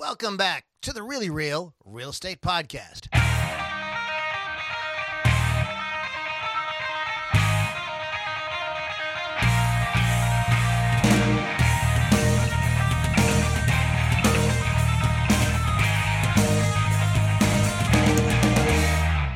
Welcome 0.00 0.38
back 0.38 0.64
to 0.80 0.94
the 0.94 1.02
Really 1.02 1.28
Real 1.28 1.74
Real 1.84 2.08
Estate 2.08 2.40
Podcast. 2.40 3.06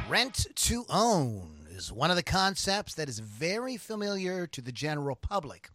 Rent 0.09 0.46
to 0.55 0.87
own 0.88 1.66
is 1.73 1.93
one 1.93 2.09
of 2.09 2.16
the 2.16 2.23
concepts 2.23 2.95
that 2.95 3.10
is 3.10 3.19
very 3.19 3.77
familiar 3.77 4.46
to 4.46 4.62
the 4.62 4.73
general 4.73 5.15
public. 5.15 5.69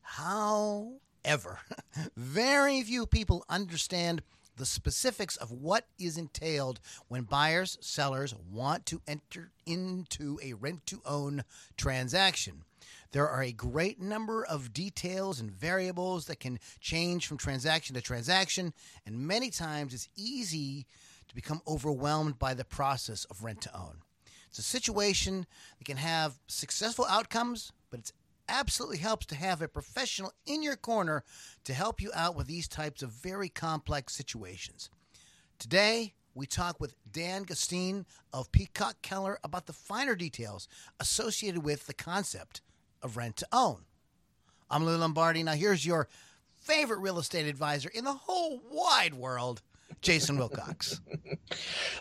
However, 0.00 1.58
very 2.16 2.82
few 2.82 3.04
people 3.04 3.44
understand 3.48 4.22
the 4.58 4.66
specifics 4.66 5.36
of 5.36 5.50
what 5.50 5.86
is 5.98 6.18
entailed 6.18 6.80
when 7.08 7.22
buyers, 7.22 7.78
sellers 7.80 8.34
want 8.50 8.84
to 8.86 9.00
enter 9.06 9.52
into 9.64 10.38
a 10.42 10.52
rent 10.52 10.84
to 10.86 11.00
own 11.06 11.44
transaction. 11.76 12.64
There 13.12 13.28
are 13.28 13.42
a 13.42 13.52
great 13.52 14.00
number 14.00 14.44
of 14.44 14.72
details 14.72 15.40
and 15.40 15.50
variables 15.50 16.26
that 16.26 16.40
can 16.40 16.58
change 16.80 17.26
from 17.26 17.38
transaction 17.38 17.94
to 17.94 18.02
transaction, 18.02 18.74
and 19.06 19.18
many 19.18 19.50
times 19.50 19.94
it's 19.94 20.08
easy 20.14 20.86
to 21.28 21.34
become 21.34 21.62
overwhelmed 21.66 22.38
by 22.38 22.54
the 22.54 22.64
process 22.64 23.24
of 23.26 23.42
rent 23.42 23.62
to 23.62 23.76
own. 23.76 24.02
It's 24.48 24.58
a 24.58 24.62
situation 24.62 25.46
that 25.78 25.84
can 25.84 25.98
have 25.98 26.38
successful 26.46 27.06
outcomes, 27.08 27.72
but 27.90 28.00
it 28.00 28.12
absolutely 28.48 28.98
helps 28.98 29.26
to 29.26 29.34
have 29.34 29.62
a 29.62 29.68
professional 29.68 30.32
in 30.46 30.62
your 30.62 30.76
corner 30.76 31.24
to 31.64 31.74
help 31.74 32.00
you 32.00 32.10
out 32.14 32.36
with 32.36 32.46
these 32.46 32.68
types 32.68 33.02
of 33.02 33.10
very 33.10 33.48
complex 33.48 34.14
situations. 34.14 34.90
Today, 35.58 36.14
we 36.34 36.46
talk 36.46 36.80
with 36.80 36.94
Dan 37.10 37.42
Gustine 37.42 38.06
of 38.32 38.52
Peacock 38.52 39.02
Keller 39.02 39.38
about 39.42 39.66
the 39.66 39.72
finer 39.72 40.14
details 40.14 40.68
associated 41.00 41.64
with 41.64 41.86
the 41.86 41.94
concept 41.94 42.60
of 43.02 43.16
rent 43.16 43.36
to 43.38 43.48
own. 43.52 43.84
I'm 44.70 44.84
Lou 44.84 44.96
Lombardi. 44.96 45.42
Now, 45.42 45.54
here's 45.54 45.84
your 45.84 46.08
favorite 46.54 47.00
real 47.00 47.18
estate 47.18 47.46
advisor 47.46 47.88
in 47.88 48.04
the 48.04 48.12
whole 48.12 48.60
wide 48.70 49.14
world, 49.14 49.62
Jason 50.00 50.38
Wilcox. 50.38 51.00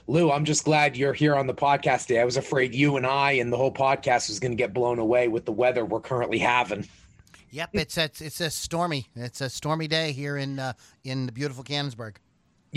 Lou, 0.08 0.32
I'm 0.32 0.46
just 0.46 0.64
glad 0.64 0.96
you're 0.96 1.14
here 1.14 1.36
on 1.36 1.48
the 1.48 1.54
podcast 1.54 2.08
today. 2.08 2.22
I 2.22 2.26
was 2.26 2.38
afraid 2.38 2.76
you 2.76 2.98
and 2.98 3.06
I 3.06 3.34
and 3.34 3.52
the 3.52 3.58
whole 3.58 3.74
podcast 3.74 4.30
was 4.30 4.40
going 4.40 4.52
to 4.52 4.58
get 4.58 4.74
blown 4.74 5.00
away 5.00 5.28
with 5.28 5.46
the 5.46 5.52
weather 5.52 5.86
we're 5.86 6.00
currently 6.00 6.38
having. 6.38 6.88
Yep, 7.50 7.70
it's 7.74 7.98
a, 7.98 8.04
it's 8.04 8.42
a 8.42 8.50
stormy 8.50 9.08
it's 9.16 9.42
a 9.42 9.50
stormy 9.50 9.88
day 9.88 10.12
here 10.12 10.38
in 10.38 10.60
uh, 10.60 10.74
in 11.04 11.26
the 11.26 11.32
beautiful 11.32 11.64
Canonsburg. 11.64 12.18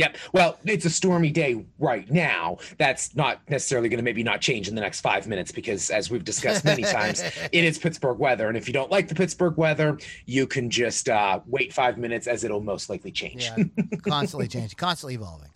Yep. 0.01 0.17
Well, 0.33 0.59
it's 0.65 0.87
a 0.87 0.91
stormy 0.91 1.31
day 1.31 1.63
right 1.79 2.11
now. 2.11 2.57
That's 2.79 3.15
not 3.15 3.43
necessarily 3.51 3.91
going 3.91 3.99
to 3.99 4.03
maybe 4.03 4.23
not 4.23 4.41
change 4.41 4.67
in 4.67 4.75
the 4.75 4.81
next 4.81 5.03
five 5.03 5.27
minutes 5.27 5.53
because, 5.53 5.91
as 5.91 6.11
we've 6.11 6.25
discussed 6.25 6.65
many 6.65 6.85
times, 6.85 7.23
it 7.53 7.65
is 7.65 7.79
Pittsburgh 7.79 8.19
weather. 8.19 8.49
And 8.49 8.57
if 8.57 8.67
you 8.67 8.73
don't 8.73 8.91
like 8.91 9.09
the 9.09 9.15
Pittsburgh 9.15 9.59
weather, 9.59 9.99
you 10.25 10.47
can 10.47 10.71
just 10.71 11.11
uh, 11.11 11.41
wait 11.45 11.75
five 11.75 11.99
minutes 11.99 12.27
as 12.27 12.45
it'll 12.45 12.63
most 12.63 12.89
likely 12.89 13.13
change. 13.13 13.45
Yeah, 13.45 13.65
constantly 14.03 14.49
changing, 14.49 14.77
constantly 14.79 15.17
evolving. 15.17 15.51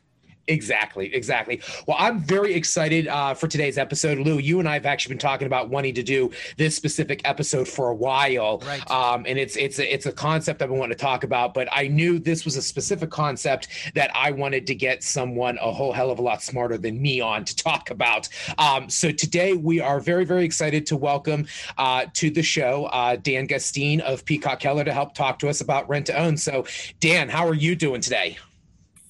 Exactly, 0.47 1.15
exactly. 1.15 1.61
Well, 1.87 1.97
I'm 1.99 2.21
very 2.21 2.53
excited 2.55 3.09
uh, 3.09 3.35
for 3.35 3.49
today's 3.49 3.79
episode. 3.79 4.19
Lou, 4.19 4.39
you 4.39 4.59
and 4.59 4.69
I 4.69 4.75
have 4.75 4.85
actually 4.85 5.15
been 5.15 5.21
talking 5.21 5.47
about 5.47 5.71
wanting 5.71 5.95
to 5.95 6.03
do 6.03 6.31
this 6.59 6.77
specific 6.77 7.23
episode 7.25 7.67
for 7.67 7.89
a 7.89 7.95
while, 7.95 8.59
right? 8.59 8.91
Um, 8.91 9.25
and 9.27 9.39
it's 9.39 9.57
it's 9.57 9.79
a, 9.79 9.95
it's 9.95 10.07
a 10.07 10.13
concept 10.13 10.61
I've 10.61 10.69
been 10.69 10.79
wanting 10.79 10.97
to 10.97 11.03
talk 11.03 11.25
about, 11.25 11.55
but 11.55 11.69
I 11.73 11.89
knew 11.89 12.19
this 12.19 12.45
was 12.45 12.57
a 12.57 12.63
specific 12.63 13.11
concept 13.11 13.69
that 13.95 14.11
I 14.15 14.33
wanted 14.33 14.67
to 14.67 14.75
get 14.75 15.03
someone 15.03 15.59
a 15.63 15.73
whole 15.73 15.93
hell 15.93 16.11
of 16.11 16.19
a 16.19 16.23
lot 16.23 16.43
smarter 16.43 16.77
than 16.77 17.01
me 17.01 17.21
on 17.21 17.45
to 17.47 17.57
talk 17.57 17.91
about. 17.91 18.29
Um, 18.59 18.91
so 18.91 19.11
today 19.11 19.55
we 19.55 19.81
are 19.81 19.99
very 19.99 20.25
very 20.25 20.45
excited 20.45 20.85
to 20.87 20.97
welcome 20.97 21.47
uh, 21.79 22.07
to 22.15 22.31
the 22.31 22.43
show 22.43 22.85
uh, 22.87 23.17
Dan 23.17 23.47
Gustine 23.47 24.01
of 24.03 24.25
Peacock 24.25 24.61
Keller 24.61 24.85
to 24.85 24.93
help 24.93 25.15
talk 25.15 25.39
to 25.39 25.49
us 25.49 25.61
about 25.61 25.89
rent 25.89 26.07
to 26.07 26.19
own. 26.19 26.37
So, 26.37 26.67
Dan, 27.01 27.29
how 27.29 27.47
are 27.49 27.55
you 27.55 27.75
doing 27.75 28.01
today? 28.01 28.39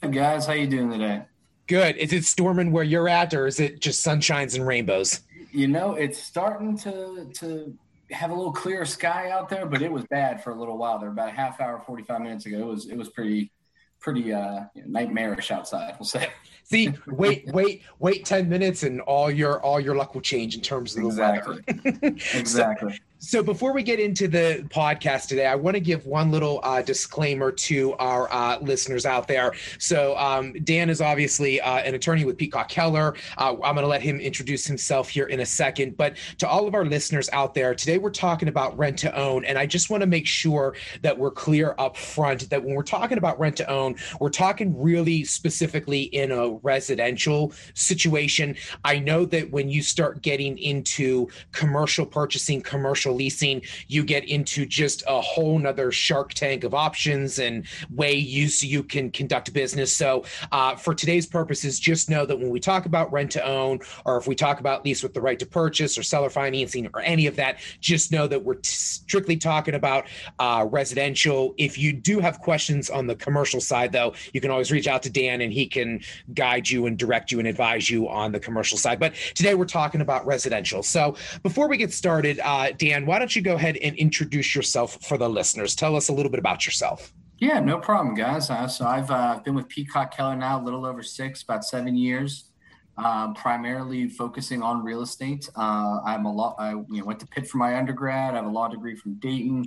Hey 0.05 0.11
guys, 0.11 0.45
how 0.45 0.53
you 0.53 0.67
doing 0.67 0.91
today? 0.91 1.23
Good. 1.67 1.97
Is 1.97 2.13
it 2.13 2.27
storming 2.27 2.73
where 2.73 2.85
you're 2.85 3.09
at, 3.09 3.33
or 3.33 3.47
is 3.47 3.59
it 3.59 3.81
just 3.81 4.07
sunshines 4.07 4.55
and 4.55 4.67
rainbows? 4.67 5.23
You 5.51 5.67
know, 5.67 5.95
it's 5.95 6.23
starting 6.23 6.77
to 6.81 7.31
to 7.33 7.75
have 8.11 8.31
a 8.31 8.35
little 8.35 8.53
clearer 8.53 8.85
sky 8.85 9.31
out 9.31 9.49
there, 9.49 9.65
but 9.65 9.81
it 9.81 9.91
was 9.91 10.05
bad 10.11 10.45
for 10.45 10.51
a 10.51 10.55
little 10.55 10.77
while 10.77 10.99
there. 10.99 11.09
About 11.09 11.31
a 11.31 11.33
half 11.33 11.59
hour, 11.59 11.81
forty 11.87 12.03
five 12.03 12.21
minutes 12.21 12.45
ago, 12.45 12.59
it 12.59 12.67
was 12.67 12.87
it 12.91 12.99
was 12.99 13.09
pretty 13.09 13.51
pretty 13.99 14.31
uh, 14.31 14.65
nightmarish 14.85 15.51
outside. 15.51 15.97
We'll 15.99 16.05
say. 16.05 16.29
See, 16.65 16.93
wait, 17.07 17.47
wait, 17.55 17.83
wait 17.99 18.27
ten 18.27 18.47
minutes, 18.47 18.83
and 18.83 19.01
all 19.01 19.31
your 19.31 19.59
all 19.63 19.81
your 19.81 19.95
luck 19.95 20.13
will 20.13 20.21
change 20.21 20.55
in 20.55 20.61
terms 20.61 20.95
of 20.97 21.03
the 21.03 21.09
exactly. 21.09 21.61
weather. 21.67 22.15
exactly. 22.35 23.01
So, 23.14 23.14
so 23.25 23.43
before 23.43 23.73
we 23.73 23.83
get 23.83 23.99
into 23.99 24.29
the 24.29 24.67
podcast 24.69 25.29
today, 25.29 25.47
I 25.47 25.55
want 25.55 25.77
to 25.77 25.81
give 25.81 26.05
one 26.05 26.31
little 26.31 26.61
uh, 26.63 26.83
disclaimer 26.83 27.51
to 27.53 27.95
our 27.95 28.31
uh, 28.31 28.59
listeners 28.61 29.07
out 29.07 29.27
there. 29.27 29.55
So 29.79 30.15
um, 30.19 30.53
Dan 30.65 30.91
is 30.91 31.01
obviously 31.01 31.59
uh, 31.59 31.79
an 31.79 31.95
attorney 31.95 32.27
with 32.27 32.37
Peacock 32.37 32.69
Keller. 32.69 33.17
Uh, 33.39 33.53
I'm 33.53 33.75
going 33.75 33.77
to 33.77 33.87
let 33.87 34.03
him 34.03 34.21
introduce 34.21 34.67
himself 34.67 35.09
here 35.09 35.27
in 35.27 35.41
a 35.41 35.47
second. 35.47 35.97
But 35.97 36.19
to 36.39 36.49
all 36.49 36.69
of 36.69 36.75
our 36.75 36.85
listeners 36.85 37.31
out 37.33 37.55
there, 37.55 37.75
today 37.75 37.97
we're 37.97 38.11
talking 38.11 38.49
about 38.49 38.77
rent 38.77 38.99
to 38.99 39.19
own, 39.19 39.47
and 39.47 39.59
I 39.59 39.65
just 39.65 39.89
want 39.89 40.03
to 40.03 40.07
make 40.07 40.27
sure 40.27 40.77
that 41.01 41.17
we're 41.17 41.31
clear 41.31 41.75
up 41.79 41.97
front 41.97 42.51
that 42.51 42.63
when 42.63 42.75
we're 42.75 42.83
talking 42.83 43.17
about 43.17 43.39
rent 43.39 43.57
to 43.57 43.71
own, 43.71 43.97
we're 44.21 44.29
talking 44.29 44.79
really 44.79 45.25
specifically 45.25 46.03
in 46.03 46.31
a 46.31 46.51
residential 46.63 47.53
situation. 47.73 48.55
I 48.85 48.99
know 48.99 49.25
that 49.27 49.51
when 49.51 49.71
you 49.71 49.83
start 49.83 50.21
getting 50.21 50.59
into 50.59 51.29
commercial 51.53 52.05
purchasing, 52.05 52.61
commercial 52.61 53.14
leasing, 53.15 53.63
you 53.89 54.05
get 54.05 54.25
into 54.29 54.67
just 54.67 55.03
a 55.07 55.21
whole 55.21 55.59
nother 55.59 55.93
shark 55.93 56.35
tank 56.35 56.65
of 56.65 56.75
options 56.75 57.39
and 57.39 57.67
ways 57.91 58.63
you 58.65 58.83
can 58.83 59.11
conduct 59.11 59.53
business. 59.53 59.97
So 59.97 60.25
uh, 60.53 60.77
for 60.77 60.95
today's 60.95 61.27
purposes, 61.27 61.79
just 61.79 62.11
know 62.11 62.27
that 62.27 62.39
when 62.39 62.51
we 62.51 62.61
talk 62.61 62.87
about 62.87 63.13
rent 63.13 63.31
to 63.33 63.45
own, 63.45 63.81
or 64.05 64.17
if 64.17 64.27
we 64.27 64.35
talk 64.35 64.61
about 64.61 64.85
lease 64.85 65.03
with 65.03 65.15
the 65.15 65.21
right 65.21 65.39
to 65.39 65.47
purchase 65.47 65.97
or 65.99 66.03
seller 66.03 66.31
financing 66.31 66.89
or 66.95 67.01
any 67.01 67.27
of 67.27 67.37
that, 67.37 67.59
just 67.81 68.13
know 68.13 68.27
that 68.27 68.43
we're 68.45 68.55
t- 68.55 68.63
strictly 68.65 69.37
talking 69.37 69.75
about 69.75 70.07
uh, 70.39 70.67
residential. 70.71 71.55
If 71.59 71.79
you 71.79 71.93
do 71.93 72.21
have 72.21 72.41
questions 72.41 72.91
on 72.91 73.07
the 73.07 73.17
commercial 73.17 73.61
side, 73.61 73.93
though, 73.93 74.15
you 74.33 74.41
can 74.41 74.51
always 74.51 74.71
reach 74.71 74.87
out 74.87 75.03
to 75.05 75.11
Dan 75.11 75.41
and 75.41 75.53
he 75.53 75.67
can 75.67 76.01
guide 76.35 76.69
you 76.69 76.87
and 76.87 76.99
direct 76.99 77.33
you 77.33 77.39
and 77.39 77.49
advise 77.49 77.91
you 77.91 78.09
on 78.09 78.33
the 78.33 78.41
commercial 78.41 78.79
side. 78.79 79.01
But 79.01 79.15
today 79.35 79.55
we're 79.55 79.65
talking 79.65 80.01
about 80.01 80.27
residential. 80.27 80.83
So 80.83 81.17
before 81.43 81.69
we 81.69 81.77
get 81.77 81.93
started, 81.93 82.41
uh, 82.41 82.73
Dan, 82.73 82.94
why 83.03 83.19
don't 83.19 83.35
you 83.35 83.43
go 83.43 83.55
ahead 83.55 83.77
and 83.79 83.97
introduce 83.97 84.55
yourself 84.55 84.99
for 85.03 85.19
the 85.19 85.29
listeners? 85.29 85.75
Tell 85.75 85.97
us 85.97 86.09
a 86.09 86.13
little 86.13 86.31
bit 86.31 86.39
about 86.39 86.65
yourself. 86.67 87.13
Yeah, 87.39 87.61
no 87.61 87.79
problem, 87.79 88.15
guys. 88.15 88.49
Uh, 88.49 88.69
so 88.69 88.87
I've 88.87 89.11
uh, 89.11 89.41
been 89.45 89.55
with 89.55 89.69
Peacock 89.69 90.17
Keller 90.17 90.37
now 90.37 90.61
a 90.61 90.63
little 90.63 90.87
over 90.87 91.03
six, 91.03 91.43
about 91.43 91.65
seven 91.65 91.97
years, 91.97 92.51
um, 92.97 93.35
primarily 93.35 94.09
focusing 94.09 94.63
on 94.63 94.85
real 94.85 95.03
estate. 95.03 95.49
Uh, 95.57 96.01
I'm 96.05 96.27
a 96.27 96.33
law. 96.33 96.55
I 96.59 96.71
you 96.71 96.87
know, 96.89 97.05
went 97.05 97.21
to 97.21 97.27
Pitt 97.27 97.49
for 97.49 97.59
my 97.59 97.77
undergrad. 97.77 98.35
I 98.35 98.37
have 98.37 98.47
a 98.47 98.51
law 98.51 98.69
degree 98.69 98.95
from 98.95 99.15
Dayton, 99.15 99.67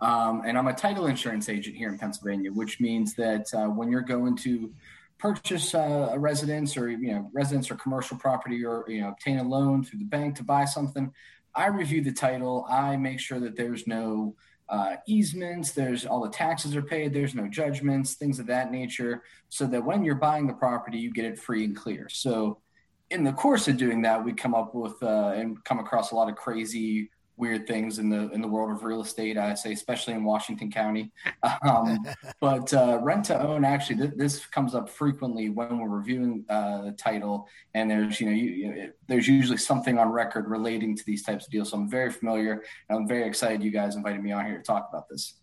um, 0.00 0.42
and 0.44 0.58
I'm 0.58 0.68
a 0.68 0.74
title 0.74 1.06
insurance 1.06 1.48
agent 1.48 1.76
here 1.76 1.88
in 1.88 1.98
Pennsylvania, 1.98 2.52
which 2.52 2.80
means 2.80 3.14
that 3.14 3.46
uh, 3.54 3.66
when 3.66 3.90
you're 3.90 4.02
going 4.02 4.36
to 4.38 4.72
purchase 5.18 5.74
uh, 5.74 6.10
a 6.12 6.18
residence 6.18 6.76
or 6.76 6.90
you 6.90 7.12
know 7.12 7.30
residence 7.32 7.70
or 7.70 7.76
commercial 7.76 8.18
property 8.18 8.64
or 8.64 8.84
you 8.88 9.00
know 9.00 9.08
obtain 9.08 9.38
a 9.38 9.42
loan 9.42 9.82
through 9.82 9.98
the 9.98 10.04
bank 10.04 10.36
to 10.36 10.44
buy 10.44 10.64
something 10.64 11.10
I 11.56 11.66
review 11.68 12.02
the 12.02 12.12
title. 12.12 12.66
I 12.68 12.96
make 12.96 13.18
sure 13.18 13.40
that 13.40 13.56
there's 13.56 13.86
no 13.86 14.36
uh, 14.68 14.96
easements, 15.06 15.72
there's 15.72 16.04
all 16.04 16.20
the 16.20 16.30
taxes 16.30 16.74
are 16.74 16.82
paid, 16.82 17.14
there's 17.14 17.34
no 17.34 17.46
judgments, 17.46 18.14
things 18.14 18.38
of 18.38 18.46
that 18.48 18.72
nature, 18.72 19.22
so 19.48 19.66
that 19.66 19.84
when 19.84 20.04
you're 20.04 20.16
buying 20.16 20.46
the 20.46 20.52
property, 20.52 20.98
you 20.98 21.12
get 21.12 21.24
it 21.24 21.38
free 21.38 21.64
and 21.64 21.76
clear. 21.76 22.08
So, 22.08 22.58
in 23.10 23.22
the 23.22 23.32
course 23.32 23.68
of 23.68 23.76
doing 23.76 24.02
that, 24.02 24.24
we 24.24 24.32
come 24.32 24.54
up 24.54 24.74
with 24.74 25.00
uh, 25.00 25.34
and 25.36 25.62
come 25.62 25.78
across 25.78 26.10
a 26.10 26.16
lot 26.16 26.28
of 26.28 26.34
crazy 26.34 27.08
weird 27.36 27.66
things 27.66 27.98
in 27.98 28.08
the 28.08 28.30
in 28.30 28.40
the 28.40 28.48
world 28.48 28.70
of 28.70 28.84
real 28.84 29.02
estate. 29.02 29.36
I 29.36 29.54
say, 29.54 29.72
especially 29.72 30.14
in 30.14 30.24
Washington 30.24 30.70
County. 30.70 31.12
Um, 31.62 32.04
but 32.40 32.72
uh, 32.74 32.98
rent 33.02 33.24
to 33.26 33.40
own 33.40 33.64
actually, 33.64 33.96
th- 33.96 34.12
this 34.16 34.46
comes 34.46 34.74
up 34.74 34.88
frequently 34.88 35.48
when 35.48 35.78
we're 35.78 35.88
reviewing 35.88 36.44
uh, 36.48 36.82
the 36.82 36.92
title, 36.92 37.48
and 37.74 37.90
there's 37.90 38.20
you 38.20 38.26
know 38.26 38.32
you, 38.32 38.50
you 38.50 38.74
know, 38.74 38.90
there's 39.08 39.26
usually 39.26 39.56
something 39.58 39.98
on 39.98 40.10
record 40.10 40.48
relating 40.48 40.96
to 40.96 41.04
these 41.06 41.22
types 41.22 41.46
of 41.46 41.50
deals. 41.50 41.70
So 41.70 41.78
I'm 41.78 41.88
very 41.88 42.10
familiar, 42.10 42.62
and 42.88 42.98
I'm 42.98 43.08
very 43.08 43.26
excited 43.26 43.62
you 43.62 43.70
guys 43.70 43.96
invited 43.96 44.22
me 44.22 44.32
on 44.32 44.44
here 44.44 44.58
to 44.58 44.62
talk 44.62 44.88
about 44.90 45.08
this. 45.08 45.34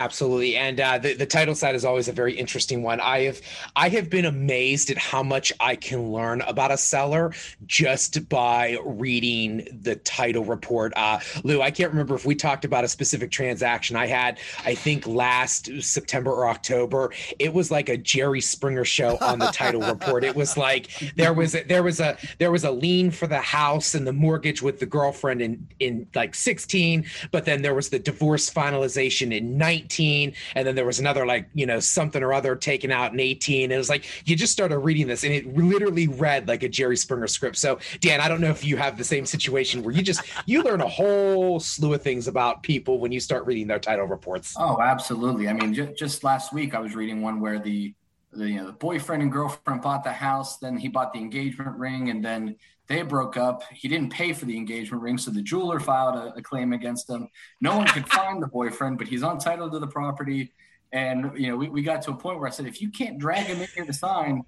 Absolutely, 0.00 0.54
and 0.54 0.78
uh, 0.78 0.96
the 0.98 1.14
the 1.14 1.26
title 1.26 1.56
side 1.56 1.74
is 1.74 1.84
always 1.84 2.06
a 2.06 2.12
very 2.12 2.32
interesting 2.32 2.84
one. 2.84 3.00
I 3.00 3.22
have 3.22 3.40
I 3.74 3.88
have 3.88 4.08
been 4.08 4.26
amazed 4.26 4.90
at 4.90 4.96
how 4.96 5.24
much 5.24 5.52
I 5.58 5.74
can 5.74 6.12
learn 6.12 6.40
about 6.42 6.70
a 6.70 6.76
seller 6.76 7.32
just 7.66 8.28
by 8.28 8.78
reading 8.84 9.66
the 9.82 9.96
title 9.96 10.44
report. 10.44 10.92
Uh, 10.94 11.18
Lou, 11.42 11.60
I 11.62 11.72
can't 11.72 11.90
remember 11.90 12.14
if 12.14 12.24
we 12.24 12.36
talked 12.36 12.64
about 12.64 12.84
a 12.84 12.88
specific 12.88 13.32
transaction 13.32 13.96
I 13.96 14.06
had. 14.06 14.38
I 14.64 14.76
think 14.76 15.04
last 15.04 15.68
September 15.82 16.30
or 16.30 16.46
October. 16.46 17.12
It 17.40 17.52
was 17.52 17.72
like 17.72 17.88
a 17.88 17.96
Jerry 17.96 18.40
Springer 18.40 18.84
show 18.84 19.18
on 19.20 19.40
the 19.40 19.46
title 19.46 19.80
report. 19.82 20.22
It 20.22 20.36
was 20.36 20.56
like 20.56 20.90
there 21.16 21.32
was 21.32 21.56
a, 21.56 21.64
there 21.64 21.82
was 21.82 21.98
a 21.98 22.16
there 22.38 22.52
was 22.52 22.62
a 22.62 22.70
lien 22.70 23.10
for 23.10 23.26
the 23.26 23.40
house 23.40 23.96
and 23.96 24.06
the 24.06 24.12
mortgage 24.12 24.62
with 24.62 24.78
the 24.78 24.86
girlfriend 24.86 25.42
in 25.42 25.66
in 25.80 26.06
like 26.14 26.36
sixteen, 26.36 27.04
but 27.32 27.46
then 27.46 27.62
there 27.62 27.74
was 27.74 27.88
the 27.88 27.98
divorce 27.98 28.48
finalization 28.48 29.36
in 29.36 29.58
nineteen 29.58 29.87
19 29.88 30.34
and 30.54 30.66
then 30.66 30.74
there 30.74 30.84
was 30.84 31.00
another 31.00 31.24
like 31.24 31.48
you 31.54 31.66
know 31.66 31.80
something 31.80 32.22
or 32.22 32.32
other 32.32 32.54
taken 32.54 32.92
out 32.92 33.12
in 33.12 33.20
18 33.20 33.64
and 33.64 33.72
it 33.72 33.78
was 33.78 33.88
like 33.88 34.04
you 34.28 34.36
just 34.36 34.52
started 34.52 34.78
reading 34.78 35.06
this 35.06 35.24
and 35.24 35.32
it 35.32 35.56
literally 35.56 36.08
read 36.08 36.46
like 36.46 36.62
a 36.62 36.68
jerry 36.68 36.96
springer 36.96 37.26
script. 37.26 37.56
So 37.56 37.78
dan 38.00 38.20
i 38.20 38.28
don't 38.28 38.40
know 38.40 38.50
if 38.50 38.64
you 38.64 38.76
have 38.76 38.98
the 38.98 39.04
same 39.04 39.24
situation 39.24 39.82
where 39.82 39.94
you 39.94 40.02
just 40.02 40.22
you 40.46 40.62
learn 40.62 40.80
a 40.80 40.88
whole 40.88 41.58
slew 41.58 41.94
of 41.94 42.02
things 42.02 42.28
about 42.28 42.62
people 42.62 42.98
when 42.98 43.12
you 43.12 43.20
start 43.20 43.46
reading 43.46 43.66
their 43.66 43.78
title 43.78 44.06
reports. 44.06 44.54
Oh 44.58 44.80
absolutely. 44.80 45.48
I 45.48 45.52
mean 45.54 45.72
just, 45.72 45.96
just 45.96 46.24
last 46.24 46.52
week 46.52 46.74
i 46.74 46.80
was 46.80 46.94
reading 46.94 47.22
one 47.22 47.40
where 47.40 47.58
the 47.58 47.94
the, 48.32 48.48
you 48.48 48.56
know, 48.56 48.66
the 48.66 48.72
boyfriend 48.72 49.22
and 49.22 49.32
girlfriend 49.32 49.82
bought 49.82 50.04
the 50.04 50.12
house 50.12 50.58
then 50.58 50.76
he 50.76 50.88
bought 50.88 51.12
the 51.12 51.18
engagement 51.18 51.76
ring 51.76 52.10
and 52.10 52.24
then 52.24 52.56
they 52.88 53.02
broke 53.02 53.36
up. 53.36 53.62
He 53.70 53.86
didn't 53.86 54.10
pay 54.10 54.32
for 54.32 54.46
the 54.46 54.56
engagement 54.56 55.02
ring, 55.02 55.18
so 55.18 55.30
the 55.30 55.42
jeweler 55.42 55.78
filed 55.78 56.16
a, 56.16 56.34
a 56.36 56.42
claim 56.42 56.72
against 56.72 57.08
him. 57.08 57.28
No 57.60 57.76
one 57.76 57.86
could 57.86 58.08
find 58.08 58.42
the 58.42 58.46
boyfriend, 58.48 58.98
but 58.98 59.06
he's 59.06 59.22
entitled 59.22 59.72
to 59.72 59.78
the 59.78 59.86
property. 59.86 60.52
And 60.90 61.30
you 61.38 61.48
know, 61.48 61.56
we, 61.56 61.68
we 61.68 61.82
got 61.82 62.02
to 62.02 62.12
a 62.12 62.16
point 62.16 62.38
where 62.38 62.48
I 62.48 62.50
said, 62.50 62.66
if 62.66 62.80
you 62.80 62.90
can't 62.90 63.18
drag 63.18 63.46
him 63.46 63.60
in 63.60 63.68
here 63.74 63.84
to 63.84 63.92
sign, 63.92 64.42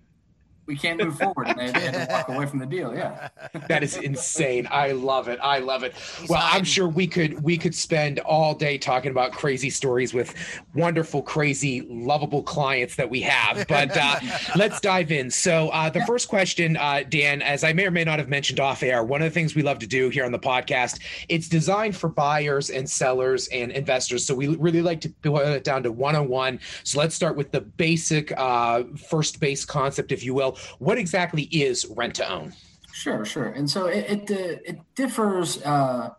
we 0.71 0.77
can't 0.77 1.03
move 1.03 1.19
forward. 1.19 1.49
And 1.49 1.59
they, 1.59 1.73
they 1.73 1.81
had 1.81 2.07
to 2.07 2.13
walk 2.13 2.29
away 2.29 2.47
from 2.47 2.61
the 2.61 2.67
deal. 2.67 2.95
Yeah, 2.95 3.29
that 3.69 3.83
is 3.83 3.97
insane. 3.97 4.69
I 4.71 4.93
love 4.93 5.27
it. 5.27 5.41
I 5.43 5.59
love 5.59 5.83
it. 5.83 5.95
Well, 6.29 6.41
I'm 6.41 6.63
sure 6.63 6.87
we 6.87 7.09
could 7.09 7.43
we 7.43 7.59
could 7.59 7.75
spend 7.75 8.21
all 8.21 8.55
day 8.55 8.79
talking 8.79 9.11
about 9.11 9.33
crazy 9.33 9.69
stories 9.69 10.15
with 10.15 10.33
wonderful, 10.73 11.23
crazy, 11.23 11.81
lovable 11.91 12.45
clients 12.45 12.95
that 12.95 13.11
we 13.11 13.21
have. 13.23 13.67
But 13.67 13.97
uh, 13.97 14.21
let's 14.57 14.81
dive 14.81 15.11
in. 15.11 15.29
So 15.29 15.71
uh, 15.71 15.91
the 15.91 16.03
first 16.03 16.29
question, 16.29 16.77
uh, 16.77 17.03
Dan, 17.09 17.43
as 17.43 17.65
I 17.65 17.73
may 17.73 17.87
or 17.87 17.91
may 17.91 18.05
not 18.05 18.21
have 18.21 18.29
mentioned 18.29 18.61
off 18.61 18.85
air, 18.85 19.03
one 19.03 19.21
of 19.21 19.25
the 19.25 19.35
things 19.35 19.57
we 19.57 19.63
love 19.63 19.81
to 19.81 19.89
do 19.89 20.09
here 20.09 20.25
on 20.25 20.31
the 20.31 20.39
podcast, 20.39 21.01
it's 21.29 21.49
designed 21.49 21.97
for 21.97 22.09
buyers 22.09 22.71
and 22.71 22.89
sellers 22.89 23.49
and 23.49 23.73
investors. 23.73 24.25
So 24.25 24.37
we 24.37 24.47
really 24.47 24.83
like 24.83 25.01
to 25.01 25.09
boil 25.23 25.49
it 25.49 25.65
down 25.65 25.83
to 25.83 25.91
one 25.91 26.15
on 26.15 26.29
one. 26.29 26.61
So 26.85 27.01
let's 27.01 27.17
start 27.17 27.35
with 27.35 27.51
the 27.51 27.61
basic 27.61 28.33
uh, 28.37 28.85
first 29.09 29.41
base 29.41 29.65
concept, 29.65 30.13
if 30.13 30.25
you 30.25 30.33
will 30.33 30.57
what 30.79 30.99
exactly 30.99 31.43
is 31.45 31.87
rent 31.97 32.15
to 32.17 32.31
own? 32.31 32.53
Sure, 32.93 33.25
sure. 33.25 33.47
And 33.47 33.69
so 33.69 33.87
it 33.87 34.31
it, 34.31 34.31
uh, 34.31 34.61
it 34.65 34.79
differs 34.95 35.63
uh, 35.63 36.11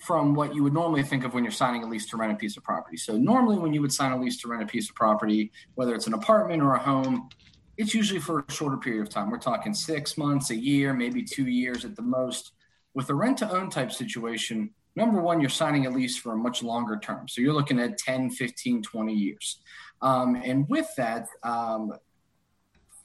from 0.00 0.34
what 0.34 0.54
you 0.54 0.62
would 0.62 0.72
normally 0.72 1.02
think 1.02 1.24
of 1.24 1.34
when 1.34 1.44
you're 1.44 1.52
signing 1.52 1.84
a 1.84 1.86
lease 1.86 2.06
to 2.06 2.16
rent 2.16 2.32
a 2.32 2.36
piece 2.36 2.56
of 2.56 2.64
property. 2.64 2.96
So 2.96 3.16
normally, 3.16 3.58
when 3.58 3.74
you 3.74 3.82
would 3.82 3.92
sign 3.92 4.12
a 4.12 4.20
lease 4.20 4.38
to 4.38 4.48
rent 4.48 4.62
a 4.62 4.66
piece 4.66 4.88
of 4.88 4.96
property, 4.96 5.52
whether 5.74 5.94
it's 5.94 6.06
an 6.06 6.14
apartment 6.14 6.62
or 6.62 6.74
a 6.74 6.78
home, 6.78 7.28
it's 7.76 7.94
usually 7.94 8.20
for 8.20 8.40
a 8.40 8.52
shorter 8.52 8.76
period 8.76 9.02
of 9.02 9.10
time. 9.10 9.30
We're 9.30 9.38
talking 9.38 9.74
six 9.74 10.16
months, 10.16 10.50
a 10.50 10.56
year, 10.56 10.94
maybe 10.94 11.22
two 11.22 11.46
years 11.46 11.84
at 11.84 11.96
the 11.96 12.02
most. 12.02 12.52
With 12.94 13.08
a 13.10 13.14
rent 13.14 13.38
to 13.38 13.50
own 13.50 13.70
type 13.70 13.92
situation, 13.92 14.70
number 14.96 15.20
one, 15.20 15.40
you're 15.40 15.50
signing 15.50 15.86
a 15.86 15.90
lease 15.90 16.16
for 16.16 16.32
a 16.32 16.36
much 16.36 16.62
longer 16.62 16.98
term. 16.98 17.28
So 17.28 17.40
you're 17.40 17.54
looking 17.54 17.78
at 17.78 17.98
10, 17.98 18.30
15, 18.30 18.82
20 18.82 19.14
years. 19.14 19.60
Um, 20.02 20.34
and 20.42 20.68
with 20.68 20.88
that, 20.96 21.28
um, 21.42 21.92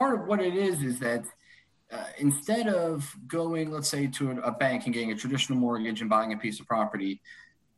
part 0.05 0.21
of 0.21 0.27
what 0.27 0.39
it 0.39 0.55
is 0.55 0.83
is 0.83 0.99
that 0.99 1.25
uh, 1.91 2.05
instead 2.19 2.67
of 2.67 3.11
going, 3.27 3.71
let's 3.71 3.89
say, 3.89 4.05
to 4.05 4.31
a, 4.43 4.51
bank 4.51 4.85
and 4.85 4.93
getting 4.93 5.11
a 5.11 5.15
traditional 5.15 5.57
mortgage 5.57 6.01
and 6.01 6.09
buying 6.09 6.31
a 6.31 6.37
piece 6.37 6.59
of 6.59 6.67
property, 6.67 7.19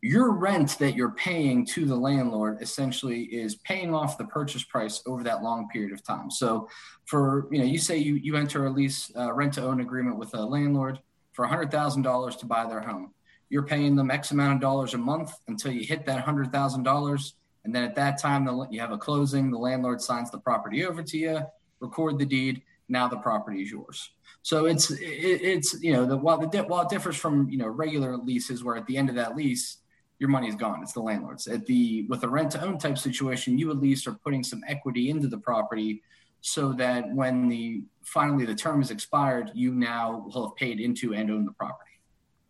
your 0.02 0.32
rent 0.32 0.78
that 0.78 0.94
you're 0.94 1.12
paying 1.12 1.66
to 1.66 1.86
the 1.86 1.96
landlord 1.96 2.62
essentially 2.62 3.22
is 3.24 3.56
paying 3.56 3.96
off 3.96 4.18
the 4.18 4.26
purchase 4.26 4.64
price 4.66 5.02
over 5.08 5.24
that 5.24 5.42
long 5.42 5.70
period 5.70 5.94
of 5.94 6.04
time. 6.04 6.30
So, 6.30 6.68
for 7.06 7.48
you 7.50 7.60
know, 7.60 7.66
you 7.66 7.80
say 7.80 7.98
you 7.98 8.16
you 8.16 8.36
enter 8.36 8.66
a 8.66 8.70
lease 8.70 9.10
uh, 9.16 9.32
rent 9.34 9.54
to 9.54 9.64
own 9.64 9.80
agreement 9.80 10.18
with 10.18 10.34
a 10.34 10.46
landlord 10.46 11.00
for 11.32 11.46
hundred 11.46 11.72
thousand 11.72 12.02
dollars 12.02 12.36
to 12.38 12.46
buy 12.46 12.66
their 12.68 12.82
home. 12.82 13.14
You're 13.50 13.66
paying 13.66 13.96
them 13.96 14.12
X 14.12 14.32
amount 14.32 14.56
of 14.56 14.62
dollars 14.62 14.94
a 14.94 14.98
month 14.98 15.32
until 15.48 15.72
you 15.72 15.86
hit 15.86 16.06
that 16.06 16.22
hundred 16.22 16.52
thousand 16.52 16.84
dollars, 16.84 17.36
and 17.64 17.74
then 17.74 17.84
at 17.84 17.96
that 17.96 18.20
time, 18.20 18.46
the, 18.46 18.68
you 18.70 18.82
have 18.82 18.92
a 18.92 18.98
closing. 18.98 19.50
The 19.50 19.58
landlord 19.58 20.02
signs 20.02 20.30
the 20.30 20.40
property 20.40 20.86
over 20.86 21.02
to 21.02 21.18
you 21.18 21.42
record 21.80 22.20
the 22.20 22.26
deed. 22.26 22.62
Now 22.90 23.08
the 23.08 23.18
property 23.18 23.62
is 23.62 23.72
yours. 23.72 24.12
So 24.44 24.66
it's 24.66 24.92
it, 24.92 25.02
it's 25.02 25.82
you 25.82 25.94
know 25.94 26.06
the 26.06 26.18
while 26.18 26.38
the 26.38 26.64
while 26.64 26.84
it 26.84 26.90
differs 26.90 27.18
from 27.18 27.50
you 27.50 27.58
know 27.58 27.68
regular 27.68 28.16
leases 28.18 28.64
where 28.64 28.78
at 28.78 28.86
the 28.86 28.98
end 28.98 29.10
of 29.10 29.16
that 29.16 29.36
lease 29.36 29.78
your 30.20 30.30
money 30.30 30.48
is 30.48 30.56
gone. 30.56 30.82
It's 30.82 30.94
the 30.94 31.02
landlord's. 31.02 31.48
At 31.48 31.66
the 31.66 32.06
with 32.08 32.24
a 32.24 32.30
rent 32.30 32.52
to 32.52 32.64
own 32.64 32.78
type 32.78 32.98
situation, 32.98 33.58
you 33.58 33.70
at 33.72 33.78
least 33.78 34.08
are 34.08 34.18
putting 34.24 34.44
some 34.44 34.62
equity 34.68 35.10
into 35.10 35.28
the 35.28 35.38
property 35.38 36.02
so 36.42 36.74
that 36.74 37.14
when 37.14 37.50
the 37.50 37.84
finally 38.04 38.46
the 38.46 38.56
term 38.56 38.82
is 38.82 38.92
expired, 38.92 39.52
you 39.54 39.74
now 39.74 40.24
will 40.26 40.48
have 40.48 40.56
paid 40.56 40.80
into 40.80 41.14
and 41.14 41.30
own 41.30 41.46
the 41.46 41.52
property. 41.52 41.87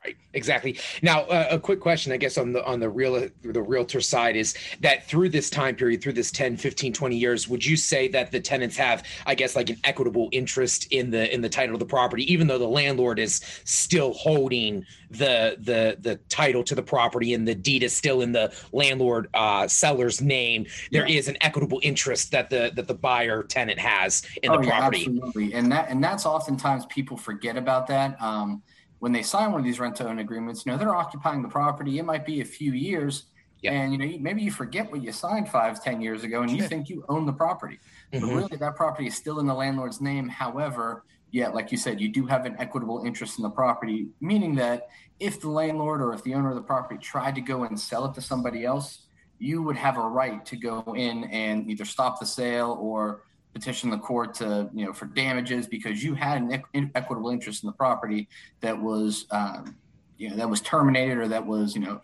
Right, 0.07 0.15
exactly. 0.31 0.80
Now, 1.01 1.24
uh, 1.24 1.48
a 1.51 1.59
quick 1.59 1.81
question, 1.81 2.13
I 2.13 2.18
guess, 2.18 2.38
on 2.38 2.54
the 2.54 2.63
on 2.63 2.80
the 2.80 2.88
real 2.88 3.27
the 3.42 3.62
realtor 3.62 4.00
side 4.00 4.38
is 4.38 4.56
that 4.80 5.06
through 5.06 5.27
this 5.27 5.50
time 5.50 5.75
period, 5.75 6.01
through 6.01 6.13
this 6.13 6.31
10, 6.31 6.56
15, 6.56 6.94
20 6.94 7.18
years, 7.18 7.50
would 7.50 7.65
you 7.65 7.75
say 7.75 8.07
that 8.07 8.31
the 8.31 8.39
tenants 8.39 8.77
have, 8.77 9.04
I 9.25 9.36
guess, 9.36 9.57
like 9.57 9.69
an 9.69 9.75
equitable 9.83 10.30
interest 10.31 10.88
in 10.94 11.12
the 11.12 11.33
in 11.33 11.42
the 11.42 11.50
title 11.50 11.75
of 11.75 11.80
the 11.80 11.86
property, 11.86 12.31
even 12.31 12.48
though 12.48 12.57
the 12.57 12.65
landlord 12.65 13.19
is 13.19 13.42
still 13.65 14.13
holding 14.13 14.86
the 15.12 15.57
the 15.59 15.98
the 16.00 16.15
title 16.30 16.63
to 16.63 16.74
the 16.74 16.83
property 16.83 17.33
and 17.33 17.45
the 17.45 17.56
deed 17.56 17.83
is 17.83 17.94
still 17.94 18.21
in 18.21 18.31
the 18.31 18.53
landlord 18.71 19.27
uh, 19.33 19.68
seller's 19.68 20.21
name, 20.21 20.65
there 20.94 21.06
yeah. 21.06 21.18
is 21.18 21.27
an 21.27 21.36
equitable 21.42 21.81
interest 21.83 22.31
that 22.31 22.50
the 22.50 22.71
that 22.75 22.88
the 22.88 22.94
buyer 22.94 23.44
tenant 23.44 23.77
has 23.77 24.24
in 24.42 24.51
oh, 24.51 24.62
the 24.62 24.68
property. 24.68 25.00
Yeah, 25.00 25.25
absolutely, 25.25 25.53
and 25.53 25.70
that 25.70 25.89
and 25.89 26.01
that's 26.01 26.25
oftentimes 26.25 26.86
people 26.86 27.17
forget 27.17 27.58
about 27.58 27.88
that. 27.88 28.15
Um, 28.22 28.63
when 29.00 29.12
they 29.12 29.22
sign 29.22 29.51
one 29.51 29.62
of 29.62 29.66
these 29.66 29.80
rent 29.80 29.96
to 29.98 30.08
own 30.08 30.20
agreements, 30.20 30.66
you 30.66 30.72
know, 30.72 30.77
they're 30.77 30.96
occupying 30.96 31.42
the 31.42 31.50
property. 31.50 32.00
It 32.00 32.04
might 32.04 32.25
be 32.25 32.42
a 32.42 32.46
few 32.46 32.74
years. 32.74 33.25
Yep. 33.62 33.74
And 33.74 33.92
you 33.92 33.98
know, 33.98 34.18
maybe 34.20 34.44
you 34.44 34.51
forget 34.51 34.92
what 34.92 35.01
you 35.01 35.12
signed 35.12 35.50
five, 35.50 35.84
ten 35.84 36.00
years 36.00 36.24
ago, 36.24 36.44
and 36.44 36.51
you 36.51 36.68
think 36.68 36.89
you 36.89 37.04
own 37.10 37.25
the 37.25 37.34
property, 37.34 37.80
mm-hmm. 38.13 38.25
but 38.25 38.36
really 38.36 38.58
that 38.58 38.75
property 38.75 39.08
is 39.08 39.16
still 39.16 39.39
in 39.39 39.48
the 39.48 39.54
landlord's 39.54 40.00
name. 40.00 40.30
However, 40.30 41.04
yeah, 41.32 41.50
like 41.50 41.72
you 41.72 41.77
said, 41.77 42.00
you 42.00 42.10
do 42.10 42.25
have 42.27 42.46
an 42.46 42.56
equitable 42.60 43.04
interest 43.04 43.39
in 43.39 43.44
the 43.44 43.50
property, 43.50 44.08
meaning 44.22 44.54
that 44.56 44.89
if 45.20 45.42
the 45.42 45.50
landlord 45.50 46.01
or 46.01 46.13
if 46.13 46.24
the 46.24 46.36
owner 46.36 46.50
of 46.50 46.56
the 46.56 46.62
property 46.62 47.00
tried 47.00 47.36
to 47.36 47.42
go 47.42 47.63
and 47.63 47.80
sell 47.80 48.06
it 48.06 48.13
to 48.13 48.22
somebody 48.22 48.63
else, 48.63 49.08
you 49.39 49.62
would 49.63 49.75
have 49.75 49.98
a 49.98 50.01
right 50.01 50.46
to 50.46 50.56
go 50.56 50.84
in 50.96 51.25
and 51.25 51.70
either 51.70 51.86
stop 51.86 52.20
the 52.20 52.25
sale 52.25 52.77
or 52.80 53.24
petition 53.58 53.90
the 53.90 53.98
court 53.98 54.36
to 54.36 54.70
you 54.72 54.86
know 54.86 54.94
for 54.94 55.06
damages 55.06 55.66
because 55.66 56.04
you 56.04 56.14
had 56.14 56.42
an 56.42 56.50
equ- 56.50 56.92
equitable 56.94 57.32
interest 57.32 57.64
in 57.64 57.68
the 57.68 57.74
property 57.74 58.28
that 58.62 58.80
was 58.80 59.26
um, 59.32 59.76
you 60.18 60.30
know 60.30 60.36
that 60.36 60.48
was 60.48 60.62
terminated 60.62 61.18
or 61.18 61.28
that 61.28 61.46
was 61.46 61.74
you 61.74 61.82
know 61.82 62.00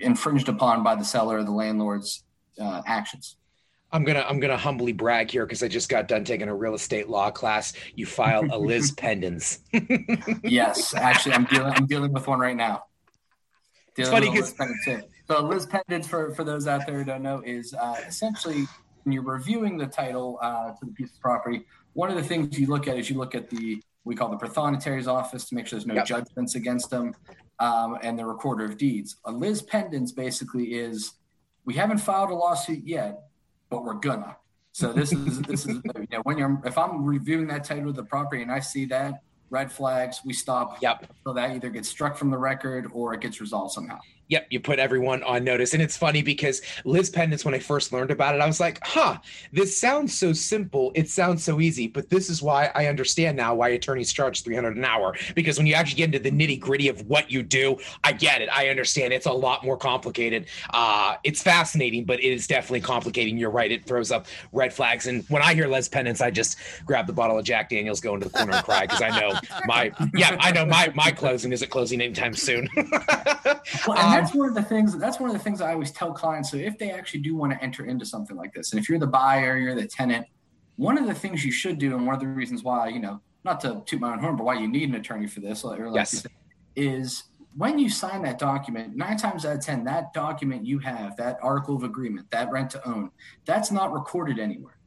infringed 0.00 0.48
upon 0.48 0.82
by 0.82 0.96
the 0.96 1.04
seller 1.04 1.38
or 1.38 1.44
the 1.44 1.52
landlord's 1.52 2.24
uh, 2.60 2.82
actions. 2.86 3.36
I'm 3.92 4.02
gonna 4.02 4.24
I'm 4.28 4.40
gonna 4.40 4.56
humbly 4.56 4.92
brag 4.92 5.30
here 5.30 5.46
because 5.46 5.62
I 5.62 5.68
just 5.68 5.88
got 5.88 6.08
done 6.08 6.24
taking 6.24 6.48
a 6.48 6.54
real 6.54 6.74
estate 6.74 7.08
law 7.08 7.30
class. 7.30 7.72
You 7.94 8.04
filed 8.04 8.50
a 8.50 8.58
lis 8.58 8.90
pendens. 8.96 9.60
yes, 10.42 10.92
actually, 10.92 11.34
I'm 11.34 11.44
dealing 11.44 11.72
I'm 11.72 11.86
dealing 11.86 12.12
with 12.12 12.26
one 12.26 12.40
right 12.40 12.56
now. 12.56 12.84
Dealing 13.94 14.34
it's 14.34 14.50
funny 14.50 14.72
because 14.74 15.04
so 15.28 15.40
lis 15.46 15.66
pendens 15.66 16.04
for 16.06 16.34
for 16.34 16.42
those 16.42 16.66
out 16.66 16.84
there 16.84 16.98
who 16.98 17.04
don't 17.04 17.22
know 17.22 17.42
is 17.46 17.74
uh, 17.74 17.94
essentially 18.08 18.66
when 19.06 19.12
you're 19.12 19.22
reviewing 19.22 19.78
the 19.78 19.86
title 19.86 20.38
uh, 20.42 20.72
to 20.72 20.84
the 20.84 20.90
piece 20.90 21.14
of 21.14 21.20
property, 21.20 21.64
one 21.92 22.10
of 22.10 22.16
the 22.16 22.22
things 22.22 22.58
you 22.58 22.66
look 22.66 22.88
at 22.88 22.98
is 22.98 23.08
you 23.08 23.16
look 23.16 23.36
at 23.36 23.48
the 23.48 23.80
we 24.04 24.14
call 24.14 24.28
the 24.28 24.36
prothonotary's 24.36 25.08
office 25.08 25.48
to 25.48 25.54
make 25.54 25.66
sure 25.66 25.78
there's 25.78 25.86
no 25.86 25.94
yep. 25.94 26.06
judgments 26.06 26.54
against 26.56 26.90
them, 26.90 27.14
um, 27.58 27.98
and 28.02 28.18
the 28.18 28.24
recorder 28.24 28.64
of 28.64 28.76
deeds. 28.76 29.16
A 29.24 29.32
lis 29.32 29.62
pendens 29.62 30.14
basically 30.14 30.74
is 30.74 31.14
we 31.64 31.74
haven't 31.74 31.98
filed 31.98 32.30
a 32.30 32.34
lawsuit 32.34 32.84
yet, 32.84 33.22
but 33.70 33.84
we're 33.84 33.94
gonna. 33.94 34.36
So 34.72 34.92
this 34.92 35.12
is 35.12 35.40
this 35.50 35.66
is 35.66 35.80
you 35.84 36.06
know 36.10 36.20
when 36.24 36.36
you're 36.36 36.60
if 36.64 36.76
I'm 36.76 37.04
reviewing 37.04 37.46
that 37.46 37.62
title 37.62 37.88
of 37.88 37.96
the 37.96 38.04
property 38.04 38.42
and 38.42 38.50
I 38.50 38.58
see 38.58 38.86
that 38.86 39.22
red 39.50 39.70
flags, 39.70 40.20
we 40.24 40.32
stop. 40.32 40.82
Yep. 40.82 41.12
So 41.24 41.32
that 41.32 41.52
either 41.52 41.70
gets 41.70 41.88
struck 41.88 42.16
from 42.16 42.30
the 42.30 42.38
record 42.38 42.90
or 42.92 43.14
it 43.14 43.20
gets 43.20 43.40
resolved 43.40 43.72
somehow. 43.72 44.00
Yep, 44.28 44.48
you 44.50 44.60
put 44.60 44.78
everyone 44.78 45.22
on 45.22 45.44
notice. 45.44 45.72
And 45.72 45.82
it's 45.82 45.96
funny 45.96 46.22
because 46.22 46.62
lis 46.84 47.10
pendens, 47.10 47.44
when 47.44 47.54
I 47.54 47.58
first 47.58 47.92
learned 47.92 48.10
about 48.10 48.34
it, 48.34 48.40
I 48.40 48.46
was 48.46 48.58
like, 48.58 48.80
huh, 48.82 49.18
this 49.52 49.78
sounds 49.78 50.16
so 50.16 50.32
simple. 50.32 50.90
It 50.94 51.08
sounds 51.08 51.44
so 51.44 51.60
easy. 51.60 51.86
But 51.86 52.10
this 52.10 52.28
is 52.28 52.42
why 52.42 52.70
I 52.74 52.86
understand 52.86 53.36
now 53.36 53.54
why 53.54 53.68
attorneys 53.70 54.12
charge 54.12 54.42
300 54.42 54.76
an 54.76 54.84
hour. 54.84 55.14
Because 55.34 55.58
when 55.58 55.66
you 55.66 55.74
actually 55.74 55.98
get 55.98 56.14
into 56.14 56.18
the 56.18 56.30
nitty 56.30 56.58
gritty 56.58 56.88
of 56.88 57.06
what 57.06 57.30
you 57.30 57.42
do, 57.42 57.78
I 58.02 58.12
get 58.12 58.42
it. 58.42 58.48
I 58.52 58.68
understand 58.68 59.12
it's 59.12 59.26
a 59.26 59.32
lot 59.32 59.64
more 59.64 59.76
complicated. 59.76 60.46
Uh, 60.70 61.16
it's 61.22 61.42
fascinating, 61.42 62.04
but 62.04 62.18
it 62.18 62.32
is 62.32 62.46
definitely 62.46 62.80
complicating. 62.80 63.38
You're 63.38 63.50
right. 63.50 63.70
It 63.70 63.86
throws 63.86 64.10
up 64.10 64.26
red 64.52 64.72
flags. 64.72 65.06
And 65.06 65.24
when 65.28 65.42
I 65.42 65.54
hear 65.54 65.68
lis 65.68 65.88
pendens, 65.88 66.20
I 66.20 66.32
just 66.32 66.58
grab 66.84 67.06
the 67.06 67.12
bottle 67.12 67.38
of 67.38 67.44
Jack 67.44 67.68
Daniels, 67.68 68.00
go 68.00 68.14
into 68.14 68.28
the 68.28 68.36
corner 68.36 68.54
and 68.54 68.64
cry 68.64 68.82
because 68.82 69.02
I 69.02 69.20
know 69.20 69.38
my, 69.66 69.92
yeah, 70.14 70.36
I 70.40 70.50
know 70.50 70.66
my, 70.66 70.90
my 70.94 71.12
closing 71.12 71.52
isn't 71.52 71.70
closing 71.70 72.00
anytime 72.00 72.34
soon. 72.34 72.68
that's 74.20 74.34
one 74.34 74.48
of 74.48 74.54
the 74.54 74.62
things. 74.62 74.96
That's 74.98 75.20
one 75.20 75.30
of 75.30 75.36
the 75.36 75.42
things 75.42 75.60
I 75.60 75.72
always 75.72 75.90
tell 75.90 76.12
clients. 76.12 76.50
So 76.50 76.56
if 76.56 76.78
they 76.78 76.90
actually 76.90 77.20
do 77.20 77.34
want 77.34 77.52
to 77.52 77.62
enter 77.62 77.86
into 77.86 78.04
something 78.04 78.36
like 78.36 78.52
this, 78.52 78.72
and 78.72 78.80
if 78.80 78.88
you're 78.88 78.98
the 78.98 79.06
buyer, 79.06 79.56
you're 79.56 79.74
the 79.74 79.86
tenant, 79.86 80.26
one 80.76 80.98
of 80.98 81.06
the 81.06 81.14
things 81.14 81.44
you 81.44 81.52
should 81.52 81.78
do, 81.78 81.96
and 81.96 82.06
one 82.06 82.14
of 82.14 82.20
the 82.20 82.28
reasons 82.28 82.62
why, 82.62 82.88
you 82.88 83.00
know, 83.00 83.20
not 83.44 83.60
to 83.60 83.82
toot 83.86 84.00
my 84.00 84.12
own 84.12 84.18
horn, 84.18 84.36
but 84.36 84.44
why 84.44 84.54
you 84.54 84.68
need 84.68 84.88
an 84.88 84.96
attorney 84.96 85.26
for 85.26 85.40
this, 85.40 85.64
like 85.64 85.80
yes. 85.92 86.22
said, 86.22 86.30
is 86.74 87.24
when 87.56 87.78
you 87.78 87.88
sign 87.88 88.22
that 88.22 88.38
document, 88.38 88.94
nine 88.96 89.16
times 89.16 89.46
out 89.46 89.56
of 89.56 89.64
10, 89.64 89.84
that 89.84 90.12
document 90.12 90.66
you 90.66 90.78
have, 90.80 91.16
that 91.16 91.38
article 91.42 91.74
of 91.74 91.84
agreement, 91.84 92.30
that 92.30 92.50
rent 92.50 92.70
to 92.70 92.86
own, 92.86 93.10
that's 93.46 93.70
not 93.70 93.92
recorded 93.92 94.38
anywhere. 94.38 94.78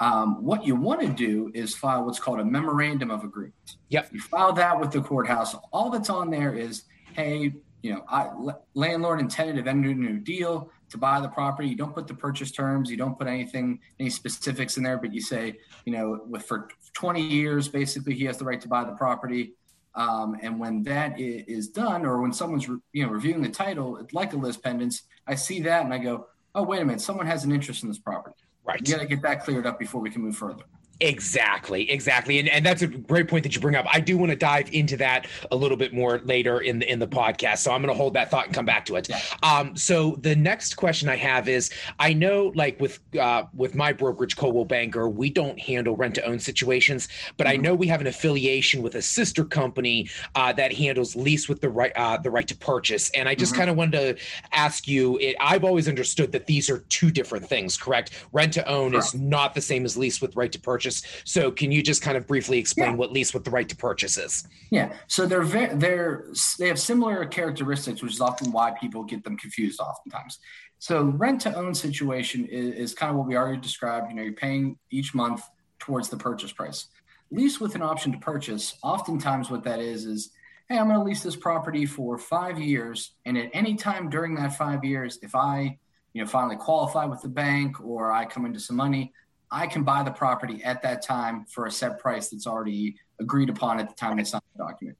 Um, 0.00 0.42
what 0.42 0.66
you 0.66 0.76
want 0.76 1.00
to 1.02 1.08
do 1.08 1.50
is 1.54 1.74
file 1.74 2.04
what's 2.04 2.18
called 2.18 2.40
a 2.40 2.44
memorandum 2.44 3.10
of 3.10 3.22
agreement. 3.22 3.76
Yep. 3.90 4.10
You 4.12 4.20
file 4.20 4.52
that 4.54 4.78
with 4.78 4.90
the 4.92 5.00
courthouse. 5.00 5.54
All 5.72 5.90
that's 5.90 6.10
on 6.10 6.30
there 6.30 6.54
is, 6.54 6.84
hey, 7.14 7.54
you 7.82 7.92
know, 7.92 8.04
I, 8.08 8.30
landlord 8.74 9.20
and 9.20 9.30
tenant 9.30 9.56
have 9.56 9.66
entered 9.66 9.96
a 9.96 10.00
new 10.00 10.18
deal 10.18 10.70
to 10.90 10.98
buy 10.98 11.20
the 11.20 11.28
property. 11.28 11.68
You 11.68 11.76
don't 11.76 11.94
put 11.94 12.06
the 12.06 12.14
purchase 12.14 12.50
terms, 12.50 12.90
you 12.90 12.96
don't 12.96 13.18
put 13.18 13.26
anything, 13.26 13.80
any 13.98 14.10
specifics 14.10 14.76
in 14.76 14.82
there, 14.82 14.98
but 14.98 15.14
you 15.14 15.20
say, 15.20 15.58
you 15.84 15.92
know, 15.92 16.20
with 16.28 16.44
for 16.44 16.68
20 16.92 17.22
years, 17.22 17.68
basically, 17.68 18.14
he 18.14 18.24
has 18.24 18.36
the 18.36 18.44
right 18.44 18.60
to 18.60 18.68
buy 18.68 18.84
the 18.84 18.92
property. 18.92 19.54
Um, 19.94 20.36
and 20.42 20.60
when 20.60 20.82
that 20.84 21.18
is 21.18 21.68
done, 21.68 22.06
or 22.06 22.20
when 22.20 22.32
someone's 22.32 22.68
re, 22.68 22.78
you 22.92 23.04
know 23.04 23.10
reviewing 23.10 23.42
the 23.42 23.48
title, 23.48 24.06
like 24.12 24.32
a 24.32 24.36
lis 24.36 24.56
pendens, 24.56 25.02
I 25.26 25.34
see 25.34 25.60
that 25.62 25.84
and 25.84 25.92
I 25.92 25.98
go, 25.98 26.26
oh 26.54 26.62
wait 26.62 26.80
a 26.80 26.84
minute, 26.84 27.00
someone 27.00 27.26
has 27.26 27.44
an 27.44 27.50
interest 27.50 27.82
in 27.82 27.88
this 27.88 27.98
property. 27.98 28.36
Right. 28.64 28.80
You 28.86 28.94
got 28.94 29.00
to 29.00 29.08
get 29.08 29.22
that 29.22 29.42
cleared 29.42 29.66
up 29.66 29.78
before 29.78 30.00
we 30.00 30.10
can 30.10 30.22
move 30.22 30.36
further. 30.36 30.62
Exactly, 31.02 31.90
exactly, 31.90 32.38
and 32.40 32.48
and 32.50 32.64
that's 32.64 32.82
a 32.82 32.86
great 32.86 33.26
point 33.26 33.42
that 33.44 33.54
you 33.54 33.60
bring 33.60 33.74
up. 33.74 33.86
I 33.90 34.00
do 34.00 34.18
want 34.18 34.30
to 34.32 34.36
dive 34.36 34.68
into 34.74 34.98
that 34.98 35.28
a 35.50 35.56
little 35.56 35.78
bit 35.78 35.94
more 35.94 36.18
later 36.24 36.60
in 36.60 36.78
the 36.78 36.92
in 36.92 36.98
the 36.98 37.08
podcast, 37.08 37.58
so 37.58 37.72
I'm 37.72 37.80
going 37.80 37.92
to 37.92 37.96
hold 37.96 38.12
that 38.14 38.30
thought 38.30 38.44
and 38.44 38.54
come 38.54 38.66
back 38.66 38.84
to 38.84 38.96
it. 38.96 39.08
Um, 39.42 39.74
so 39.74 40.18
the 40.20 40.36
next 40.36 40.74
question 40.74 41.08
I 41.08 41.16
have 41.16 41.48
is, 41.48 41.70
I 41.98 42.12
know 42.12 42.52
like 42.54 42.78
with 42.80 43.00
uh, 43.18 43.44
with 43.54 43.74
my 43.74 43.94
brokerage, 43.94 44.36
Coldwell 44.36 44.66
Banker, 44.66 45.08
we 45.08 45.30
don't 45.30 45.58
handle 45.58 45.96
rent 45.96 46.16
to 46.16 46.24
own 46.26 46.38
situations, 46.38 47.08
but 47.38 47.46
mm-hmm. 47.46 47.54
I 47.54 47.56
know 47.56 47.74
we 47.74 47.86
have 47.86 48.02
an 48.02 48.06
affiliation 48.06 48.82
with 48.82 48.94
a 48.96 49.02
sister 49.02 49.46
company 49.46 50.10
uh, 50.34 50.52
that 50.52 50.70
handles 50.70 51.16
lease 51.16 51.48
with 51.48 51.62
the 51.62 51.70
right 51.70 51.92
uh, 51.96 52.18
the 52.18 52.30
right 52.30 52.46
to 52.46 52.56
purchase, 52.58 53.08
and 53.10 53.26
I 53.26 53.34
just 53.34 53.52
mm-hmm. 53.52 53.60
kind 53.60 53.70
of 53.70 53.76
wanted 53.76 54.18
to 54.18 54.24
ask 54.52 54.86
you. 54.86 55.18
It, 55.18 55.34
I've 55.40 55.64
always 55.64 55.88
understood 55.88 56.30
that 56.32 56.46
these 56.46 56.68
are 56.68 56.80
two 56.90 57.10
different 57.10 57.46
things, 57.46 57.78
correct? 57.78 58.26
Rent 58.32 58.52
to 58.52 58.68
own 58.68 58.94
is 58.94 59.14
not 59.14 59.54
the 59.54 59.62
same 59.62 59.86
as 59.86 59.96
lease 59.96 60.20
with 60.20 60.36
right 60.36 60.52
to 60.52 60.60
purchase 60.60 60.89
purchase. 60.90 61.22
So 61.24 61.50
can 61.50 61.72
you 61.72 61.82
just 61.82 62.02
kind 62.02 62.16
of 62.16 62.26
briefly 62.26 62.58
explain 62.58 62.90
yeah. 62.90 62.96
what 62.96 63.12
lease 63.12 63.32
with 63.32 63.44
the 63.44 63.50
right 63.50 63.68
to 63.68 63.76
purchase 63.76 64.18
is? 64.18 64.46
Yeah. 64.70 64.92
So 65.06 65.26
they're 65.26 65.42
very, 65.42 65.74
they're 65.74 66.26
they 66.58 66.68
have 66.68 66.78
similar 66.78 67.24
characteristics, 67.26 68.02
which 68.02 68.12
is 68.12 68.20
often 68.20 68.52
why 68.52 68.72
people 68.80 69.04
get 69.04 69.24
them 69.24 69.36
confused 69.36 69.80
oftentimes. 69.80 70.38
So 70.78 71.04
rent 71.04 71.42
to 71.42 71.54
own 71.54 71.74
situation 71.74 72.46
is, 72.46 72.74
is 72.74 72.94
kind 72.94 73.10
of 73.10 73.16
what 73.16 73.26
we 73.26 73.36
already 73.36 73.60
described. 73.60 74.10
You 74.10 74.16
know, 74.16 74.22
you're 74.22 74.32
paying 74.32 74.78
each 74.90 75.14
month 75.14 75.42
towards 75.78 76.08
the 76.08 76.16
purchase 76.16 76.52
price. 76.52 76.88
Lease 77.30 77.60
with 77.60 77.74
an 77.74 77.82
option 77.82 78.12
to 78.12 78.18
purchase, 78.18 78.76
oftentimes 78.82 79.50
what 79.50 79.62
that 79.64 79.78
is 79.78 80.04
is 80.04 80.30
hey, 80.68 80.78
I'm 80.78 80.86
going 80.86 81.00
to 81.00 81.04
lease 81.04 81.24
this 81.24 81.34
property 81.34 81.84
for 81.84 82.16
five 82.16 82.56
years. 82.56 83.14
And 83.26 83.36
at 83.36 83.50
any 83.52 83.74
time 83.74 84.08
during 84.08 84.36
that 84.36 84.56
five 84.56 84.84
years, 84.84 85.18
if 85.20 85.34
I, 85.34 85.76
you 86.12 86.22
know, 86.22 86.28
finally 86.28 86.54
qualify 86.54 87.06
with 87.06 87.22
the 87.22 87.28
bank 87.28 87.80
or 87.80 88.12
I 88.12 88.24
come 88.24 88.46
into 88.46 88.60
some 88.60 88.76
money, 88.76 89.12
I 89.50 89.66
can 89.66 89.82
buy 89.82 90.02
the 90.02 90.10
property 90.10 90.62
at 90.62 90.82
that 90.82 91.02
time 91.02 91.44
for 91.46 91.66
a 91.66 91.70
set 91.70 91.98
price 91.98 92.28
that's 92.28 92.46
already 92.46 92.96
agreed 93.18 93.50
upon 93.50 93.80
at 93.80 93.88
the 93.88 93.94
time 93.94 94.16
they 94.16 94.24
sign 94.24 94.40
the 94.56 94.64
document. 94.64 94.96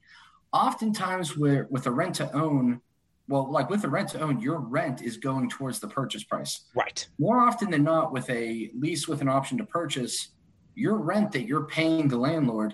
Oftentimes, 0.51 1.37
where 1.37 1.67
with 1.69 1.85
a 1.87 1.91
rent 1.91 2.15
to 2.15 2.31
own, 2.35 2.81
well, 3.29 3.49
like 3.49 3.69
with 3.69 3.85
a 3.85 3.89
rent 3.89 4.09
to 4.09 4.19
own, 4.19 4.41
your 4.41 4.59
rent 4.59 5.01
is 5.01 5.15
going 5.15 5.49
towards 5.49 5.79
the 5.79 5.87
purchase 5.87 6.23
price. 6.23 6.65
Right. 6.75 7.07
More 7.17 7.39
often 7.39 7.71
than 7.71 7.83
not, 7.83 8.11
with 8.11 8.29
a 8.29 8.69
lease 8.77 9.07
with 9.07 9.21
an 9.21 9.29
option 9.29 9.57
to 9.59 9.65
purchase, 9.65 10.29
your 10.75 10.97
rent 10.97 11.31
that 11.31 11.45
you're 11.45 11.65
paying 11.65 12.09
the 12.09 12.17
landlord 12.17 12.73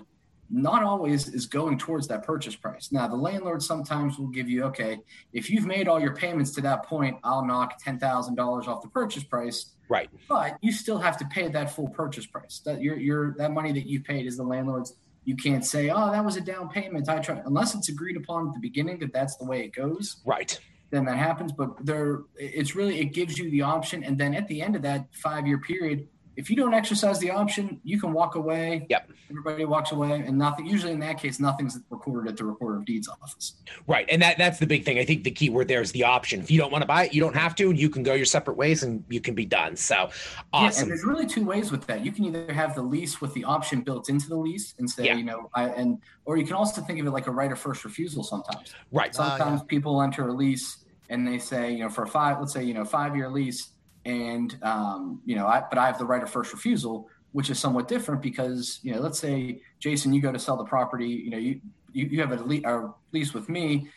not 0.50 0.82
always 0.82 1.28
is 1.28 1.46
going 1.46 1.78
towards 1.78 2.08
that 2.08 2.24
purchase 2.24 2.56
price. 2.56 2.90
Now, 2.90 3.06
the 3.06 3.16
landlord 3.16 3.62
sometimes 3.62 4.18
will 4.18 4.28
give 4.28 4.48
you, 4.48 4.64
okay, 4.64 4.98
if 5.32 5.50
you've 5.50 5.66
made 5.66 5.88
all 5.88 6.00
your 6.00 6.14
payments 6.14 6.52
to 6.52 6.60
that 6.62 6.86
point, 6.86 7.18
I'll 7.22 7.44
knock 7.44 7.82
$10,000 7.82 8.66
off 8.66 8.82
the 8.82 8.88
purchase 8.88 9.24
price 9.24 9.74
Right. 9.88 10.10
But 10.28 10.58
you 10.60 10.72
still 10.72 10.98
have 10.98 11.16
to 11.18 11.24
pay 11.26 11.48
that 11.48 11.74
full 11.74 11.88
purchase 11.88 12.26
price. 12.26 12.60
That 12.64 12.80
your 12.82 12.96
your 12.96 13.34
that 13.38 13.52
money 13.52 13.72
that 13.72 13.86
you 13.86 14.00
paid 14.00 14.26
is 14.26 14.36
the 14.36 14.42
landlord's. 14.42 14.94
You 15.24 15.36
can't 15.36 15.64
say, 15.64 15.90
"Oh, 15.90 16.10
that 16.10 16.24
was 16.24 16.36
a 16.36 16.40
down 16.40 16.68
payment." 16.68 17.08
I 17.08 17.18
try 17.18 17.40
unless 17.44 17.74
it's 17.74 17.88
agreed 17.88 18.16
upon 18.16 18.48
at 18.48 18.54
the 18.54 18.60
beginning 18.60 18.98
that 19.00 19.12
that's 19.12 19.36
the 19.36 19.44
way 19.44 19.64
it 19.64 19.72
goes. 19.72 20.16
Right. 20.24 20.58
Then 20.90 21.04
that 21.04 21.18
happens. 21.18 21.52
But 21.52 21.84
there, 21.84 22.20
it's 22.36 22.74
really 22.74 22.98
it 23.00 23.12
gives 23.12 23.38
you 23.38 23.50
the 23.50 23.62
option, 23.62 24.04
and 24.04 24.16
then 24.18 24.34
at 24.34 24.48
the 24.48 24.62
end 24.62 24.76
of 24.76 24.82
that 24.82 25.06
five 25.14 25.46
year 25.46 25.58
period, 25.58 26.08
if 26.38 26.48
you 26.48 26.54
don't 26.54 26.72
exercise 26.72 27.18
the 27.18 27.32
option, 27.32 27.80
you 27.82 28.00
can 28.00 28.12
walk 28.12 28.36
away. 28.36 28.86
Yep. 28.88 29.10
Everybody 29.28 29.64
walks 29.64 29.90
away, 29.90 30.22
and 30.24 30.38
nothing. 30.38 30.66
Usually, 30.66 30.92
in 30.92 31.00
that 31.00 31.18
case, 31.20 31.40
nothing's 31.40 31.80
recorded 31.90 32.30
at 32.30 32.36
the 32.36 32.44
recorder 32.44 32.76
of 32.76 32.84
deeds 32.84 33.08
office. 33.08 33.54
Right, 33.88 34.06
and 34.08 34.22
that 34.22 34.38
that's 34.38 34.60
the 34.60 34.66
big 34.66 34.84
thing. 34.84 35.00
I 35.00 35.04
think 35.04 35.24
the 35.24 35.32
key 35.32 35.50
word 35.50 35.66
there 35.66 35.80
is 35.80 35.90
the 35.90 36.04
option. 36.04 36.40
If 36.40 36.48
you 36.48 36.58
don't 36.58 36.70
want 36.70 36.82
to 36.82 36.86
buy 36.86 37.06
it, 37.06 37.12
you 37.12 37.20
don't 37.20 37.34
have 37.34 37.56
to. 37.56 37.72
You 37.72 37.90
can 37.90 38.04
go 38.04 38.14
your 38.14 38.24
separate 38.24 38.56
ways, 38.56 38.84
and 38.84 39.02
you 39.08 39.20
can 39.20 39.34
be 39.34 39.44
done. 39.46 39.74
So, 39.74 40.10
awesome. 40.52 40.62
Yeah, 40.62 40.80
and 40.82 40.90
there's 40.90 41.04
really 41.04 41.26
two 41.26 41.44
ways 41.44 41.72
with 41.72 41.84
that. 41.88 42.04
You 42.04 42.12
can 42.12 42.24
either 42.26 42.52
have 42.52 42.76
the 42.76 42.82
lease 42.82 43.20
with 43.20 43.34
the 43.34 43.42
option 43.42 43.80
built 43.80 44.08
into 44.08 44.28
the 44.28 44.36
lease, 44.36 44.76
and 44.78 44.88
say, 44.88 45.06
yeah. 45.06 45.16
you 45.16 45.24
know, 45.24 45.50
I 45.54 45.70
and 45.70 45.98
or 46.24 46.36
you 46.36 46.46
can 46.46 46.54
also 46.54 46.80
think 46.82 47.00
of 47.00 47.06
it 47.06 47.10
like 47.10 47.26
a 47.26 47.32
right 47.32 47.50
of 47.50 47.58
first 47.58 47.84
refusal. 47.84 48.22
Sometimes, 48.22 48.72
right. 48.92 49.12
Sometimes 49.12 49.60
uh, 49.60 49.64
yeah. 49.64 49.68
people 49.68 50.00
enter 50.02 50.28
a 50.28 50.32
lease 50.32 50.84
and 51.10 51.26
they 51.26 51.38
say, 51.38 51.72
you 51.72 51.80
know, 51.80 51.88
for 51.88 52.04
a 52.04 52.06
five, 52.06 52.38
let's 52.38 52.52
say, 52.52 52.62
you 52.62 52.74
know, 52.74 52.84
five 52.84 53.16
year 53.16 53.28
lease 53.28 53.70
and 54.04 54.56
um, 54.62 55.20
you 55.24 55.36
know, 55.36 55.46
I, 55.46 55.62
but 55.68 55.78
I 55.78 55.86
have 55.86 55.98
the 55.98 56.04
right 56.04 56.22
of 56.22 56.30
first 56.30 56.52
refusal, 56.52 57.08
which 57.32 57.50
is 57.50 57.58
somewhat 57.58 57.88
different 57.88 58.22
because 58.22 58.80
you 58.82 58.94
know, 58.94 59.00
let's 59.00 59.18
say 59.18 59.62
Jason, 59.78 60.12
you 60.12 60.20
go 60.20 60.32
to 60.32 60.38
sell 60.38 60.56
the 60.56 60.64
property, 60.64 61.08
you 61.08 61.30
know, 61.30 61.38
you 61.38 61.60
you, 61.92 62.06
you 62.06 62.20
have 62.20 62.32
a, 62.32 62.42
le- 62.44 62.62
a 62.64 62.94
lease 63.12 63.34
with 63.34 63.48
me, 63.48 63.88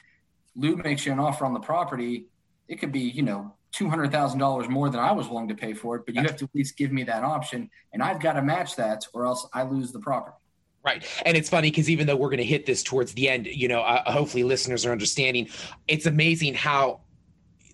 Lou 0.56 0.76
makes 0.78 1.06
you 1.06 1.12
an 1.12 1.20
offer 1.20 1.46
on 1.46 1.54
the 1.54 1.60
property, 1.60 2.26
it 2.68 2.80
could 2.80 2.92
be 2.92 3.02
you 3.02 3.24
know 3.24 3.54
two 3.72 3.90
hundred 3.90 4.12
thousand 4.12 4.40
dollars 4.40 4.68
more 4.68 4.90
than 4.90 5.00
I 5.00 5.12
was 5.12 5.28
willing 5.30 5.48
to 5.48 5.56
pay 5.56 5.74
for 5.74 5.96
it, 5.96 6.06
but 6.06 6.16
you 6.16 6.22
have 6.22 6.36
to 6.38 6.46
at 6.46 6.56
least 6.56 6.78
give 6.78 6.92
me 6.92 7.04
that 7.04 7.24
option, 7.24 7.70
and 7.94 8.04
I've 8.04 8.20
got 8.20 8.34
to 8.34 8.42
match 8.42 8.76
that, 8.76 9.06
or 9.14 9.26
else 9.26 9.48
I 9.54 9.64
lose 9.64 9.92
the 9.92 10.00
property. 10.00 10.36
Right. 10.84 11.06
And 11.26 11.38
it's 11.38 11.50
funny 11.50 11.70
because 11.70 11.90
even 11.90 12.08
though 12.08 12.16
we're 12.16 12.30
going 12.30 12.40
to 12.40 12.44
hit 12.44 12.66
this 12.66 12.82
towards 12.82 13.14
the 13.14 13.30
end, 13.30 13.46
you 13.46 13.68
know, 13.68 13.82
uh, 13.82 14.12
hopefully 14.12 14.44
listeners 14.44 14.84
are 14.86 14.92
understanding. 14.92 15.48
It's 15.88 16.08
amazing 16.08 16.56
how 16.56 17.02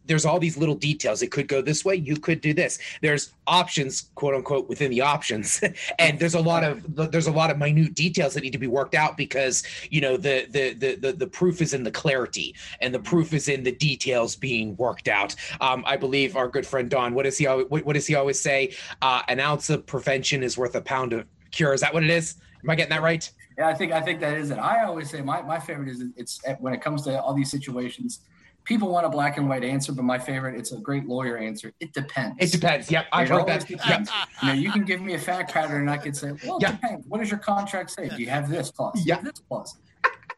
there's 0.08 0.26
all 0.26 0.40
these 0.40 0.58
little 0.58 0.76
details. 0.76 1.22
It 1.22 1.32
could 1.32 1.48
go 1.48 1.62
this 1.62 1.86
way. 1.86 1.96
You 1.96 2.16
could 2.18 2.42
do 2.42 2.54
this. 2.54 2.80
There's 3.02 3.34
options, 3.46 4.10
quote 4.16 4.34
unquote, 4.34 4.68
within 4.68 4.90
the 4.90 5.02
options, 5.02 5.62
and 6.00 6.20
there's 6.20 6.34
a 6.34 6.40
lot 6.40 6.64
of 6.64 7.12
there's 7.12 7.28
a 7.28 7.32
lot 7.32 7.52
of 7.52 7.58
minute 7.58 7.94
details 7.94 8.34
that 8.34 8.42
need 8.42 8.54
to 8.54 8.58
be 8.58 8.68
worked 8.68 8.96
out 8.96 9.18
because 9.18 9.64
you 9.90 10.02
know 10.02 10.18
the 10.18 10.48
the 10.50 10.74
the 10.74 10.96
the, 10.96 11.14
the 11.14 11.28
proof 11.28 11.62
is 11.62 11.74
in 11.74 11.84
the 11.84 11.92
clarity 11.92 12.56
and 12.82 12.94
the 12.94 13.00
proof 13.00 13.34
is 13.34 13.48
in 13.48 13.64
the 13.64 13.72
details 13.72 14.36
being 14.36 14.76
worked 14.78 15.08
out. 15.08 15.36
Um, 15.62 15.84
I 15.86 15.98
believe 15.98 16.36
our 16.36 16.48
good 16.48 16.66
friend 16.66 16.90
Don. 16.90 17.14
What 17.14 17.24
does 17.24 17.38
he 17.38 17.48
always, 17.48 17.68
what, 17.70 17.86
what 17.86 17.94
does 17.94 18.08
he 18.08 18.16
always 18.16 18.40
say? 18.40 18.74
Uh, 19.02 19.22
an 19.28 19.40
ounce 19.40 19.70
of 19.70 19.86
prevention 19.86 20.44
is 20.44 20.58
worth 20.58 20.76
a 20.76 20.82
pound 20.82 21.14
of 21.14 21.26
cure. 21.52 21.74
Is 21.74 21.82
that 21.82 21.94
what 21.94 22.04
it 22.04 22.10
is? 22.10 22.36
Am 22.64 22.70
I 22.70 22.76
getting 22.76 22.92
that 22.92 23.02
right? 23.02 23.30
Yeah, 23.58 23.68
I 23.68 23.74
think 23.74 23.92
I 23.92 24.02
think 24.02 24.20
that 24.20 24.38
is 24.38 24.52
it. 24.52 24.60
I 24.60 24.84
always 24.84 25.10
say 25.10 25.22
my, 25.22 25.42
my 25.42 25.60
favorite 25.60 25.90
is 25.90 26.04
it's 26.16 26.40
when 26.60 26.74
it 26.74 26.82
comes 26.82 27.04
to 27.04 27.20
all 27.22 27.34
these 27.34 27.50
situations 27.50 28.22
people 28.68 28.90
want 28.90 29.06
a 29.06 29.10
black 29.10 29.38
and 29.38 29.48
white 29.48 29.64
answer, 29.64 29.94
but 29.94 30.04
my 30.04 30.20
favorite, 30.20 30.60
it's 30.60 30.74
a 30.74 30.78
great 30.78 31.08
lawyer 31.08 31.38
answer. 31.38 31.72
It 31.80 31.94
depends. 31.94 32.36
It 32.40 32.52
depends. 32.52 32.92
Yep. 32.92 33.06
I've 33.14 33.30
heard 33.30 33.48
that. 33.48 33.70
Yep. 33.70 34.08
You 34.44 34.48
know, 34.48 34.54
you 34.54 34.72
can 34.72 34.84
give 34.84 35.02
me 35.02 35.14
a 35.14 35.20
fact 35.20 35.54
pattern 35.54 35.82
and 35.82 35.90
I 35.90 35.98
can 35.98 36.14
say, 36.14 36.34
well, 36.46 36.60
yep. 36.62 36.74
depends. 36.74 37.08
What 37.08 37.20
does 37.20 37.32
your 37.32 37.40
contract 37.40 37.92
say? 37.92 38.10
Do 38.10 38.22
you 38.22 38.30
have 38.30 38.50
this 38.50 38.70
clause? 38.70 39.02
Yeah. 39.06 39.22
This 39.22 39.40
clause. 39.48 39.78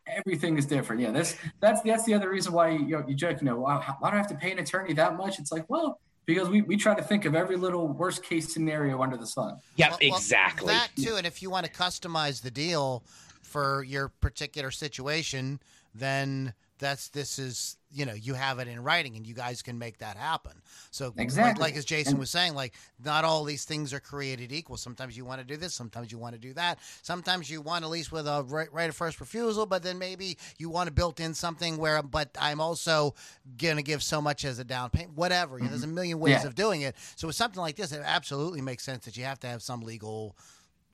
Everything 0.08 0.58
is 0.58 0.68
different. 0.68 1.02
Yeah. 1.02 1.12
That's, 1.12 1.36
that's, 1.60 1.82
that's 1.82 2.04
the 2.06 2.14
other 2.14 2.30
reason 2.30 2.54
why 2.54 2.70
you, 2.70 2.80
you, 2.80 2.98
know, 2.98 3.06
you 3.08 3.16
joke, 3.16 3.42
you 3.42 3.46
know, 3.46 3.60
why, 3.60 3.84
why 4.00 4.12
do 4.12 4.16
I 4.16 4.18
have 4.20 4.28
to 4.28 4.36
pay 4.36 4.52
an 4.52 4.60
attorney 4.60 4.94
that 4.94 5.18
much? 5.18 5.40
It's 5.40 5.52
like, 5.52 5.68
well, 5.68 6.00
because 6.26 6.50
we, 6.50 6.62
we 6.62 6.78
try 6.78 6.94
to 6.94 7.02
think 7.02 7.26
of 7.26 7.34
every 7.34 7.56
little 7.56 7.88
worst 7.88 8.22
case 8.22 8.54
scenario 8.54 9.02
under 9.02 9.18
the 9.18 9.26
sun. 9.26 9.58
Yep, 9.78 9.90
well, 9.90 10.00
exactly. 10.02 10.68
Well, 10.68 10.76
that 10.76 11.02
too. 11.02 11.16
And 11.16 11.26
if 11.26 11.42
you 11.42 11.50
want 11.50 11.66
to 11.66 11.72
customize 11.72 12.44
the 12.44 12.52
deal 12.52 13.04
for 13.42 13.84
your 13.84 14.10
particular 14.10 14.70
situation, 14.70 15.60
then 15.96 16.54
that's 16.78 17.10
this 17.10 17.40
is 17.40 17.78
you 17.92 18.06
know 18.06 18.14
you 18.14 18.34
have 18.34 18.60
it 18.60 18.68
in 18.68 18.84
writing 18.84 19.16
and 19.16 19.26
you 19.26 19.34
guys 19.34 19.62
can 19.62 19.80
make 19.80 19.98
that 19.98 20.16
happen 20.16 20.54
so 20.92 21.14
exactly. 21.18 21.62
like, 21.62 21.72
like 21.72 21.78
as 21.78 21.86
jason 21.86 22.14
and, 22.14 22.20
was 22.20 22.30
saying 22.30 22.54
like 22.54 22.74
not 23.04 23.26
all 23.26 23.44
these 23.44 23.66
things 23.66 23.94
are 23.94 24.00
created 24.00 24.52
equal 24.52 24.78
sometimes 24.78 25.18
you 25.18 25.26
want 25.26 25.40
to 25.40 25.46
do 25.46 25.58
this 25.58 25.74
sometimes 25.74 26.12
you 26.12 26.18
want 26.18 26.34
to 26.34 26.40
do 26.40 26.54
that 26.54 26.80
sometimes 27.02 27.50
you 27.50 27.62
want 27.62 27.84
at 27.84 27.90
least 27.90 28.12
with 28.12 28.28
a 28.28 28.44
right, 28.44 28.72
right 28.72 28.90
of 28.90 28.96
first 28.96 29.20
refusal 29.20 29.66
but 29.66 29.84
then 29.84 29.98
maybe 29.98 30.38
you 30.58 30.70
want 30.70 30.88
to 30.88 30.94
built 30.94 31.20
in 31.20 31.34
something 31.34 31.78
where 31.78 32.02
but 32.04 32.30
i'm 32.40 32.62
also 32.62 33.16
gonna 33.58 33.82
give 33.82 34.04
so 34.04 34.22
much 34.22 34.46
as 34.46 34.60
a 34.60 34.64
down 34.64 34.90
payment 34.90 35.18
whatever 35.18 35.56
mm-hmm. 35.56 35.66
you 35.66 35.70
know, 35.70 35.72
there's 35.72 35.84
a 35.84 35.88
million 35.88 36.20
ways 36.20 36.42
yeah. 36.42 36.48
of 36.48 36.56
doing 36.56 36.82
it 36.82 36.96
so 37.16 37.28
with 37.28 37.36
something 37.36 37.62
like 37.62 37.76
this 37.76 37.92
it 37.92 38.02
absolutely 38.06 38.62
makes 38.62 38.84
sense 38.84 39.06
that 39.06 39.18
you 39.18 39.24
have 39.24 39.40
to 39.40 39.48
have 39.48 39.62
some 39.62 39.82
legal 39.82 40.36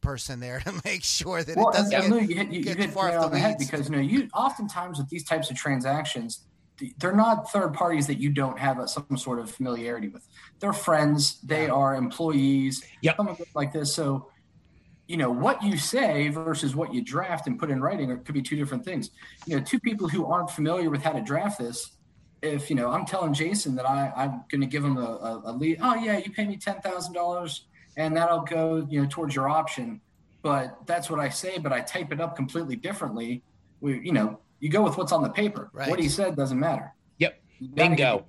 person 0.01 0.39
there 0.39 0.59
to 0.65 0.73
make 0.85 1.03
sure 1.03 1.43
that 1.43 1.57
well, 1.57 1.69
it 1.69 1.73
doesn't 1.73 1.89
get, 1.91 2.29
you 2.29 2.35
hit, 2.35 2.51
you, 2.51 2.63
get 2.63 2.77
you 2.77 2.83
hit 2.83 2.91
far 2.91 3.17
off 3.17 3.31
the, 3.31 3.31
the 3.31 3.39
head 3.39 3.57
because 3.57 3.89
you 3.89 3.95
know 3.95 4.01
you 4.01 4.29
oftentimes 4.33 4.97
with 4.97 5.09
these 5.09 5.23
types 5.23 5.49
of 5.49 5.57
transactions 5.57 6.41
they're 6.97 7.15
not 7.15 7.51
third 7.51 7.73
parties 7.73 8.07
that 8.07 8.19
you 8.19 8.29
don't 8.29 8.59
have 8.59 8.79
a, 8.79 8.87
some 8.87 9.17
sort 9.17 9.39
of 9.39 9.49
familiarity 9.49 10.09
with. 10.09 10.27
They're 10.59 10.73
friends. 10.73 11.39
They 11.41 11.69
are 11.69 11.95
employees. 11.95 12.83
Yep. 13.01 13.19
like 13.53 13.71
this. 13.71 13.93
So, 13.93 14.29
you 15.07 15.17
know, 15.17 15.29
what 15.29 15.61
you 15.63 15.77
say 15.77 16.29
versus 16.29 16.75
what 16.75 16.93
you 16.93 17.01
draft 17.01 17.47
and 17.47 17.57
put 17.57 17.69
in 17.69 17.81
writing 17.81 18.11
are, 18.11 18.17
could 18.17 18.33
be 18.33 18.41
two 18.41 18.55
different 18.55 18.83
things. 18.83 19.11
You 19.45 19.57
know, 19.57 19.63
two 19.63 19.79
people 19.79 20.09
who 20.09 20.25
aren't 20.25 20.49
familiar 20.49 20.89
with 20.89 21.01
how 21.01 21.11
to 21.11 21.21
draft 21.21 21.59
this. 21.59 21.91
If 22.41 22.69
you 22.69 22.75
know, 22.75 22.91
I'm 22.91 23.05
telling 23.05 23.33
Jason 23.33 23.75
that 23.75 23.89
I, 23.89 24.11
I'm 24.15 24.43
going 24.51 24.61
to 24.61 24.67
give 24.67 24.83
him 24.83 24.97
a, 24.97 25.01
a, 25.01 25.41
a 25.45 25.51
lead. 25.53 25.79
Oh 25.81 25.95
yeah, 25.95 26.17
you 26.17 26.31
pay 26.31 26.45
me 26.45 26.57
ten 26.57 26.81
thousand 26.81 27.13
dollars 27.13 27.65
and 27.97 28.15
that'll 28.15 28.41
go 28.41 28.85
you 28.89 29.01
know 29.01 29.07
towards 29.09 29.35
your 29.35 29.49
option 29.49 30.01
but 30.41 30.77
that's 30.85 31.09
what 31.09 31.19
i 31.19 31.29
say 31.29 31.57
but 31.57 31.71
i 31.71 31.81
type 31.81 32.11
it 32.11 32.19
up 32.19 32.35
completely 32.35 32.75
differently 32.75 33.43
we 33.81 33.99
you 34.01 34.11
know 34.11 34.39
you 34.65 34.71
go 34.71 34.81
with 34.81 34.97
what's 34.97 35.11
on 35.11 35.21
the 35.21 35.29
paper 35.29 35.69
right. 35.73 35.87
what 35.91 35.99
he 35.99 36.09
said 36.09 36.35
doesn't 36.35 36.59
matter 36.59 36.91
Bingo, 37.61 38.25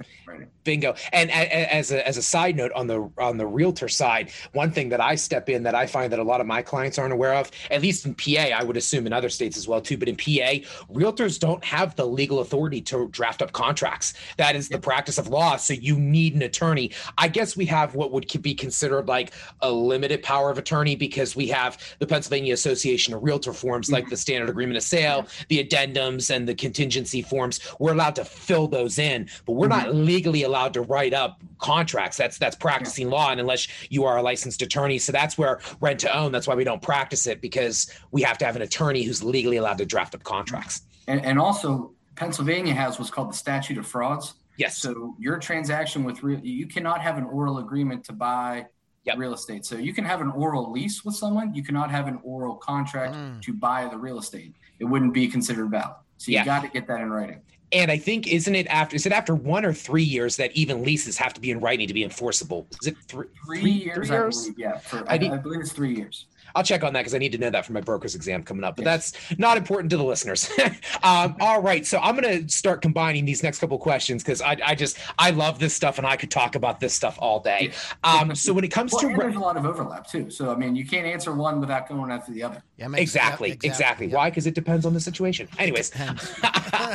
bingo. 0.63 0.95
And 1.13 1.31
as 1.31 1.91
a, 1.91 2.07
as 2.07 2.17
a 2.17 2.23
side 2.23 2.57
note 2.57 2.73
on 2.73 2.87
the 2.87 3.11
on 3.19 3.39
the 3.39 3.47
realtor 3.47 3.89
side, 3.89 4.31
one 4.53 4.71
thing 4.71 4.89
that 4.91 5.01
I 5.01 5.15
step 5.15 5.49
in 5.49 5.63
that 5.65 5.75
I 5.75 5.87
find 5.87 6.13
that 6.13 6.19
a 6.19 6.23
lot 6.25 6.41
of 6.41 6.47
my 6.47 6.63
clients 6.63 6.99
aren't 6.99 7.13
aware 7.13 7.35
of, 7.35 7.51
at 7.71 7.83
least 7.83 8.07
in 8.07 8.15
PA, 8.15 8.55
I 8.55 8.63
would 8.63 8.77
assume 8.77 9.07
in 9.07 9.13
other 9.13 9.29
states 9.29 9.57
as 9.57 9.67
well 9.67 9.81
too, 9.81 9.97
but 9.97 10.09
in 10.09 10.17
PA, 10.17 10.63
realtors 10.93 11.41
don't 11.41 11.65
have 11.65 11.97
the 11.97 12.07
legal 12.07 12.41
authority 12.41 12.81
to 12.83 13.09
draft 13.09 13.43
up 13.43 13.53
contracts. 13.53 14.15
That 14.37 14.55
is 14.55 14.69
the 14.69 14.79
practice 14.79 15.19
of 15.19 15.29
law. 15.29 15.57
So 15.57 15.73
you 15.73 15.99
need 15.99 16.35
an 16.35 16.43
attorney. 16.43 16.93
I 17.17 17.29
guess 17.29 17.57
we 17.57 17.67
have 17.67 17.95
what 17.95 18.13
would 18.13 18.27
be 18.43 18.55
considered 18.55 19.09
like 19.09 19.33
a 19.61 19.71
limited 19.71 20.23
power 20.23 20.51
of 20.51 20.59
attorney 20.59 20.95
because 20.95 21.35
we 21.35 21.49
have 21.49 21.79
the 22.01 22.07
Pennsylvania 22.07 22.53
Association 22.53 23.15
of 23.15 23.23
Realtor 23.23 23.53
forms, 23.53 23.91
like 23.91 24.09
the 24.09 24.17
standard 24.17 24.51
agreement 24.51 24.77
of 24.77 24.83
sale, 24.83 25.27
the 25.49 25.65
addendums, 25.65 26.35
and 26.35 26.47
the 26.47 26.55
contingency 26.55 27.23
forms. 27.23 27.61
We're 27.79 27.93
allowed 27.93 28.17
to 28.17 28.25
fill 28.25 28.69
those 28.69 28.99
in 28.99 29.16
in, 29.17 29.29
but 29.45 29.53
we're 29.53 29.69
mm-hmm. 29.69 29.87
not 29.87 29.95
legally 29.95 30.43
allowed 30.45 30.75
to 30.75 30.83
write 30.83 31.15
up 31.15 31.43
contracts. 31.59 32.17
That's 32.17 32.39
that's 32.39 32.57
practicing 32.57 33.11
law, 33.11 33.31
and 33.31 33.41
unless 33.41 33.69
you 33.91 34.05
are 34.05 34.17
a 34.19 34.23
licensed 34.23 34.63
attorney, 34.63 34.99
so 34.99 35.13
that's 35.13 35.37
where 35.37 35.61
rent 35.81 36.01
to 36.01 36.17
own. 36.17 36.33
That's 36.33 36.47
why 36.47 36.55
we 36.55 36.65
don't 36.65 36.83
practice 36.83 37.27
it 37.27 37.41
because 37.41 37.91
we 38.11 38.23
have 38.23 38.39
to 38.39 38.45
have 38.45 38.57
an 38.57 38.63
attorney 38.63 39.03
who's 39.03 39.23
legally 39.23 39.57
allowed 39.57 39.79
to 39.79 39.87
draft 39.87 40.15
up 40.15 40.23
contracts. 40.23 40.83
And, 41.09 41.25
and 41.25 41.39
also, 41.39 41.93
Pennsylvania 42.17 42.75
has 42.75 42.99
what's 42.99 43.11
called 43.11 43.31
the 43.31 43.37
statute 43.37 43.79
of 43.79 43.87
frauds. 43.87 44.35
Yes. 44.57 44.79
So 44.79 45.15
your 45.19 45.39
transaction 45.39 46.05
with 46.05 46.23
real, 46.23 46.41
you 46.41 46.67
cannot 46.67 47.01
have 47.03 47.19
an 47.19 47.25
oral 47.25 47.59
agreement 47.59 48.05
to 48.05 48.13
buy 48.13 48.67
Yep. 49.05 49.19
real 49.19 49.35
estate. 49.35 49.65
So 49.65 49.77
you 49.77 49.95
can 49.95 50.05
have 50.05 50.21
an 50.21 50.31
oral 50.31 50.73
lease 50.73 51.05
with 51.05 51.15
someone, 51.15 51.55
you 51.55 51.63
cannot 51.63 51.93
have 51.93 52.09
an 52.09 52.19
oral 52.25 52.57
contract 52.57 53.15
mm. 53.15 53.41
to 53.41 53.53
buy 53.53 53.87
the 53.89 53.97
real 53.97 54.19
estate. 54.19 54.57
It 54.81 54.85
wouldn't 54.85 55.15
be 55.15 55.29
considered 55.29 55.71
valid. 55.71 55.95
So 56.19 56.33
you 56.33 56.39
yeah. 56.39 56.45
got 56.45 56.63
to 56.63 56.69
get 56.69 56.89
that 56.89 57.01
in 57.01 57.11
writing. 57.11 57.41
And 57.73 57.91
I 57.91 57.99
think 57.99 58.29
isn't 58.29 58.55
it 58.55 58.67
after 58.69 58.95
is 58.95 59.07
it 59.07 59.13
after 59.13 59.35
one 59.35 59.65
or 59.65 59.73
three 59.73 60.03
years 60.03 60.37
that 60.37 60.53
even 60.53 60.85
leases 60.85 61.19
have 61.19 61.35
to 61.35 61.41
be 61.41 61.51
in 61.51 61.61
writing 61.61 61.89
to 61.89 61.95
be 61.95 62.05
enforceable? 62.05 62.67
Is 62.81 62.89
it 62.89 62.97
three, 63.09 63.27
three, 63.45 63.61
three 63.61 63.71
years? 63.71 64.09
Three 64.09 64.17
years? 64.17 64.39
I 64.39 64.43
believe, 64.43 64.59
yeah, 64.59 64.79
for, 64.79 64.99
I, 65.09 65.15
I, 65.15 65.35
I, 65.35 65.37
believe 65.39 65.61
it's 65.61 65.73
three 65.73 65.95
years. 65.95 66.27
I'll 66.57 66.63
check 66.63 66.83
on 66.83 66.95
that 66.95 67.01
because 67.01 67.15
I 67.15 67.19
need 67.19 67.33
to 67.33 67.39
know 67.39 67.51
that 67.51 67.67
for 67.67 67.75
my 67.75 67.83
broker's 67.83 68.15
exam 68.15 68.43
coming 68.43 68.65
up. 68.65 68.77
But 68.77 68.87
yes. 68.87 69.11
that's 69.13 69.39
not 69.39 69.59
important 69.59 69.91
to 69.91 69.99
the 69.99 70.05
listeners. 70.05 70.51
um, 71.03 71.37
all 71.39 71.61
right, 71.61 71.85
so 71.85 71.99
I'm 71.99 72.17
going 72.17 72.47
to 72.47 72.53
start 72.53 72.81
combining 72.81 73.27
these 73.27 73.43
next 73.43 73.59
couple 73.59 73.77
questions 73.79 74.23
because 74.23 74.41
I, 74.41 74.57
I, 74.65 74.75
just 74.75 74.97
I 75.19 75.31
love 75.31 75.59
this 75.59 75.75
stuff 75.75 75.99
and 75.99 76.07
I 76.07 76.17
could 76.17 76.31
talk 76.31 76.55
about 76.55 76.81
this 76.81 76.95
stuff 76.95 77.19
all 77.21 77.41
day. 77.41 77.73
Um, 78.03 78.35
so 78.35 78.55
when 78.55 78.65
it 78.65 78.71
comes 78.71 78.95
well, 78.95 79.03
to 79.03 79.09
re- 79.09 79.17
there's 79.19 79.37
a 79.37 79.39
lot 79.39 79.59
of 79.59 79.67
overlap 79.67 80.07
too. 80.07 80.31
So 80.31 80.51
I 80.51 80.57
mean, 80.57 80.75
you 80.75 80.87
can't 80.87 81.07
answer 81.07 81.35
one 81.35 81.61
without 81.61 81.89
going 81.89 82.11
after 82.11 82.33
the 82.33 82.43
other. 82.43 82.63
Yeah, 82.79 82.89
makes, 82.89 83.03
exactly, 83.03 83.51
exactly, 83.51 83.69
exactly. 83.69 84.09
Why? 84.09 84.31
Because 84.31 84.47
it 84.47 84.55
depends 84.55 84.87
on 84.87 84.95
the 84.95 85.01
situation. 85.01 85.49
Anyways, 85.59 85.95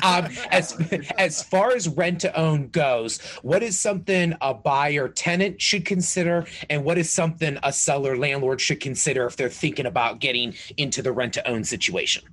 um, 0.04 0.28
as 0.50 0.76
as 1.20 1.44
far 1.44 1.72
as 1.72 1.88
rent 1.88 2.22
to 2.22 2.36
own 2.36 2.70
goes, 2.70 3.20
what 3.44 3.62
is 3.62 3.80
something 3.80 4.36
a 4.42 4.56
buyer 4.56 5.08
tenant 5.08 5.62
should 5.62 5.86
consider, 5.86 6.48
and 6.70 6.84
what 6.84 6.98
is 6.98 7.12
something 7.12 7.60
a 7.62 7.72
seller 7.72 8.18
landlord 8.18 8.60
should 8.60 8.80
consider 8.80 9.28
if 9.28 9.36
they're 9.36 9.51
thinking 9.52 9.86
about 9.86 10.20
getting 10.20 10.56
into 10.78 11.02
the 11.02 11.12
rent 11.12 11.34
to 11.34 11.48
own 11.48 11.64
situation? 11.64 12.24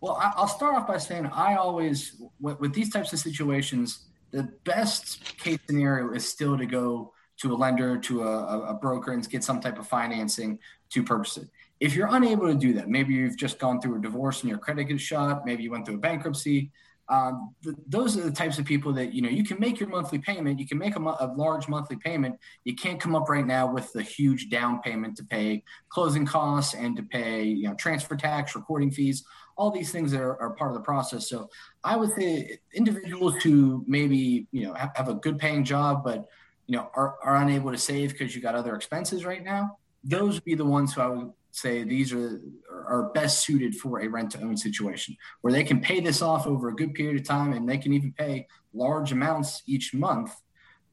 Well, 0.00 0.18
I'll 0.20 0.48
start 0.48 0.74
off 0.74 0.86
by 0.86 0.98
saying 0.98 1.26
I 1.26 1.54
always, 1.54 2.20
with 2.40 2.74
these 2.74 2.90
types 2.90 3.12
of 3.12 3.20
situations, 3.20 4.06
the 4.32 4.44
best 4.64 5.38
case 5.38 5.60
scenario 5.66 6.12
is 6.12 6.28
still 6.28 6.58
to 6.58 6.66
go 6.66 7.12
to 7.40 7.52
a 7.52 7.56
lender, 7.56 7.98
to 7.98 8.22
a, 8.22 8.70
a 8.70 8.74
broker, 8.74 9.12
and 9.12 9.28
get 9.28 9.44
some 9.44 9.60
type 9.60 9.78
of 9.78 9.86
financing 9.86 10.58
to 10.90 11.02
purchase 11.02 11.36
it. 11.36 11.48
If 11.80 11.94
you're 11.94 12.08
unable 12.10 12.46
to 12.46 12.54
do 12.54 12.72
that, 12.74 12.88
maybe 12.88 13.14
you've 13.14 13.36
just 13.36 13.58
gone 13.58 13.80
through 13.80 13.98
a 13.98 14.00
divorce 14.00 14.42
and 14.42 14.50
your 14.50 14.58
credit 14.58 14.84
gets 14.84 15.02
shot, 15.02 15.44
maybe 15.44 15.62
you 15.62 15.70
went 15.70 15.86
through 15.86 15.96
a 15.96 15.98
bankruptcy, 15.98 16.70
um, 17.12 17.54
th- 17.62 17.76
those 17.86 18.16
are 18.16 18.22
the 18.22 18.30
types 18.30 18.58
of 18.58 18.64
people 18.64 18.90
that 18.94 19.12
you 19.12 19.20
know 19.20 19.28
you 19.28 19.44
can 19.44 19.60
make 19.60 19.78
your 19.78 19.90
monthly 19.90 20.18
payment 20.18 20.58
you 20.58 20.66
can 20.66 20.78
make 20.78 20.96
a, 20.96 21.00
mo- 21.00 21.16
a, 21.20 21.26
large 21.26 21.68
monthly 21.68 21.96
payment. 21.96 22.38
You 22.64 22.74
can't 22.74 22.98
come 22.98 23.14
up 23.14 23.28
right 23.28 23.46
now 23.46 23.70
with 23.70 23.92
the 23.92 24.02
huge 24.02 24.48
down 24.48 24.80
payment 24.80 25.18
to 25.18 25.24
pay 25.24 25.62
closing 25.90 26.24
costs 26.24 26.72
and 26.74 26.96
to 26.96 27.02
pay 27.02 27.44
you 27.44 27.68
know 27.68 27.74
transfer 27.74 28.16
tax 28.16 28.54
recording 28.54 28.90
fees 28.90 29.24
all 29.58 29.70
these 29.70 29.92
things 29.92 30.14
are, 30.14 30.40
are 30.40 30.54
part 30.54 30.70
of 30.70 30.74
the 30.74 30.82
process. 30.82 31.28
So 31.28 31.50
i 31.84 31.96
would 31.96 32.12
say 32.12 32.58
individuals 32.72 33.34
who 33.42 33.84
maybe 33.86 34.46
you 34.50 34.64
know 34.66 34.72
have, 34.72 34.92
have 34.94 35.08
a 35.08 35.14
good 35.14 35.38
paying 35.38 35.64
job 35.64 36.02
but 36.04 36.26
you 36.66 36.76
know 36.76 36.90
are, 36.94 37.16
are 37.22 37.36
unable 37.36 37.72
to 37.72 37.78
save 37.78 38.12
because 38.12 38.34
you 38.34 38.40
got 38.40 38.54
other 38.54 38.74
expenses 38.74 39.26
right 39.26 39.44
now 39.44 39.76
those 40.02 40.34
would 40.34 40.44
be 40.44 40.54
the 40.54 40.64
ones 40.64 40.94
who 40.94 41.02
i 41.02 41.06
would 41.06 41.30
say 41.52 41.84
these 41.84 42.12
are 42.12 42.40
are 42.86 43.10
best 43.14 43.44
suited 43.44 43.76
for 43.76 44.00
a 44.00 44.08
rent 44.08 44.30
to 44.32 44.40
own 44.40 44.56
situation 44.56 45.14
where 45.42 45.52
they 45.52 45.62
can 45.62 45.80
pay 45.80 46.00
this 46.00 46.22
off 46.22 46.46
over 46.46 46.68
a 46.68 46.74
good 46.74 46.94
period 46.94 47.20
of 47.20 47.26
time 47.26 47.52
and 47.52 47.68
they 47.68 47.78
can 47.78 47.92
even 47.92 48.12
pay 48.12 48.46
large 48.74 49.12
amounts 49.12 49.62
each 49.66 49.94
month 49.94 50.34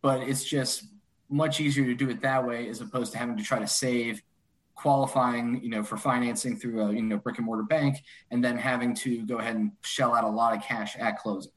but 0.01 0.21
it's 0.21 0.43
just 0.43 0.83
much 1.29 1.61
easier 1.61 1.85
to 1.85 1.95
do 1.95 2.09
it 2.09 2.21
that 2.21 2.45
way 2.45 2.67
as 2.67 2.81
opposed 2.81 3.11
to 3.13 3.17
having 3.17 3.37
to 3.37 3.43
try 3.43 3.57
to 3.57 3.67
save 3.67 4.21
qualifying 4.75 5.61
you 5.63 5.69
know 5.69 5.83
for 5.83 5.97
financing 5.97 6.57
through 6.57 6.81
a 6.81 6.93
you 6.93 7.01
know 7.01 7.17
brick 7.17 7.37
and 7.37 7.45
mortar 7.45 7.63
bank 7.63 7.97
and 8.31 8.43
then 8.43 8.57
having 8.57 8.93
to 8.93 9.25
go 9.25 9.37
ahead 9.37 9.55
and 9.55 9.71
shell 9.81 10.13
out 10.13 10.23
a 10.23 10.29
lot 10.29 10.55
of 10.55 10.61
cash 10.61 10.95
at 10.97 11.17
closing 11.17 11.51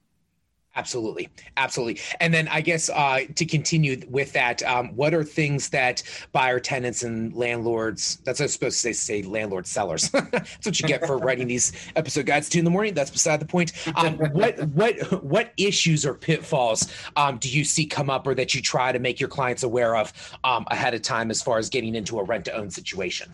Absolutely, 0.75 1.29
absolutely. 1.59 2.01
And 2.21 2.33
then 2.33 2.49
I 2.49 2.63
guess 2.63 2.89
uh, 2.89 3.21
to 3.35 3.45
continue 3.45 4.01
with 4.09 4.33
that, 4.33 4.63
um, 4.63 4.97
what 4.97 5.13
are 5.13 5.23
things 5.23 5.69
that 5.69 6.03
buyer 6.33 6.59
tenants 6.59 7.03
and 7.03 7.35
landlords? 7.35 8.17
That's 8.25 8.41
what 8.41 8.45
I 8.45 8.47
was 8.47 8.53
supposed 8.55 8.83
to 8.83 8.95
say. 8.95 9.23
Say 9.23 9.23
landlord 9.23 9.67
sellers. 9.67 10.09
that's 10.11 10.65
what 10.65 10.81
you 10.81 10.89
get 10.89 11.07
for 11.07 11.19
writing 11.19 11.47
these 11.47 11.73
episode 11.95 12.25
guides. 12.25 12.49
Two 12.49 12.61
in 12.61 12.65
the 12.65 12.71
morning. 12.71 12.95
That's 12.95 13.11
beside 13.11 13.39
the 13.39 13.47
point. 13.47 13.73
Um, 13.97 14.17
what 14.33 14.59
what 14.69 15.23
what 15.23 15.53
issues 15.59 16.07
or 16.07 16.15
pitfalls 16.15 16.91
um, 17.17 17.37
do 17.37 17.51
you 17.51 17.65
see 17.65 17.85
come 17.85 18.09
up, 18.09 18.27
or 18.27 18.35
that 18.35 18.55
you 18.55 18.63
try 18.63 18.93
to 18.93 18.99
make 18.99 19.21
your 19.21 19.29
clients 19.29 19.65
aware 19.65 19.95
of 19.95 20.11
um, 20.43 20.65
ahead 20.71 20.95
of 20.95 21.03
time, 21.03 21.31
as 21.31 21.43
far 21.43 21.59
as 21.59 21.69
getting 21.69 21.95
into 21.97 22.19
a 22.19 22.25
rent 22.25 22.47
to 22.47 22.55
own 22.55 22.71
situation? 22.71 23.31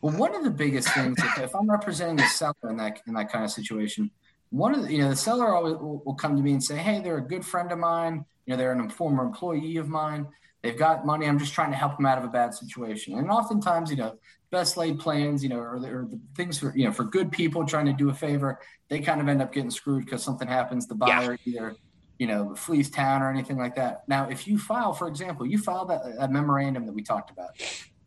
Well, 0.00 0.16
one 0.16 0.34
of 0.34 0.42
the 0.42 0.50
biggest 0.50 0.88
things, 0.88 1.16
if, 1.18 1.38
if 1.38 1.54
I'm 1.54 1.70
representing 1.70 2.20
a 2.20 2.28
seller 2.28 2.54
in 2.64 2.76
that 2.78 3.00
in 3.06 3.14
that 3.14 3.30
kind 3.30 3.44
of 3.44 3.52
situation 3.52 4.10
one 4.54 4.72
of 4.72 4.82
the, 4.82 4.92
you 4.92 4.98
know, 4.98 5.10
the 5.10 5.16
seller 5.16 5.52
always 5.52 5.74
will, 5.74 6.00
will 6.06 6.14
come 6.14 6.36
to 6.36 6.42
me 6.42 6.52
and 6.52 6.62
say, 6.62 6.76
Hey, 6.76 7.00
they're 7.00 7.18
a 7.18 7.26
good 7.26 7.44
friend 7.44 7.72
of 7.72 7.78
mine. 7.78 8.24
You 8.46 8.52
know, 8.52 8.56
they're 8.56 8.72
a 8.72 8.88
former 8.88 9.24
employee 9.24 9.78
of 9.78 9.88
mine. 9.88 10.28
They've 10.62 10.78
got 10.78 11.04
money. 11.04 11.26
I'm 11.26 11.38
just 11.38 11.52
trying 11.52 11.72
to 11.72 11.76
help 11.76 11.96
them 11.96 12.06
out 12.06 12.18
of 12.18 12.24
a 12.24 12.28
bad 12.28 12.54
situation. 12.54 13.18
And 13.18 13.30
oftentimes, 13.30 13.90
you 13.90 13.96
know, 13.96 14.16
best 14.50 14.76
laid 14.76 15.00
plans, 15.00 15.42
you 15.42 15.48
know, 15.48 15.58
or, 15.58 15.74
or 15.74 16.08
the 16.08 16.20
things 16.36 16.58
for, 16.58 16.72
you 16.76 16.84
know, 16.84 16.92
for 16.92 17.04
good 17.04 17.32
people 17.32 17.66
trying 17.66 17.86
to 17.86 17.92
do 17.92 18.10
a 18.10 18.14
favor, 18.14 18.60
they 18.88 19.00
kind 19.00 19.20
of 19.20 19.28
end 19.28 19.42
up 19.42 19.52
getting 19.52 19.70
screwed 19.70 20.04
because 20.04 20.22
something 20.22 20.46
happens. 20.46 20.86
The 20.86 20.94
buyer 20.94 21.36
yeah. 21.44 21.52
either, 21.52 21.76
you 22.18 22.28
know, 22.28 22.54
flees 22.54 22.90
town 22.90 23.22
or 23.22 23.30
anything 23.30 23.58
like 23.58 23.74
that. 23.74 24.04
Now, 24.08 24.28
if 24.28 24.46
you 24.46 24.56
file, 24.56 24.92
for 24.92 25.08
example, 25.08 25.44
you 25.44 25.58
file 25.58 25.84
that, 25.86 26.02
a 26.18 26.28
memorandum 26.28 26.86
that 26.86 26.92
we 26.92 27.02
talked 27.02 27.30
about, 27.30 27.50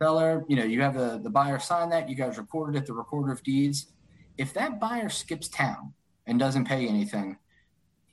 seller, 0.01 0.45
you 0.47 0.55
know, 0.55 0.63
you 0.63 0.81
have 0.81 0.93
the, 0.93 1.19
the 1.21 1.29
buyer 1.29 1.59
sign 1.59 1.89
that, 1.89 2.07
you 2.07 2.15
guys 2.15 2.37
recorded 2.37 2.81
it, 2.81 2.85
the 2.85 2.93
recorder 2.93 3.33
of 3.33 3.43
deeds. 3.43 3.87
If 4.37 4.53
that 4.53 4.79
buyer 4.79 5.09
skips 5.09 5.49
town, 5.49 5.93
and 6.27 6.37
doesn't 6.37 6.65
pay 6.65 6.87
anything. 6.87 7.37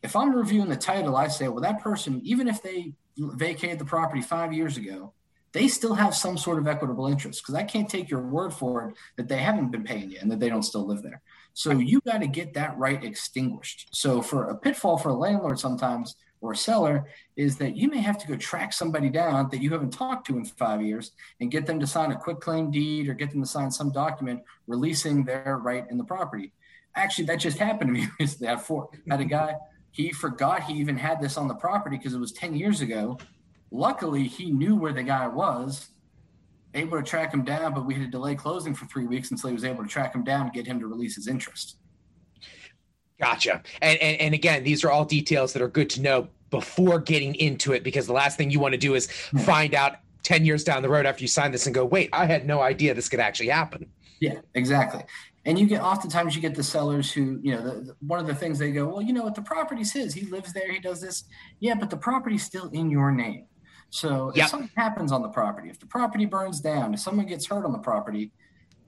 If 0.02 0.16
I'm 0.16 0.34
reviewing 0.34 0.68
the 0.68 0.76
title, 0.76 1.16
I 1.16 1.28
say, 1.28 1.48
well, 1.48 1.62
that 1.62 1.80
person, 1.80 2.20
even 2.24 2.48
if 2.48 2.62
they 2.62 2.94
vacated 3.16 3.78
the 3.78 3.84
property 3.84 4.22
five 4.22 4.52
years 4.52 4.76
ago, 4.76 5.12
they 5.52 5.68
still 5.68 5.94
have 5.94 6.14
some 6.16 6.36
sort 6.36 6.58
of 6.58 6.66
equitable 6.66 7.06
interest 7.06 7.42
because 7.42 7.54
I 7.54 7.62
can't 7.62 7.88
take 7.88 8.10
your 8.10 8.20
word 8.20 8.52
for 8.52 8.88
it 8.88 8.96
that 9.16 9.28
they 9.28 9.38
haven't 9.38 9.70
been 9.70 9.84
paying 9.84 10.10
you 10.10 10.18
and 10.20 10.30
that 10.30 10.40
they 10.40 10.48
don't 10.48 10.64
still 10.64 10.86
live 10.86 11.02
there. 11.02 11.22
So 11.52 11.70
you 11.70 12.00
got 12.00 12.20
to 12.22 12.26
get 12.26 12.54
that 12.54 12.76
right 12.76 13.02
extinguished. 13.02 13.88
So 13.92 14.20
for 14.20 14.50
a 14.50 14.56
pitfall 14.56 14.98
for 14.98 15.10
a 15.10 15.14
landlord 15.14 15.60
sometimes 15.60 16.16
or 16.40 16.52
a 16.52 16.56
seller 16.56 17.06
is 17.36 17.56
that 17.58 17.76
you 17.76 17.88
may 17.88 18.00
have 18.00 18.18
to 18.18 18.26
go 18.26 18.36
track 18.36 18.72
somebody 18.72 19.08
down 19.08 19.48
that 19.50 19.62
you 19.62 19.70
haven't 19.70 19.92
talked 19.92 20.26
to 20.26 20.36
in 20.36 20.44
five 20.44 20.82
years 20.82 21.12
and 21.40 21.52
get 21.52 21.66
them 21.66 21.78
to 21.78 21.86
sign 21.86 22.10
a 22.10 22.16
quitclaim 22.16 22.72
deed 22.72 23.08
or 23.08 23.14
get 23.14 23.30
them 23.30 23.40
to 23.40 23.48
sign 23.48 23.70
some 23.70 23.92
document 23.92 24.42
releasing 24.66 25.24
their 25.24 25.58
right 25.62 25.86
in 25.88 25.96
the 25.96 26.04
property. 26.04 26.52
Actually, 26.96 27.26
that 27.26 27.36
just 27.36 27.58
happened 27.58 27.94
to 27.94 28.00
me 28.00 28.08
recently. 28.20 28.48
I 28.48 28.52
had, 28.52 28.62
four, 28.62 28.88
had 29.10 29.20
a 29.20 29.24
guy, 29.24 29.54
he 29.90 30.12
forgot 30.12 30.64
he 30.64 30.74
even 30.74 30.96
had 30.96 31.20
this 31.20 31.36
on 31.36 31.48
the 31.48 31.54
property 31.54 31.96
because 31.96 32.14
it 32.14 32.18
was 32.18 32.32
10 32.32 32.54
years 32.54 32.80
ago. 32.80 33.18
Luckily, 33.70 34.24
he 34.24 34.50
knew 34.50 34.76
where 34.76 34.92
the 34.92 35.02
guy 35.02 35.26
was, 35.26 35.88
able 36.74 36.98
to 36.98 37.02
track 37.02 37.32
him 37.32 37.44
down, 37.44 37.74
but 37.74 37.86
we 37.86 37.94
had 37.94 38.02
to 38.02 38.10
delay 38.10 38.34
closing 38.34 38.74
for 38.74 38.86
three 38.86 39.06
weeks 39.06 39.30
until 39.30 39.48
he 39.48 39.54
was 39.54 39.64
able 39.64 39.82
to 39.82 39.88
track 39.88 40.14
him 40.14 40.24
down 40.24 40.42
and 40.42 40.52
get 40.52 40.66
him 40.66 40.80
to 40.80 40.86
release 40.86 41.14
his 41.14 41.28
interest. 41.28 41.76
Gotcha. 43.20 43.62
And, 43.80 43.98
and 44.00 44.20
and 44.20 44.34
again, 44.34 44.64
these 44.64 44.82
are 44.84 44.90
all 44.90 45.04
details 45.04 45.52
that 45.52 45.62
are 45.62 45.68
good 45.68 45.88
to 45.90 46.02
know 46.02 46.28
before 46.50 46.98
getting 46.98 47.34
into 47.36 47.72
it 47.72 47.84
because 47.84 48.06
the 48.06 48.12
last 48.12 48.36
thing 48.36 48.50
you 48.50 48.60
want 48.60 48.72
to 48.72 48.78
do 48.78 48.94
is 48.94 49.10
find 49.44 49.74
out 49.74 49.96
10 50.24 50.44
years 50.44 50.64
down 50.64 50.82
the 50.82 50.88
road 50.88 51.06
after 51.06 51.22
you 51.22 51.28
sign 51.28 51.52
this 51.52 51.66
and 51.66 51.74
go, 51.74 51.84
wait, 51.84 52.10
I 52.12 52.26
had 52.26 52.46
no 52.46 52.60
idea 52.60 52.94
this 52.94 53.08
could 53.08 53.20
actually 53.20 53.48
happen. 53.48 53.86
Yeah, 54.20 54.40
exactly. 54.54 55.02
And 55.46 55.58
you 55.58 55.66
get 55.66 55.82
oftentimes 55.82 56.34
you 56.34 56.40
get 56.40 56.54
the 56.54 56.62
sellers 56.62 57.12
who, 57.12 57.38
you 57.42 57.54
know, 57.54 57.62
the, 57.62 57.80
the, 57.80 57.96
one 58.00 58.18
of 58.18 58.26
the 58.26 58.34
things 58.34 58.58
they 58.58 58.72
go, 58.72 58.86
well, 58.86 59.02
you 59.02 59.12
know 59.12 59.22
what, 59.22 59.34
the 59.34 59.42
property's 59.42 59.92
his. 59.92 60.14
He 60.14 60.26
lives 60.26 60.52
there. 60.52 60.72
He 60.72 60.78
does 60.78 61.00
this. 61.00 61.24
Yeah, 61.60 61.74
but 61.74 61.90
the 61.90 61.96
property's 61.96 62.42
still 62.42 62.70
in 62.70 62.90
your 62.90 63.12
name. 63.12 63.46
So 63.90 64.32
if 64.34 64.48
something 64.48 64.70
happens 64.76 65.12
on 65.12 65.22
the 65.22 65.28
property, 65.28 65.70
if 65.70 65.78
the 65.78 65.86
property 65.86 66.26
burns 66.26 66.60
down, 66.60 66.94
if 66.94 67.00
someone 67.00 67.26
gets 67.26 67.46
hurt 67.46 67.64
on 67.64 67.72
the 67.72 67.78
property, 67.78 68.32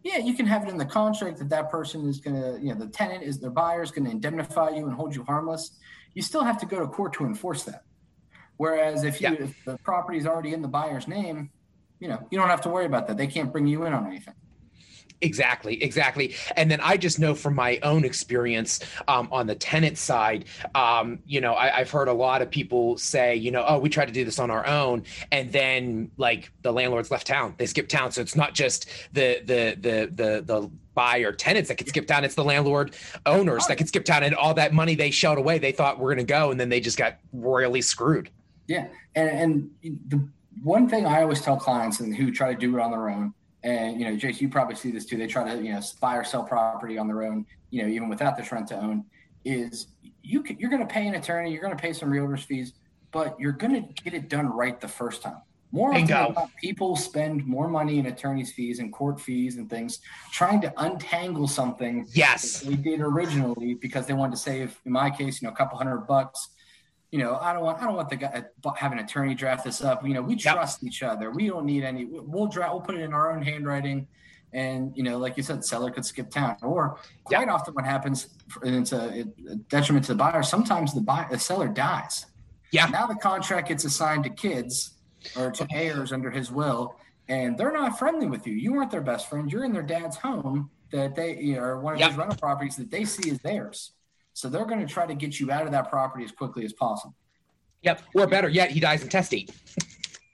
yeah, 0.02 0.18
you 0.18 0.34
can 0.34 0.46
have 0.46 0.64
it 0.64 0.68
in 0.68 0.76
the 0.78 0.84
contract 0.84 1.38
that 1.38 1.48
that 1.50 1.70
person 1.70 2.08
is 2.08 2.20
going 2.20 2.40
to, 2.40 2.58
you 2.60 2.72
know, 2.72 2.78
the 2.78 2.88
tenant 2.88 3.22
is 3.22 3.38
the 3.38 3.50
buyer 3.50 3.82
is 3.82 3.90
going 3.90 4.04
to 4.04 4.10
indemnify 4.10 4.70
you 4.70 4.86
and 4.86 4.94
hold 4.94 5.14
you 5.14 5.22
harmless. 5.24 5.78
You 6.14 6.22
still 6.22 6.42
have 6.42 6.58
to 6.58 6.66
go 6.66 6.80
to 6.80 6.86
court 6.86 7.12
to 7.14 7.24
enforce 7.24 7.64
that. 7.64 7.82
Whereas 8.56 9.04
if 9.04 9.20
you 9.20 9.28
yeah. 9.28 9.44
if 9.44 9.64
the 9.64 9.76
property 9.78 10.18
is 10.18 10.26
already 10.26 10.54
in 10.54 10.62
the 10.62 10.68
buyer's 10.68 11.06
name, 11.06 11.50
you 12.00 12.08
know, 12.08 12.26
you 12.30 12.38
don't 12.38 12.48
have 12.48 12.62
to 12.62 12.68
worry 12.68 12.86
about 12.86 13.06
that. 13.08 13.16
They 13.16 13.26
can't 13.26 13.52
bring 13.52 13.66
you 13.66 13.84
in 13.84 13.92
on 13.92 14.06
anything. 14.06 14.34
Exactly, 15.22 15.82
exactly. 15.82 16.34
And 16.56 16.70
then 16.70 16.80
I 16.82 16.96
just 16.98 17.18
know 17.18 17.34
from 17.34 17.54
my 17.54 17.78
own 17.82 18.04
experience 18.04 18.80
um, 19.08 19.28
on 19.32 19.46
the 19.46 19.54
tenant 19.54 19.96
side, 19.96 20.44
um, 20.74 21.20
you 21.26 21.40
know, 21.40 21.54
I, 21.54 21.68
have 21.70 21.90
heard 21.90 22.08
a 22.08 22.12
lot 22.12 22.42
of 22.42 22.50
people 22.50 22.98
say, 22.98 23.34
you 23.34 23.50
know, 23.50 23.64
oh, 23.66 23.78
we 23.78 23.88
tried 23.88 24.06
to 24.06 24.12
do 24.12 24.24
this 24.26 24.38
on 24.38 24.50
our 24.50 24.66
own, 24.66 25.04
and 25.32 25.50
then 25.50 26.10
like 26.18 26.52
the 26.62 26.72
landlords 26.72 27.10
left 27.10 27.26
town, 27.26 27.54
they 27.56 27.64
skipped 27.64 27.90
town. 27.90 28.12
So 28.12 28.20
it's 28.20 28.36
not 28.36 28.54
just 28.54 28.88
the 29.12 29.40
the 29.44 29.76
the 29.80 30.10
the 30.14 30.42
the 30.42 30.70
buyer 30.94 31.32
tenants 31.32 31.68
that 31.68 31.76
could 31.76 31.88
skip 31.88 32.06
town; 32.06 32.24
it's 32.24 32.34
the 32.34 32.44
landlord 32.44 32.94
owners 33.24 33.66
that 33.68 33.78
could 33.78 33.88
skip 33.88 34.04
town, 34.04 34.22
and 34.22 34.34
all 34.34 34.52
that 34.54 34.74
money 34.74 34.94
they 34.94 35.10
shelled 35.10 35.38
away, 35.38 35.58
they 35.58 35.72
thought 35.72 35.98
we're 35.98 36.14
going 36.14 36.26
to 36.26 36.32
go, 36.32 36.50
and 36.50 36.60
then 36.60 36.68
they 36.68 36.80
just 36.80 36.98
got 36.98 37.16
royally 37.32 37.80
screwed. 37.80 38.28
Yeah, 38.66 38.88
and 39.14 39.30
and 39.82 39.98
the 40.08 40.28
one 40.62 40.88
thing 40.88 41.06
I 41.06 41.22
always 41.22 41.40
tell 41.40 41.56
clients 41.56 42.00
and 42.00 42.14
who 42.14 42.30
try 42.30 42.52
to 42.52 42.58
do 42.58 42.76
it 42.76 42.82
on 42.82 42.90
their 42.90 43.08
own 43.08 43.32
and 43.66 44.00
you 44.00 44.06
know, 44.06 44.16
Jace, 44.16 44.40
you 44.40 44.48
probably 44.48 44.76
see 44.76 44.92
this 44.92 45.04
too. 45.04 45.16
They 45.16 45.26
try 45.26 45.52
to 45.52 45.60
you 45.60 45.72
know 45.72 45.80
buy 46.00 46.16
or 46.16 46.24
sell 46.24 46.44
property 46.44 46.96
on 46.98 47.08
their 47.08 47.24
own. 47.24 47.44
You 47.70 47.82
know, 47.82 47.88
even 47.88 48.08
without 48.08 48.36
this 48.36 48.52
rent 48.52 48.68
to 48.68 48.76
own, 48.76 49.04
is 49.44 49.88
you 50.22 50.42
can, 50.42 50.58
you're 50.58 50.70
going 50.70 50.86
to 50.86 50.92
pay 50.92 51.06
an 51.06 51.16
attorney, 51.16 51.52
you're 51.52 51.62
going 51.62 51.76
to 51.76 51.80
pay 51.80 51.92
some 51.92 52.08
realtors 52.08 52.44
fees, 52.44 52.74
but 53.10 53.38
you're 53.40 53.52
going 53.52 53.74
to 53.74 54.02
get 54.02 54.14
it 54.14 54.28
done 54.28 54.46
right 54.46 54.80
the 54.80 54.88
first 54.88 55.20
time. 55.20 55.42
More 55.72 55.90
often 55.90 56.06
than 56.06 56.32
not, 56.32 56.50
people 56.62 56.94
spend 56.94 57.44
more 57.44 57.66
money 57.66 57.98
in 57.98 58.06
attorney's 58.06 58.52
fees 58.52 58.78
and 58.78 58.92
court 58.92 59.20
fees 59.20 59.56
and 59.56 59.68
things 59.68 59.98
trying 60.30 60.60
to 60.60 60.72
untangle 60.76 61.48
something. 61.48 62.06
Yes, 62.12 62.60
they 62.60 62.76
did 62.76 63.00
originally 63.00 63.74
because 63.74 64.06
they 64.06 64.14
wanted 64.14 64.36
to 64.36 64.38
save, 64.38 64.80
in 64.86 64.92
my 64.92 65.10
case, 65.10 65.42
you 65.42 65.48
know, 65.48 65.52
a 65.52 65.56
couple 65.56 65.76
hundred 65.76 66.06
bucks 66.06 66.50
you 67.10 67.18
know, 67.18 67.36
I 67.36 67.52
don't 67.52 67.62
want 67.62 67.80
I 67.80 67.84
don't 67.84 67.94
want 67.94 68.10
the 68.10 68.16
guy 68.16 68.44
uh, 68.64 68.72
have 68.74 68.92
an 68.92 68.98
attorney 68.98 69.34
draft 69.34 69.64
this 69.64 69.82
up. 69.82 70.06
You 70.06 70.14
know, 70.14 70.22
we 70.22 70.36
trust 70.36 70.82
yep. 70.82 70.88
each 70.88 71.02
other. 71.02 71.30
We 71.30 71.48
don't 71.48 71.64
need 71.64 71.84
any. 71.84 72.04
We'll 72.04 72.46
draft. 72.46 72.72
We'll 72.72 72.82
put 72.82 72.96
it 72.96 73.02
in 73.02 73.12
our 73.12 73.32
own 73.32 73.42
handwriting, 73.42 74.06
and 74.52 74.92
you 74.96 75.02
know, 75.02 75.18
like 75.18 75.36
you 75.36 75.42
said, 75.42 75.64
seller 75.64 75.90
could 75.90 76.04
skip 76.04 76.30
town. 76.30 76.56
Or 76.62 76.98
quite 77.24 77.46
yep. 77.46 77.48
often, 77.48 77.74
what 77.74 77.84
happens, 77.84 78.28
and 78.62 78.74
it's 78.76 78.92
a, 78.92 79.24
a, 79.50 79.56
detriment 79.68 80.06
to 80.06 80.12
the 80.12 80.18
buyer. 80.18 80.42
Sometimes 80.42 80.94
the 80.94 81.00
buyer, 81.00 81.28
the 81.30 81.38
seller 81.38 81.68
dies. 81.68 82.26
Yeah. 82.72 82.86
Now 82.86 83.06
the 83.06 83.14
contract 83.14 83.68
gets 83.68 83.84
assigned 83.84 84.24
to 84.24 84.30
kids 84.30 84.94
or 85.36 85.50
to 85.52 85.66
heirs 85.72 86.12
under 86.12 86.30
his 86.30 86.50
will, 86.50 86.96
and 87.28 87.56
they're 87.56 87.72
not 87.72 87.98
friendly 87.98 88.26
with 88.26 88.46
you. 88.46 88.54
You 88.54 88.72
weren't 88.72 88.90
their 88.90 89.00
best 89.00 89.30
friend. 89.30 89.50
You're 89.50 89.64
in 89.64 89.72
their 89.72 89.82
dad's 89.82 90.16
home 90.16 90.70
that 90.90 91.14
they 91.14 91.38
you 91.38 91.54
know, 91.54 91.62
or 91.62 91.80
one 91.80 91.94
of 91.94 92.00
yep. 92.00 92.10
these 92.10 92.18
rental 92.18 92.38
properties 92.38 92.76
that 92.76 92.90
they 92.90 93.04
see 93.04 93.30
as 93.30 93.38
theirs. 93.38 93.92
So 94.36 94.50
they're 94.50 94.66
going 94.66 94.86
to 94.86 94.92
try 94.92 95.06
to 95.06 95.14
get 95.14 95.40
you 95.40 95.50
out 95.50 95.64
of 95.64 95.72
that 95.72 95.88
property 95.88 96.22
as 96.22 96.30
quickly 96.30 96.62
as 96.66 96.74
possible. 96.74 97.14
Yep. 97.80 98.02
Or 98.14 98.26
better 98.26 98.50
yet, 98.50 98.70
he 98.70 98.80
dies 98.80 99.02
intestate. 99.02 99.50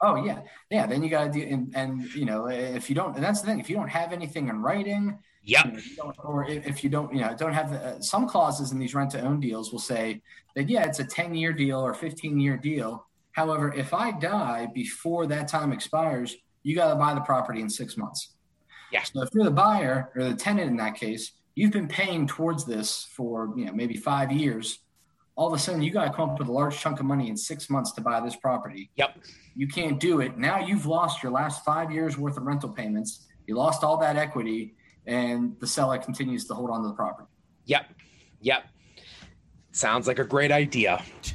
oh 0.00 0.24
yeah, 0.24 0.40
yeah. 0.70 0.88
Then 0.88 1.04
you 1.04 1.08
got 1.08 1.32
to 1.32 1.38
do, 1.38 1.46
and, 1.46 1.72
and, 1.76 2.12
you 2.12 2.24
know, 2.24 2.48
if 2.48 2.88
you 2.88 2.96
don't, 2.96 3.14
and 3.14 3.22
that's 3.22 3.40
the 3.40 3.46
thing. 3.46 3.60
If 3.60 3.70
you 3.70 3.76
don't 3.76 3.88
have 3.88 4.12
anything 4.12 4.48
in 4.48 4.60
writing, 4.60 5.20
yep. 5.44 5.66
You 5.66 5.96
know, 5.98 6.12
or 6.24 6.48
if 6.48 6.82
you 6.82 6.90
don't, 6.90 7.14
you 7.14 7.20
know, 7.20 7.32
don't 7.36 7.52
have 7.52 7.70
the, 7.70 7.78
uh, 7.78 8.00
some 8.00 8.26
clauses 8.26 8.72
in 8.72 8.80
these 8.80 8.92
rent 8.92 9.12
to 9.12 9.20
own 9.20 9.38
deals 9.38 9.70
will 9.70 9.78
say 9.78 10.20
that 10.56 10.68
yeah, 10.68 10.82
it's 10.82 10.98
a 10.98 11.04
ten 11.04 11.32
year 11.32 11.52
deal 11.52 11.78
or 11.78 11.94
fifteen 11.94 12.40
year 12.40 12.56
deal. 12.56 13.06
However, 13.30 13.72
if 13.72 13.94
I 13.94 14.10
die 14.10 14.66
before 14.74 15.28
that 15.28 15.46
time 15.46 15.70
expires, 15.70 16.34
you 16.64 16.74
got 16.74 16.88
to 16.88 16.96
buy 16.96 17.14
the 17.14 17.20
property 17.20 17.60
in 17.60 17.70
six 17.70 17.96
months. 17.96 18.34
Yeah. 18.90 19.04
So 19.04 19.22
if 19.22 19.28
you're 19.32 19.44
the 19.44 19.52
buyer 19.52 20.10
or 20.16 20.24
the 20.24 20.34
tenant 20.34 20.68
in 20.68 20.76
that 20.78 20.96
case, 20.96 21.32
you've 21.54 21.72
been 21.72 21.88
paying 21.88 22.26
towards 22.26 22.64
this 22.64 23.08
for 23.12 23.52
you 23.56 23.66
know 23.66 23.72
maybe 23.72 23.96
five 23.96 24.32
years. 24.32 24.78
All 25.34 25.48
of 25.48 25.54
a 25.54 25.58
sudden 25.58 25.82
you 25.82 25.90
got 25.90 26.04
to 26.04 26.12
come 26.12 26.30
up 26.30 26.38
with 26.38 26.48
a 26.48 26.52
large 26.52 26.78
chunk 26.78 27.00
of 27.00 27.06
money 27.06 27.30
in 27.30 27.36
six 27.36 27.70
months 27.70 27.92
to 27.92 28.00
buy 28.00 28.20
this 28.20 28.36
property. 28.36 28.90
Yep. 28.96 29.18
You 29.54 29.66
can't 29.66 29.98
do 29.98 30.20
it. 30.20 30.36
Now 30.36 30.58
you've 30.58 30.84
lost 30.84 31.22
your 31.22 31.32
last 31.32 31.64
five 31.64 31.90
years 31.90 32.18
worth 32.18 32.36
of 32.36 32.42
rental 32.42 32.68
payments. 32.68 33.26
You 33.46 33.56
lost 33.56 33.82
all 33.82 33.96
that 33.98 34.16
equity 34.16 34.74
and 35.06 35.58
the 35.58 35.66
seller 35.66 35.98
continues 35.98 36.44
to 36.46 36.54
hold 36.54 36.70
on 36.70 36.82
to 36.82 36.88
the 36.88 36.94
property. 36.94 37.28
Yep. 37.64 37.86
Yep 38.42 38.64
Sounds 39.74 40.06
like 40.06 40.18
a 40.18 40.24
great 40.24 40.52
idea. 40.52 41.02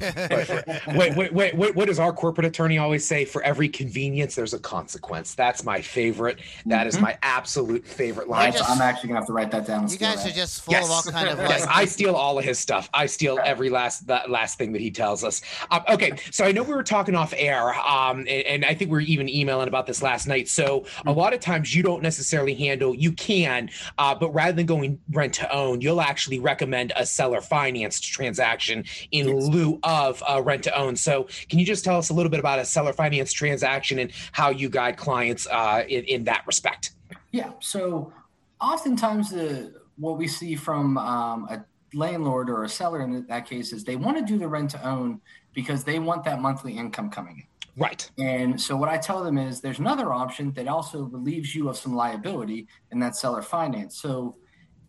wait, 0.94 1.16
wait, 1.16 1.32
wait, 1.32 1.56
wait, 1.56 1.74
what 1.74 1.88
does 1.88 1.98
our 1.98 2.12
corporate 2.12 2.46
attorney 2.46 2.78
always 2.78 3.04
say? 3.04 3.24
For 3.24 3.42
every 3.42 3.68
convenience, 3.68 4.36
there's 4.36 4.54
a 4.54 4.60
consequence. 4.60 5.34
That's 5.34 5.64
my 5.64 5.80
favorite. 5.80 6.38
That 6.66 6.80
mm-hmm. 6.80 6.88
is 6.88 7.00
my 7.00 7.18
absolute 7.22 7.84
favorite 7.84 8.28
line. 8.28 8.52
Just, 8.52 8.70
I'm 8.70 8.80
actually 8.80 9.08
gonna 9.08 9.20
have 9.20 9.26
to 9.26 9.32
write 9.32 9.50
that 9.50 9.66
down. 9.66 9.88
You 9.88 9.98
guys 9.98 10.22
that. 10.22 10.30
are 10.30 10.34
just 10.36 10.62
full 10.62 10.72
yes. 10.72 10.84
of 10.84 10.90
all 10.92 11.02
kind 11.02 11.28
of 11.28 11.38
like. 11.38 11.48
Yes, 11.48 11.66
I 11.68 11.84
steal 11.84 12.14
all 12.14 12.38
of 12.38 12.44
his 12.44 12.60
stuff. 12.60 12.88
I 12.94 13.06
steal 13.06 13.40
every 13.44 13.70
last 13.70 14.06
that 14.06 14.30
last 14.30 14.56
thing 14.56 14.72
that 14.72 14.80
he 14.80 14.92
tells 14.92 15.24
us. 15.24 15.42
Um, 15.72 15.82
okay, 15.88 16.12
so 16.30 16.44
I 16.44 16.52
know 16.52 16.62
we 16.62 16.74
were 16.74 16.84
talking 16.84 17.16
off 17.16 17.34
air, 17.36 17.74
um, 17.74 18.20
and, 18.20 18.28
and, 18.28 18.64
I 18.64 18.74
think 18.74 18.92
we 18.92 18.98
are 18.98 19.00
even 19.00 19.28
emailing 19.28 19.66
about 19.66 19.86
this 19.86 20.00
last 20.00 20.28
night. 20.28 20.48
So 20.48 20.82
mm-hmm. 20.82 21.08
a 21.08 21.12
lot 21.12 21.34
of 21.34 21.40
times 21.40 21.74
you 21.74 21.82
don't 21.82 22.04
necessarily 22.04 22.54
handle. 22.54 22.94
You 22.94 23.10
can, 23.10 23.68
uh, 23.98 24.14
but 24.14 24.32
rather 24.32 24.52
than 24.52 24.66
going 24.66 25.00
rent 25.10 25.34
to 25.34 25.52
own, 25.52 25.80
you'll 25.80 26.00
actually 26.00 26.38
recommend 26.38 26.92
a 26.94 27.04
seller 27.04 27.40
financed 27.40 28.04
transaction 28.04 28.27
transaction 28.28 28.84
in 29.10 29.28
yes. 29.28 29.48
lieu 29.48 29.78
of 29.82 30.22
a 30.28 30.42
rent 30.42 30.64
to 30.64 30.78
own. 30.78 30.96
So, 30.96 31.28
can 31.48 31.58
you 31.58 31.66
just 31.66 31.84
tell 31.84 31.96
us 31.96 32.10
a 32.10 32.14
little 32.14 32.30
bit 32.30 32.40
about 32.40 32.58
a 32.58 32.64
seller 32.64 32.92
finance 32.92 33.32
transaction 33.32 33.98
and 33.98 34.12
how 34.32 34.50
you 34.50 34.68
guide 34.68 34.96
clients 34.96 35.46
uh, 35.46 35.84
in, 35.88 36.04
in 36.04 36.24
that 36.24 36.44
respect? 36.46 36.92
Yeah. 37.32 37.52
So, 37.60 38.12
oftentimes, 38.60 39.30
the 39.30 39.72
what 39.96 40.16
we 40.18 40.28
see 40.28 40.54
from 40.54 40.96
um, 40.98 41.48
a 41.50 41.64
landlord 41.94 42.50
or 42.50 42.64
a 42.64 42.68
seller 42.68 43.00
in 43.00 43.26
that 43.26 43.46
case 43.46 43.72
is 43.72 43.82
they 43.82 43.96
want 43.96 44.16
to 44.16 44.24
do 44.24 44.38
the 44.38 44.46
rent 44.46 44.70
to 44.70 44.86
own 44.86 45.20
because 45.54 45.82
they 45.82 45.98
want 45.98 46.22
that 46.24 46.40
monthly 46.40 46.76
income 46.76 47.10
coming 47.10 47.38
in. 47.38 47.44
Right. 47.82 48.08
And 48.18 48.60
so 48.60 48.76
what 48.76 48.88
I 48.88 48.98
tell 48.98 49.24
them 49.24 49.38
is 49.38 49.60
there's 49.60 49.78
another 49.78 50.12
option 50.12 50.52
that 50.52 50.68
also 50.68 51.04
relieves 51.04 51.54
you 51.54 51.68
of 51.68 51.76
some 51.76 51.94
liability, 51.94 52.66
and 52.90 53.00
that's 53.00 53.20
seller 53.20 53.42
finance. 53.42 54.00
So 54.00 54.36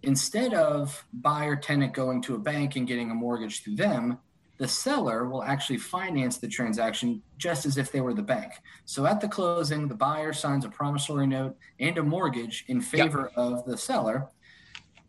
Instead 0.03 0.53
of 0.53 1.05
buyer 1.11 1.55
tenant 1.55 1.93
going 1.93 2.21
to 2.21 2.35
a 2.35 2.39
bank 2.39 2.75
and 2.75 2.87
getting 2.87 3.11
a 3.11 3.15
mortgage 3.15 3.63
through 3.63 3.75
them, 3.75 4.17
the 4.57 4.67
seller 4.67 5.27
will 5.27 5.43
actually 5.43 5.77
finance 5.77 6.37
the 6.37 6.47
transaction 6.47 7.21
just 7.37 7.65
as 7.65 7.77
if 7.77 7.91
they 7.91 8.01
were 8.01 8.13
the 8.13 8.21
bank. 8.21 8.51
So 8.85 9.05
at 9.05 9.21
the 9.21 9.27
closing, 9.27 9.87
the 9.87 9.95
buyer 9.95 10.33
signs 10.33 10.65
a 10.65 10.69
promissory 10.69 11.27
note 11.27 11.57
and 11.79 11.97
a 11.97 12.03
mortgage 12.03 12.65
in 12.67 12.81
favor 12.81 13.31
yep. 13.31 13.37
of 13.37 13.65
the 13.65 13.77
seller. 13.77 14.27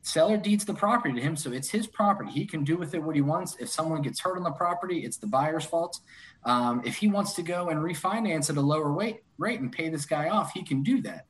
Seller 0.02 0.36
deeds 0.36 0.64
the 0.64 0.74
property 0.74 1.14
to 1.14 1.20
him, 1.20 1.36
so 1.36 1.52
it's 1.52 1.68
his 1.68 1.86
property. 1.86 2.30
He 2.30 2.46
can 2.46 2.64
do 2.64 2.76
with 2.76 2.94
it 2.94 3.02
what 3.02 3.16
he 3.16 3.22
wants. 3.22 3.56
If 3.60 3.68
someone 3.68 4.02
gets 4.02 4.20
hurt 4.20 4.38
on 4.38 4.44
the 4.44 4.52
property, 4.52 5.04
it's 5.04 5.18
the 5.18 5.26
buyer's 5.26 5.64
fault. 5.64 6.00
Um, 6.44 6.80
if 6.84 6.96
he 6.96 7.08
wants 7.08 7.34
to 7.34 7.42
go 7.42 7.68
and 7.68 7.80
refinance 7.80 8.50
at 8.50 8.56
a 8.56 8.60
lower 8.60 8.90
rate, 8.90 9.22
rate 9.36 9.60
and 9.60 9.70
pay 9.70 9.88
this 9.88 10.06
guy 10.06 10.28
off, 10.28 10.52
he 10.52 10.62
can 10.62 10.82
do 10.82 11.02
that 11.02 11.26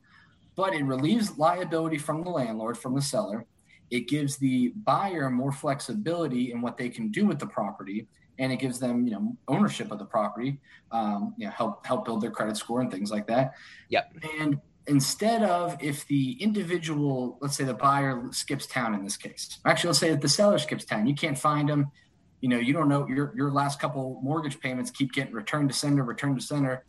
but 0.60 0.74
it 0.74 0.84
relieves 0.84 1.38
liability 1.38 1.96
from 1.96 2.22
the 2.22 2.28
landlord, 2.28 2.76
from 2.76 2.94
the 2.94 3.00
seller. 3.00 3.46
It 3.90 4.08
gives 4.08 4.36
the 4.36 4.72
buyer 4.84 5.30
more 5.30 5.52
flexibility 5.52 6.52
in 6.52 6.60
what 6.60 6.76
they 6.76 6.88
can 6.88 7.10
do 7.10 7.26
with 7.26 7.38
the 7.38 7.46
property. 7.46 8.08
and 8.38 8.50
it 8.50 8.56
gives 8.56 8.78
them 8.78 9.06
you 9.06 9.12
know 9.12 9.36
ownership 9.48 9.90
of 9.92 9.98
the 9.98 10.04
property, 10.04 10.58
um, 10.92 11.34
you 11.36 11.46
know 11.46 11.52
help 11.52 11.86
help 11.86 12.04
build 12.06 12.20
their 12.22 12.30
credit 12.30 12.56
score 12.56 12.80
and 12.80 12.90
things 12.90 13.10
like 13.10 13.26
that. 13.26 13.52
Yep. 13.90 14.04
And 14.40 14.60
instead 14.86 15.42
of 15.42 15.76
if 15.80 16.06
the 16.06 16.32
individual, 16.40 17.38
let's 17.40 17.56
say 17.56 17.64
the 17.64 17.74
buyer 17.74 18.24
skips 18.32 18.66
town 18.66 18.94
in 18.94 19.04
this 19.04 19.16
case, 19.16 19.58
actually 19.66 19.88
let's 19.88 19.98
say 19.98 20.10
that 20.10 20.22
the 20.22 20.28
seller 20.28 20.58
skips 20.58 20.84
town, 20.84 21.06
you 21.06 21.14
can't 21.14 21.38
find 21.38 21.68
them. 21.68 21.90
You 22.40 22.48
know, 22.48 22.58
you 22.58 22.72
don't 22.72 22.88
know 22.88 23.06
your 23.06 23.34
your 23.36 23.50
last 23.52 23.78
couple 23.78 24.20
mortgage 24.22 24.58
payments 24.60 24.90
keep 24.90 25.12
getting 25.12 25.34
returned 25.34 25.68
to 25.68 25.76
sender, 25.76 26.02
returned 26.02 26.40
to 26.40 26.44
sender. 26.44 26.84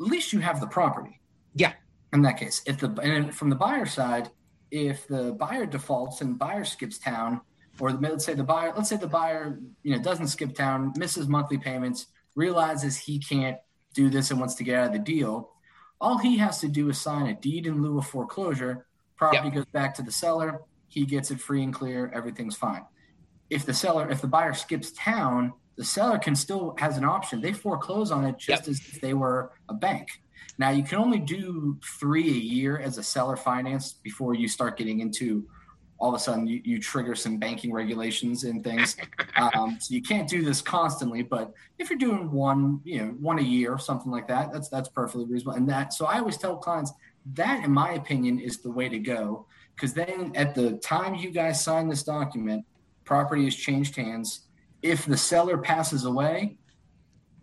At 0.00 0.06
least 0.06 0.32
you 0.32 0.38
have 0.40 0.60
the 0.60 0.68
property. 0.68 1.20
Yeah. 1.54 1.72
In 2.12 2.22
that 2.22 2.36
case, 2.38 2.62
if 2.64 2.78
the 2.78 2.90
and 3.02 3.34
from 3.34 3.50
the 3.50 3.56
buyer 3.56 3.86
side, 3.86 4.30
if 4.70 5.06
the 5.06 5.32
buyer 5.32 5.66
defaults 5.66 6.20
and 6.20 6.38
buyer 6.38 6.64
skips 6.64 6.98
town, 6.98 7.40
or 7.80 7.92
the, 7.92 7.98
let's 7.98 8.24
say 8.24 8.34
the 8.34 8.44
buyer, 8.44 8.72
let's 8.76 8.88
say 8.88 8.96
the 8.96 9.06
buyer, 9.06 9.58
you 9.82 9.96
know, 9.96 10.02
doesn't 10.02 10.28
skip 10.28 10.54
town, 10.54 10.92
misses 10.96 11.28
monthly 11.28 11.58
payments, 11.58 12.06
realizes 12.34 12.96
he 12.96 13.18
can't 13.18 13.58
do 13.94 14.10
this 14.10 14.30
and 14.30 14.40
wants 14.40 14.54
to 14.56 14.64
get 14.64 14.78
out 14.78 14.86
of 14.88 14.92
the 14.92 14.98
deal, 14.98 15.50
all 16.00 16.18
he 16.18 16.36
has 16.36 16.58
to 16.60 16.68
do 16.68 16.88
is 16.90 17.00
sign 17.00 17.28
a 17.28 17.34
deed 17.34 17.66
in 17.66 17.82
lieu 17.82 17.98
of 17.98 18.06
foreclosure. 18.06 18.86
Property 19.16 19.46
yep. 19.46 19.54
goes 19.54 19.64
back 19.66 19.94
to 19.94 20.02
the 20.02 20.12
seller. 20.12 20.60
He 20.88 21.06
gets 21.06 21.30
it 21.30 21.40
free 21.40 21.62
and 21.62 21.72
clear. 21.72 22.12
Everything's 22.14 22.56
fine. 22.56 22.84
If 23.48 23.64
the 23.64 23.74
seller, 23.74 24.10
if 24.10 24.20
the 24.20 24.26
buyer 24.26 24.52
skips 24.52 24.92
town, 24.92 25.52
the 25.76 25.84
seller 25.84 26.18
can 26.18 26.36
still 26.36 26.74
has 26.78 26.98
an 26.98 27.04
option. 27.04 27.40
They 27.40 27.52
foreclose 27.52 28.10
on 28.10 28.24
it 28.24 28.38
just 28.38 28.62
yep. 28.62 28.68
as 28.68 28.80
if 28.80 29.00
they 29.00 29.14
were 29.14 29.52
a 29.68 29.74
bank. 29.74 30.08
Now 30.58 30.70
you 30.70 30.82
can 30.82 30.98
only 30.98 31.18
do 31.18 31.78
three 31.98 32.28
a 32.28 32.40
year 32.40 32.78
as 32.78 32.98
a 32.98 33.02
seller 33.02 33.36
finance 33.36 33.92
before 33.92 34.34
you 34.34 34.48
start 34.48 34.76
getting 34.76 35.00
into 35.00 35.46
all 35.98 36.08
of 36.10 36.14
a 36.14 36.18
sudden 36.18 36.46
you, 36.46 36.60
you 36.64 36.78
trigger 36.78 37.14
some 37.14 37.38
banking 37.38 37.72
regulations 37.72 38.44
and 38.44 38.62
things. 38.62 38.96
Um, 39.36 39.78
so 39.80 39.94
you 39.94 40.02
can't 40.02 40.28
do 40.28 40.44
this 40.44 40.60
constantly, 40.60 41.22
but 41.22 41.52
if 41.78 41.90
you're 41.90 41.98
doing 41.98 42.30
one, 42.30 42.80
you 42.84 42.98
know, 42.98 43.06
one 43.20 43.38
a 43.38 43.42
year, 43.42 43.78
something 43.78 44.10
like 44.10 44.28
that, 44.28 44.52
that's 44.52 44.68
that's 44.68 44.88
perfectly 44.88 45.24
reasonable. 45.24 45.56
And 45.56 45.68
that 45.68 45.92
so 45.92 46.06
I 46.06 46.18
always 46.18 46.36
tell 46.36 46.56
clients 46.56 46.92
that, 47.34 47.64
in 47.64 47.70
my 47.72 47.92
opinion, 47.92 48.38
is 48.38 48.58
the 48.58 48.70
way 48.70 48.88
to 48.88 48.98
go 48.98 49.46
because 49.74 49.92
then 49.92 50.32
at 50.34 50.54
the 50.54 50.72
time 50.78 51.14
you 51.14 51.30
guys 51.30 51.62
sign 51.62 51.88
this 51.88 52.02
document, 52.02 52.64
property 53.04 53.44
has 53.44 53.56
changed 53.56 53.96
hands. 53.96 54.40
If 54.82 55.06
the 55.06 55.16
seller 55.16 55.58
passes 55.58 56.04
away, 56.04 56.58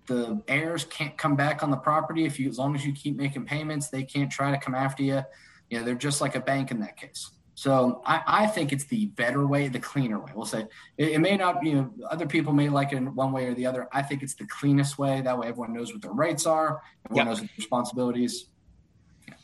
the 0.07 0.41
heirs 0.47 0.85
can't 0.85 1.17
come 1.17 1.35
back 1.35 1.63
on 1.63 1.71
the 1.71 1.77
property. 1.77 2.25
If 2.25 2.39
you 2.39 2.49
as 2.49 2.57
long 2.57 2.75
as 2.75 2.85
you 2.85 2.93
keep 2.93 3.15
making 3.15 3.45
payments 3.45 3.89
they 3.89 4.03
can't 4.03 4.31
try 4.31 4.51
to 4.51 4.57
come 4.57 4.75
after 4.75 5.03
you. 5.03 5.21
You 5.69 5.79
know 5.79 5.85
they're 5.85 5.95
just 5.95 6.21
like 6.21 6.35
a 6.35 6.39
bank 6.39 6.71
in 6.71 6.79
that 6.81 6.97
case. 6.97 7.31
So 7.55 8.01
I, 8.05 8.21
I 8.25 8.47
think 8.47 8.71
it's 8.71 8.85
the 8.85 9.07
better 9.07 9.45
way 9.45 9.67
the 9.67 9.79
cleaner 9.79 10.19
way. 10.19 10.31
We'll 10.33 10.45
say 10.45 10.65
it, 10.97 11.09
it, 11.09 11.19
may 11.19 11.37
not 11.37 11.63
you 11.63 11.73
know 11.75 11.93
other 12.09 12.25
people 12.25 12.53
may 12.53 12.69
like 12.69 12.91
it 12.91 12.97
in 12.97 13.15
one 13.15 13.31
way 13.31 13.45
or 13.45 13.53
the 13.53 13.65
other. 13.65 13.87
I 13.91 14.01
think 14.01 14.23
it's 14.23 14.35
the 14.35 14.47
cleanest 14.47 14.97
way. 14.97 15.21
That 15.21 15.37
way 15.37 15.47
everyone 15.47 15.73
knows 15.73 15.93
what 15.93 16.01
their 16.01 16.11
rights 16.11 16.45
are. 16.45 16.81
Everyone 17.05 17.27
yep. 17.27 17.27
knows 17.27 17.39
their 17.39 17.49
responsibilities. 17.57 18.45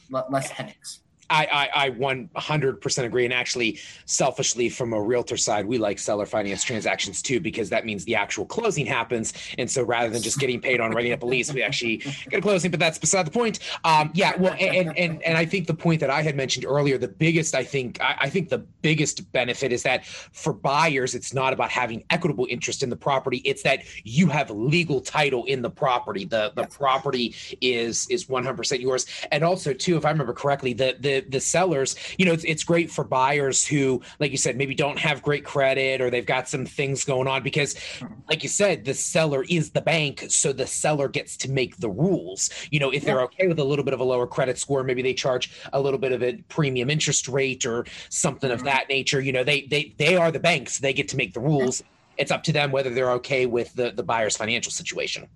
Less 0.10 0.50
headaches 0.50 1.02
I, 1.30 1.70
I, 1.74 1.86
I 1.86 1.90
100% 1.92 3.04
agree. 3.04 3.26
And 3.26 3.34
actually, 3.34 3.80
selfishly, 4.06 4.70
from 4.70 4.94
a 4.94 5.02
realtor 5.02 5.38
side, 5.38 5.66
we 5.66 5.78
like 5.78 6.00
seller 6.00 6.26
finance 6.26 6.64
transactions 6.64 7.22
too, 7.22 7.40
because 7.40 7.70
that 7.70 7.86
means 7.86 8.06
the 8.06 8.16
actual 8.16 8.46
closing 8.46 8.86
happens. 8.86 9.34
And 9.58 9.70
so 9.70 9.84
rather 9.84 10.10
than 10.10 10.22
just 10.22 10.40
getting 10.40 10.62
paid 10.62 10.80
on 10.80 10.92
writing 10.92 11.12
up 11.14 11.24
a 11.24 11.26
lease, 11.26 11.54
we 11.54 11.64
actually 11.64 11.98
get 12.30 12.40
a 12.40 12.42
closing, 12.42 12.72
but 12.72 12.80
that's 12.80 12.98
beside 12.98 13.26
the 13.26 13.32
point. 13.32 13.60
Um, 13.84 14.12
yeah. 14.14 14.36
Well, 14.38 14.56
and, 14.60 14.98
and, 14.98 15.22
and 15.24 15.38
I 15.38 15.46
think 15.46 15.68
the 15.68 15.74
point 15.74 16.00
that 16.00 16.10
I 16.10 16.22
had 16.22 16.36
mentioned 16.36 16.66
earlier, 16.66 16.98
the 16.98 17.08
biggest, 17.08 17.56
I 17.56 17.64
think, 17.64 18.02
I, 18.02 18.16
I 18.22 18.30
think 18.30 18.50
the 18.50 18.60
biggest 18.82 19.30
benefit 19.32 19.74
is 19.74 19.84
that 19.84 20.06
for 20.06 20.54
buyers, 20.54 21.16
it's 21.16 21.34
not 21.34 21.54
about 21.54 21.70
having 21.70 22.04
equitable 22.10 22.48
interest 22.50 22.84
in 22.84 22.90
the 22.90 22.96
property. 22.96 23.42
It's 23.44 23.64
that 23.64 23.84
you 24.04 24.28
have 24.28 24.50
legal 24.50 25.02
title 25.02 25.44
in 25.46 25.62
the 25.62 25.70
property. 25.70 26.26
The, 26.26 26.54
the 26.56 26.68
property 26.68 27.36
is, 27.62 28.08
is 28.10 28.26
100% 28.26 28.80
yours. 28.80 29.06
And 29.32 29.44
also 29.44 29.74
too, 29.74 29.98
if 29.98 30.06
I 30.06 30.12
remember 30.12 30.34
correctly, 30.34 30.74
the, 30.74 30.96
the, 31.00 31.17
the 31.22 31.40
sellers 31.40 31.96
you 32.18 32.26
know 32.26 32.34
it's, 32.34 32.44
it's 32.44 32.64
great 32.64 32.90
for 32.90 33.04
buyers 33.04 33.66
who 33.66 34.02
like 34.20 34.32
you 34.32 34.38
said 34.38 34.58
maybe 34.58 34.76
don't 34.76 35.00
have 35.00 35.22
great 35.22 35.44
credit 35.44 36.02
or 36.02 36.10
they've 36.10 36.26
got 36.26 36.48
some 36.48 36.66
things 36.66 37.04
going 37.04 37.28
on 37.28 37.44
because 37.44 37.76
mm-hmm. 37.76 38.14
like 38.30 38.44
you 38.44 38.50
said 38.50 38.86
the 38.86 38.94
seller 38.94 39.44
is 39.50 39.72
the 39.72 39.82
bank 39.82 40.26
so 40.30 40.54
the 40.54 40.68
seller 40.68 41.08
gets 41.08 41.38
to 41.38 41.52
make 41.52 41.78
the 41.78 41.90
rules. 41.90 42.50
You 42.72 42.80
know 42.80 42.92
if 42.92 43.04
they're 43.04 43.22
okay 43.22 43.48
with 43.48 43.60
a 43.60 43.64
little 43.64 43.86
bit 43.86 43.94
of 43.94 44.00
a 44.00 44.04
lower 44.04 44.28
credit 44.28 44.58
score 44.58 44.84
maybe 44.84 45.02
they 45.02 45.14
charge 45.14 45.52
a 45.74 45.80
little 45.80 46.00
bit 46.00 46.12
of 46.12 46.24
a 46.24 46.38
premium 46.50 46.90
interest 46.90 47.28
rate 47.28 47.66
or 47.66 47.86
something 48.10 48.52
of 48.52 48.60
mm-hmm. 48.60 48.68
that 48.68 48.90
nature. 48.90 49.22
You 49.22 49.32
know 49.32 49.44
they 49.44 49.62
they 49.62 49.96
they 49.98 50.16
are 50.16 50.32
the 50.32 50.40
banks. 50.40 50.80
They 50.80 50.94
get 50.94 51.08
to 51.10 51.18
make 51.18 51.34
the 51.34 51.40
rules. 51.40 51.84
It's 52.18 52.32
up 52.32 52.44
to 52.44 52.52
them 52.52 52.72
whether 52.72 52.90
they're 52.90 53.12
okay 53.14 53.46
with 53.46 53.74
the 53.74 53.92
the 53.92 54.04
buyer's 54.04 54.38
financial 54.38 54.72
situation. 54.72 55.28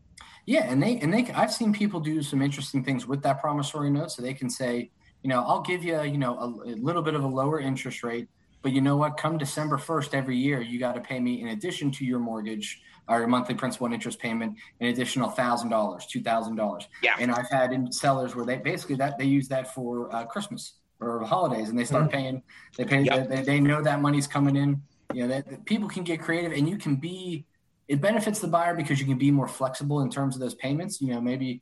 Yeah, 0.46 0.64
and 0.72 0.82
they 0.82 0.98
and 1.00 1.14
they 1.14 1.32
I've 1.34 1.54
seen 1.54 1.72
people 1.74 2.00
do 2.00 2.22
some 2.22 2.42
interesting 2.42 2.84
things 2.84 3.06
with 3.06 3.22
that 3.24 3.40
promissory 3.40 3.90
note, 3.90 4.12
so 4.12 4.22
they 4.22 4.34
can 4.34 4.50
say, 4.50 4.90
you 5.24 5.30
know, 5.30 5.44
I'll 5.46 5.62
give 5.62 5.84
you, 5.84 6.02
you 6.02 6.18
know, 6.18 6.38
a, 6.38 6.72
a, 6.72 6.76
little 6.76 7.02
bit 7.02 7.14
of 7.14 7.24
a 7.24 7.28
lower 7.28 7.60
interest 7.60 8.04
rate, 8.04 8.28
but 8.62 8.72
you 8.72 8.82
know 8.82 8.98
what? 8.98 9.18
Come 9.18 9.38
December 9.38 9.78
1st 9.78 10.14
every 10.14 10.38
year, 10.38 10.62
you 10.62 10.80
got 10.80 10.96
to 10.96 11.02
pay 11.02 11.20
me 11.20 11.42
in 11.42 11.50
addition 11.50 11.92
to 11.92 12.06
your 12.06 12.20
mortgage 12.20 12.82
or 13.08 13.20
your 13.20 13.28
monthly 13.28 13.56
principal 13.56 13.86
and 13.86 13.94
interest 13.94 14.20
payment, 14.20 14.58
an 14.80 14.88
additional 14.88 15.30
thousand 15.30 15.70
dollars, 15.70 16.06
two 16.06 16.22
thousand 16.22 16.56
dollars. 16.56 16.88
Yeah. 17.04 17.16
And 17.20 17.32
I've 17.32 17.50
had 17.50 17.74
in 17.74 17.92
sellers 17.92 18.36
where 18.36 18.46
they 18.46 18.58
basically 18.58 18.96
that 18.98 19.18
they 19.18 19.26
use 19.26 19.48
that 19.50 19.74
for 19.74 20.14
uh, 20.16 20.26
Christmas 20.26 20.74
or 21.00 21.24
holidays, 21.24 21.70
and 21.70 21.78
they 21.78 21.84
start 21.84 22.04
mm-hmm. 22.04 22.12
paying. 22.12 22.44
They 22.78 22.86
pay. 22.86 23.02
Yep. 23.02 23.30
They, 23.30 23.42
they 23.42 23.60
know 23.60 23.82
that 23.82 24.02
money's 24.02 24.28
coming 24.28 24.56
in. 24.56 24.82
You 25.14 25.24
know 25.24 25.30
that, 25.30 25.50
that 25.50 25.66
people 25.66 25.90
can 25.90 26.04
get 26.04 26.22
creative, 26.22 26.52
and 26.52 26.70
you 26.70 26.78
can 26.78 26.96
be. 26.96 27.46
It 27.88 28.00
benefits 28.00 28.40
the 28.40 28.48
buyer 28.48 28.74
because 28.74 29.02
you 29.02 29.06
can 29.06 29.18
be 29.18 29.32
more 29.32 29.48
flexible 29.48 30.00
in 30.00 30.10
terms 30.10 30.36
of 30.36 30.42
those 30.42 30.56
payments. 30.56 31.02
You 31.02 31.10
know, 31.10 31.22
maybe 31.22 31.62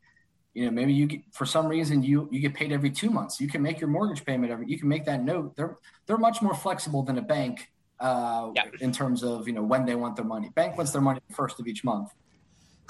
you 0.60 0.65
know 0.65 0.72
maybe 0.72 0.91
you 0.91 1.06
get 1.06 1.22
for 1.32 1.45
some 1.45 1.67
reason 1.67 2.04
you 2.04 2.28
you 2.32 2.41
get 2.41 2.54
paid 2.54 2.74
every 2.74 2.91
two 2.91 3.10
months. 3.10 3.39
You 3.39 3.48
can 3.48 3.62
make 3.62 3.80
your 3.80 3.89
mortgage 3.89 4.26
payment 4.26 4.52
every 4.52 4.67
you 4.67 4.78
can 4.78 4.89
make 4.89 5.06
that 5.06 5.24
note. 5.24 5.56
They're 5.56 5.78
they're 6.06 6.17
much 6.17 6.41
more 6.41 6.54
flexible 6.54 7.02
than 7.02 7.17
a 7.17 7.22
bank 7.22 7.69
uh, 8.02 8.52
yeah. 8.54 8.65
in 8.82 8.91
terms 8.91 9.24
of 9.24 9.48
you 9.48 9.54
know 9.54 9.63
when 9.63 9.86
they 9.86 9.95
want 9.95 10.17
their 10.17 10.26
money. 10.26 10.50
Bank 10.54 10.76
wants 10.76 10.91
their 10.91 11.02
money 11.02 11.22
first 11.32 11.62
of 11.62 11.67
each 11.67 11.86
month. 11.86 12.10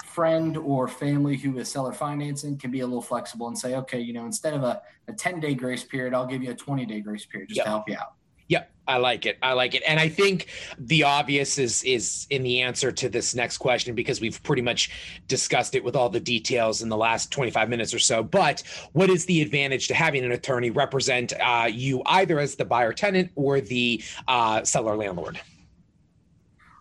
Friend 0.04 0.56
or 0.56 0.88
family 0.88 1.36
who 1.36 1.58
is 1.58 1.70
seller 1.70 1.92
financing 1.92 2.58
can 2.58 2.72
be 2.72 2.80
a 2.80 2.86
little 2.86 3.02
flexible 3.02 3.46
and 3.46 3.56
say 3.56 3.76
okay 3.76 4.00
you 4.00 4.12
know 4.12 4.26
instead 4.26 4.54
of 4.54 4.64
a, 4.64 4.82
a 5.06 5.12
10 5.12 5.38
day 5.38 5.54
grace 5.54 5.84
period 5.84 6.12
i'll 6.14 6.26
give 6.26 6.42
you 6.42 6.50
a 6.50 6.54
20 6.54 6.84
day 6.84 7.00
grace 7.00 7.24
period 7.26 7.48
just 7.48 7.60
to 7.60 7.68
help 7.68 7.88
you 7.88 7.94
out 7.94 8.14
Yep, 8.50 8.68
I 8.88 8.96
like 8.96 9.26
it. 9.26 9.38
I 9.42 9.52
like 9.52 9.76
it. 9.76 9.84
And 9.86 10.00
I 10.00 10.08
think 10.08 10.48
the 10.76 11.04
obvious 11.04 11.56
is 11.56 11.84
is 11.84 12.26
in 12.30 12.42
the 12.42 12.60
answer 12.60 12.90
to 12.90 13.08
this 13.08 13.32
next 13.32 13.58
question 13.58 13.94
because 13.94 14.20
we've 14.20 14.42
pretty 14.42 14.60
much 14.60 14.90
discussed 15.28 15.76
it 15.76 15.84
with 15.84 15.94
all 15.94 16.08
the 16.08 16.18
details 16.18 16.82
in 16.82 16.88
the 16.88 16.96
last 16.96 17.30
25 17.30 17.68
minutes 17.68 17.94
or 17.94 18.00
so. 18.00 18.24
But 18.24 18.64
what 18.92 19.08
is 19.08 19.24
the 19.26 19.40
advantage 19.40 19.86
to 19.88 19.94
having 19.94 20.24
an 20.24 20.32
attorney 20.32 20.70
represent 20.70 21.32
uh, 21.40 21.68
you 21.70 22.02
either 22.06 22.40
as 22.40 22.56
the 22.56 22.64
buyer 22.64 22.92
tenant 22.92 23.30
or 23.36 23.60
the 23.60 24.02
uh, 24.26 24.64
seller 24.64 24.96
landlord? 24.96 25.40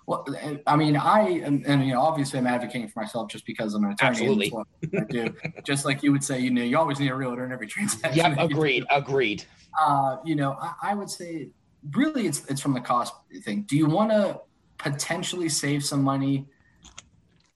Well, 0.08 0.26
I 0.66 0.76
mean, 0.76 0.96
I 0.96 1.42
and, 1.46 1.64
and, 1.68 1.86
you 1.86 1.94
know, 1.94 2.02
obviously, 2.02 2.40
I'm 2.40 2.48
advocating 2.48 2.88
for 2.88 3.02
myself 3.02 3.30
just 3.30 3.46
because 3.46 3.76
I'm 3.76 3.84
an 3.84 3.92
attorney. 3.92 4.10
Absolutely, 4.10 4.52
I 4.98 5.04
do. 5.08 5.36
just 5.64 5.86
like 5.86 6.02
you 6.02 6.12
would 6.12 6.24
say, 6.24 6.40
you 6.40 6.50
know, 6.50 6.64
you 6.64 6.80
always 6.80 7.00
need 7.00 7.12
a 7.12 7.16
realtor 7.16 7.46
in 7.46 7.52
every 7.52 7.68
transaction. 7.68 8.18
Yep, 8.18 8.40
agreed, 8.40 8.86
agreed. 8.90 9.44
Uh, 9.80 10.18
you 10.26 10.36
know, 10.36 10.58
I, 10.60 10.74
I, 10.82 10.96
would 10.96 11.12
say 11.12 11.50
really 11.92 12.28
it's 12.28 12.46
it's 12.46 12.62
from 12.62 12.74
the 12.74 12.82
cost 12.82 13.14
thing. 13.44 13.64
Do 13.64 13.78
you 13.78 13.88
want 13.88 14.12
to 14.12 14.42
potentially 14.78 15.50
save 15.50 15.84
some 15.84 16.04
money 16.04 16.48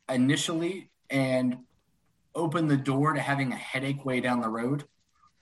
initially 0.10 0.90
and 1.10 1.58
open 2.36 2.68
the 2.68 2.78
door 2.78 3.14
to 3.14 3.20
having 3.20 3.52
a 3.52 3.56
headache 3.56 4.06
way 4.06 4.20
down 4.20 4.42
the 4.42 4.50
road? 4.50 4.86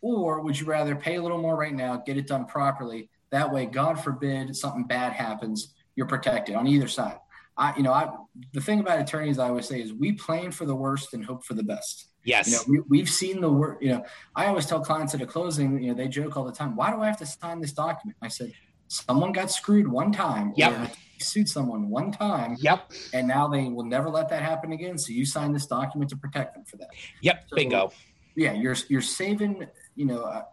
Or 0.02 0.42
would 0.42 0.60
you 0.60 0.66
rather 0.66 0.96
pay 0.96 1.16
a 1.16 1.22
little 1.22 1.38
more 1.38 1.56
right 1.56 1.74
now, 1.74 1.98
get 1.98 2.18
it 2.18 2.28
done 2.28 2.46
properly? 2.46 3.10
That 3.32 3.52
way, 3.52 3.66
God 3.66 4.04
forbid 4.04 4.56
something 4.56 4.86
bad 4.86 5.14
happens, 5.14 5.74
you're 5.96 6.08
protected 6.08 6.56
on 6.56 6.68
either 6.68 6.88
side. 6.88 7.18
I, 7.58 7.76
you 7.78 7.84
know, 7.84 7.94
I, 7.94 8.10
the 8.54 8.62
thing 8.62 8.80
about 8.80 9.00
attorneys 9.00 9.38
I 9.38 9.50
always 9.50 9.68
say 9.68 9.82
is 9.82 9.94
we 9.94 10.14
plan 10.14 10.52
for 10.52 10.66
the 10.66 10.76
worst 10.76 11.14
and 11.14 11.24
hope 11.24 11.44
for 11.44 11.54
the 11.54 11.64
best. 11.64 12.08
Yes. 12.24 12.68
You 12.68 12.78
know, 12.78 12.84
we, 12.90 13.00
have 13.00 13.10
seen 13.10 13.42
the 13.42 13.50
work. 13.50 13.80
You 13.82 13.90
know, 13.90 14.06
I 14.36 14.48
always 14.48 14.66
tell 14.66 14.80
clients 14.80 15.14
at 15.14 15.22
a 15.22 15.26
closing, 15.26 15.82
you 15.82 15.90
know, 15.90 15.94
they 15.94 16.08
joke 16.08 16.38
all 16.38 16.44
the 16.44 16.52
time, 16.52 16.76
why 16.76 16.92
do 16.92 17.02
I 17.02 17.08
have 17.08 17.18
to 17.18 17.26
sign 17.26 17.62
this 17.62 17.74
document? 17.74 18.18
I 18.22 18.28
said, 18.30 18.54
someone 18.92 19.32
got 19.32 19.50
screwed 19.50 19.88
one 19.88 20.12
time. 20.12 20.54
Yep. 20.56 20.94
Sued 21.20 21.48
someone 21.48 21.90
one 21.90 22.12
time. 22.12 22.58
Yep. 22.60 22.92
And 23.14 23.28
now 23.28 23.48
they 23.48 23.70
will 23.70 23.86
never 23.86 24.10
let 24.10 24.28
that 24.30 24.44
happen 24.44 24.74
again. 24.74 24.98
So 24.98 25.14
you 25.14 25.26
sign 25.26 25.54
this 25.54 25.66
document 25.66 26.10
to 26.10 26.18
protect 26.18 26.56
them 26.56 26.66
for 26.66 26.78
that. 26.78 26.90
Yep. 27.22 27.46
So, 27.50 27.56
Bingo. 27.56 27.92
Yeah, 28.36 28.54
you're 28.54 28.76
you're 28.90 29.02
saving. 29.02 29.68
You 29.96 30.06
know, 30.06 30.22
uh, 30.24 30.44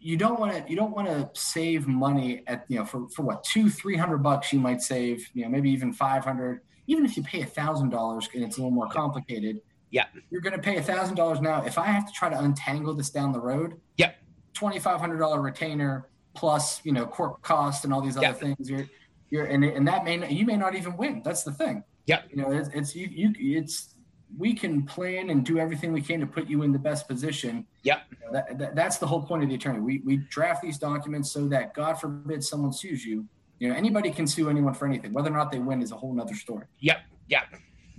you 0.00 0.16
don't 0.16 0.38
want 0.38 0.52
to 0.52 0.70
you 0.70 0.76
don't 0.76 0.94
want 0.94 1.08
to 1.08 1.28
save 1.38 1.86
money 1.86 2.42
at 2.46 2.64
you 2.68 2.78
know 2.78 2.84
for 2.84 3.08
for 3.08 3.22
what 3.22 3.42
two 3.42 3.68
three 3.68 3.96
hundred 3.96 4.18
bucks 4.18 4.52
you 4.52 4.60
might 4.60 4.80
save. 4.80 5.28
You 5.34 5.44
know, 5.44 5.50
maybe 5.50 5.70
even 5.70 5.92
five 5.92 6.24
hundred. 6.24 6.60
Even 6.86 7.04
if 7.04 7.16
you 7.16 7.22
pay 7.22 7.42
a 7.42 7.46
thousand 7.46 7.90
dollars 7.90 8.28
and 8.32 8.44
it's 8.44 8.58
a 8.58 8.60
little 8.60 8.70
more 8.70 8.88
complicated. 8.88 9.60
Yeah. 9.90 10.06
You're 10.30 10.40
going 10.40 10.52
to 10.54 10.62
pay 10.62 10.76
a 10.76 10.82
thousand 10.82 11.16
dollars 11.16 11.40
now. 11.40 11.64
If 11.64 11.78
I 11.78 11.86
have 11.86 12.06
to 12.06 12.12
try 12.12 12.28
to 12.28 12.38
untangle 12.38 12.94
this 12.94 13.10
down 13.10 13.32
the 13.32 13.40
road. 13.40 13.80
Yep. 13.96 14.16
Twenty 14.54 14.78
five 14.78 15.00
hundred 15.00 15.18
dollar 15.18 15.40
retainer 15.40 16.08
plus 16.36 16.80
you 16.84 16.92
know 16.92 17.06
court 17.06 17.42
cost 17.42 17.84
and 17.84 17.92
all 17.92 18.00
these 18.00 18.16
other 18.16 18.26
yeah. 18.26 18.32
things. 18.32 18.70
You're 18.70 18.86
you're 19.30 19.46
and 19.46 19.64
and 19.64 19.88
that 19.88 20.04
may 20.04 20.16
not, 20.18 20.30
you 20.30 20.46
may 20.46 20.56
not 20.56 20.74
even 20.74 20.96
win. 20.96 21.22
That's 21.24 21.42
the 21.42 21.52
thing. 21.52 21.82
Yeah. 22.06 22.22
You 22.30 22.36
know, 22.36 22.52
it's, 22.52 22.68
it's 22.72 22.94
you, 22.94 23.08
you 23.08 23.58
it's 23.58 23.94
we 24.36 24.54
can 24.54 24.84
plan 24.84 25.30
and 25.30 25.44
do 25.44 25.58
everything 25.58 25.92
we 25.92 26.00
can 26.00 26.20
to 26.20 26.26
put 26.26 26.48
you 26.48 26.62
in 26.62 26.72
the 26.72 26.78
best 26.78 27.06
position. 27.06 27.66
Yep. 27.82 28.02
You 28.10 28.16
know, 28.26 28.32
that, 28.32 28.58
that, 28.58 28.74
that's 28.74 28.98
the 28.98 29.06
whole 29.06 29.22
point 29.22 29.42
of 29.42 29.48
the 29.48 29.54
attorney. 29.54 29.80
We 29.80 30.02
we 30.04 30.18
draft 30.18 30.62
these 30.62 30.78
documents 30.78 31.32
so 31.32 31.48
that 31.48 31.74
God 31.74 31.94
forbid 31.94 32.42
someone 32.44 32.72
sues 32.72 33.04
you. 33.04 33.26
You 33.58 33.68
know, 33.68 33.74
anybody 33.74 34.10
can 34.10 34.26
sue 34.26 34.50
anyone 34.50 34.74
for 34.74 34.86
anything. 34.86 35.12
Whether 35.12 35.30
or 35.30 35.36
not 35.36 35.50
they 35.50 35.58
win 35.58 35.80
is 35.82 35.92
a 35.92 35.96
whole 35.96 36.12
nother 36.14 36.34
story. 36.34 36.66
Yep. 36.80 36.98
Yep. 37.28 37.42